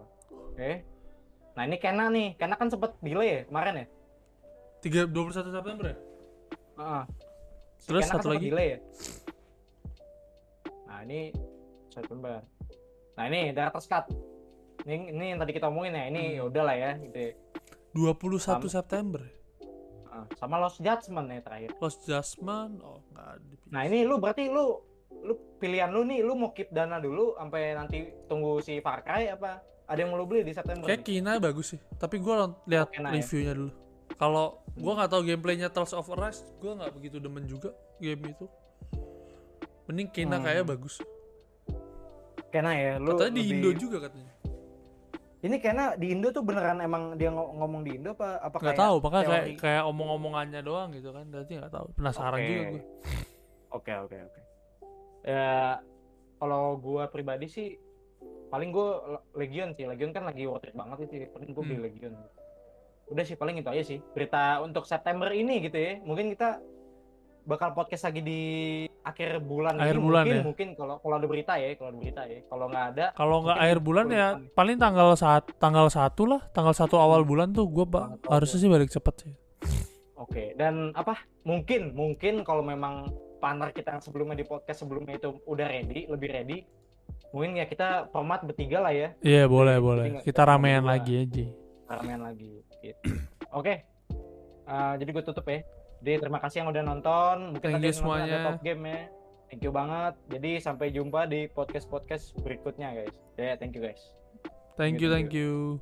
Oke. 0.48 0.70
Nah, 1.52 1.62
ini 1.64 1.76
Kena 1.76 2.08
nih. 2.08 2.28
Kena 2.34 2.54
kan 2.54 2.68
sempet 2.68 2.96
delay 3.00 3.28
ya 3.28 3.40
kemarin 3.44 3.74
ya? 3.76 3.86
3 4.80 5.10
21 5.10 5.50
September 5.50 5.84
ya? 5.84 5.96
Heeh. 6.78 7.02
Si 7.76 7.86
Terus 7.86 8.00
Kena 8.00 8.08
kan 8.08 8.16
satu 8.16 8.24
sempet 8.24 8.36
lagi? 8.38 8.46
delay 8.48 8.68
ya? 8.68 8.78
Nah, 10.88 10.98
ini 11.04 11.20
September. 11.90 12.34
Nah, 13.12 13.24
ini 13.26 13.40
Director's 13.50 13.86
Cut. 13.86 14.06
Ini, 14.86 15.10
ini 15.10 15.24
yang 15.34 15.38
tadi 15.38 15.52
kita 15.52 15.68
omongin 15.68 15.92
ya. 15.92 16.04
Ini 16.06 16.22
Hmm. 16.38 16.48
udah 16.48 16.62
lah 16.64 16.76
ya 16.78 16.90
gitu. 16.96 17.18
ya. 17.18 17.32
21 17.92 18.38
Sama. 18.38 18.64
September. 18.64 19.20
Ya? 20.20 20.24
Sama 20.34 20.56
Lost 20.56 20.78
Judgment 20.78 21.28
ya 21.28 21.40
terakhir. 21.40 21.70
Lost 21.76 22.00
Judgment. 22.02 22.80
Oh, 22.80 22.98
nggak. 23.08 23.32
Nah 23.68 23.82
ini 23.82 24.02
lu 24.02 24.16
berarti 24.16 24.46
lu 24.46 24.80
lu 25.10 25.34
pilihan 25.56 25.88
lu 25.88 26.02
nih 26.02 26.20
lu 26.20 26.32
mau 26.32 26.50
keep 26.50 26.68
dana 26.68 26.96
dulu 26.96 27.34
sampai 27.34 27.72
nanti 27.72 27.98
tunggu 28.24 28.58
si 28.58 28.78
Far 28.78 29.00
Cry 29.00 29.28
apa 29.28 29.58
ada 29.84 29.98
yang 29.98 30.10
mau 30.10 30.18
lu 30.18 30.26
beli 30.26 30.42
di 30.42 30.52
September? 30.52 30.84
Kayak 30.84 31.00
nih? 31.00 31.06
Kina 31.18 31.32
bagus 31.38 31.74
sih. 31.74 31.80
Tapi 31.94 32.18
gua 32.18 32.34
lon- 32.44 32.58
lihat 32.64 32.88
ya? 32.90 33.08
reviewnya 33.08 33.52
dulu. 33.52 33.72
Kalau 34.14 34.46
gua 34.74 34.92
nggak 34.94 35.10
tahu 35.10 35.22
gameplaynya 35.24 35.68
Tales 35.68 35.92
of 35.92 36.06
Arise, 36.08 36.42
gua 36.58 36.72
nggak 36.76 36.92
begitu 36.92 37.16
demen 37.18 37.44
juga 37.44 37.70
game 37.98 38.30
itu. 38.30 38.46
Mending 39.86 40.08
Kina 40.08 40.36
Hmm. 40.36 40.44
kayak 40.44 40.64
bagus. 40.66 41.00
Kena 42.48 42.72
ya 42.72 42.96
lu. 42.96 43.12
Katanya 43.12 43.32
di 43.34 43.42
Indo 43.46 43.70
juga 43.74 43.96
katanya. 44.02 44.32
Ini 45.38 45.56
kena 45.58 45.94
di 45.94 46.10
Indo 46.10 46.28
tuh 46.28 46.42
beneran 46.42 46.82
emang 46.82 47.14
dia 47.14 47.30
ngo- 47.30 47.54
ngomong 47.54 47.86
di 47.86 47.94
Indo 47.94 48.10
apa 48.12 48.42
apa 48.42 48.58
Nggak 48.58 48.74
kayak 48.74 48.80
tahu, 48.80 48.96
makanya 48.98 49.22
kayak 49.24 49.44
teori? 49.44 49.54
kayak 49.56 49.82
omong-omongannya 49.86 50.60
doang 50.60 50.88
gitu 50.90 51.08
kan. 51.10 51.24
Berarti 51.24 51.52
nggak 51.54 51.70
tahu. 51.70 51.86
Penasaran 51.94 52.34
Oke. 52.34 52.44
juga 52.44 52.62
gua. 52.64 52.82
Oke 53.70 53.92
oke 53.94 54.16
oke. 54.24 54.40
Ya 55.22 55.78
kalau 56.36 56.64
gua 56.76 57.06
pribadi 57.06 57.46
sih 57.46 57.68
paling 58.48 58.70
gua 58.70 58.98
Legion 59.32 59.70
sih. 59.72 59.86
Legion 59.86 60.10
kan 60.10 60.24
lagi 60.24 60.42
worth 60.42 60.64
it 60.64 60.74
banget 60.74 61.06
ya. 61.06 61.30
Paling 61.30 61.50
gua 61.52 61.62
beli 61.62 61.76
Hmm. 61.76 61.86
Legion. 61.86 62.12
Udah 63.08 63.24
sih 63.24 63.36
paling 63.36 63.56
itu 63.56 63.68
aja 63.68 63.84
sih. 63.86 64.02
Berita 64.10 64.58
untuk 64.58 64.84
September 64.84 65.30
ini 65.30 65.62
gitu 65.62 65.78
ya. 65.78 66.02
Mungkin 66.02 66.28
kita 66.28 66.58
bakal 67.48 67.72
podcast 67.72 68.04
lagi 68.04 68.20
di 68.20 68.40
akhir 69.00 69.40
bulan 69.40 69.80
Akhir 69.80 69.96
ini 69.96 70.04
bulan 70.04 70.22
mungkin 70.22 70.36
ya. 70.36 70.44
mungkin 70.44 70.68
kalau 70.76 70.94
kalau 70.98 71.14
ada 71.16 71.24
berita 71.24 71.52
ya, 71.54 71.72
kalau 71.72 71.88
ada 71.88 71.98
berita 71.98 72.22
ya. 72.22 72.38
Kalau 72.44 72.64
nggak 72.68 72.84
ada 72.86 73.06
Kalau 73.14 73.36
nggak 73.40 73.58
akhir 73.58 73.78
bulan 73.80 74.06
ya 74.06 74.26
depan. 74.30 74.52
paling 74.52 74.76
tanggal 74.76 75.08
saat 75.14 75.44
tanggal 75.56 75.86
satu 75.88 76.22
lah, 76.26 76.40
tanggal 76.50 76.74
satu 76.74 76.96
awal 76.96 77.24
bulan 77.24 77.48
tuh 77.50 77.64
gua 77.66 77.84
ba- 77.84 78.08
harusnya 78.26 78.58
sih 78.58 78.68
balik 78.68 78.88
cepet 78.88 79.14
sih. 79.18 79.32
Oke, 80.14 80.52
dan 80.54 80.92
apa? 80.92 81.16
Mungkin, 81.42 81.96
mungkin 81.96 82.44
kalau 82.44 82.60
memang 82.60 83.08
partner 83.38 83.70
kita 83.70 83.96
yang 83.96 84.02
sebelumnya 84.02 84.34
di 84.34 84.44
podcast 84.44 84.84
sebelumnya 84.84 85.16
itu 85.16 85.40
udah 85.42 85.64
ready, 85.64 86.04
lebih 86.04 86.28
ready, 86.28 86.58
mungkin 87.30 87.56
ya 87.56 87.64
kita 87.64 88.10
format 88.10 88.42
bertiga 88.42 88.78
lah 88.78 88.92
ya, 88.92 89.16
Iya 89.18 89.46
boleh 89.46 89.72
Jadi 89.72 89.86
boleh. 89.86 90.04
Kita 90.20 90.44
ramean 90.44 90.84
lagi 90.84 91.14
aja. 91.18 91.46
ramean 91.88 92.20
lagi. 92.20 92.60
Gitu. 92.78 93.00
Oke, 93.50 93.88
Eh, 94.68 94.94
jadi 95.00 95.08
gue 95.08 95.24
tutup 95.24 95.48
ya. 95.48 95.64
Jadi 95.98 96.14
terima 96.20 96.38
kasih 96.38 96.62
yang 96.62 96.68
udah 96.68 96.82
nonton. 96.84 97.36
Mungkin 97.52 97.62
Thank 97.64 97.74
you 97.76 97.82
nonton 97.82 97.90
ada 97.90 97.98
semuanya. 97.98 98.38
top 98.46 98.60
game 98.62 98.82
ya. 98.84 99.00
Thank 99.48 99.62
you 99.62 99.72
banget. 99.72 100.14
Jadi 100.28 100.50
sampai 100.60 100.86
jumpa 100.88 101.20
di 101.24 101.40
podcast 101.48 101.86
podcast 101.86 102.36
berikutnya 102.38 102.92
guys. 102.92 103.16
Ya, 103.34 103.56
thank 103.56 103.72
you 103.72 103.82
guys. 103.82 104.00
Thank 104.76 105.00
you 105.00 105.08
Gitu. 105.08 105.14
thank 105.14 105.32
you. 105.32 105.80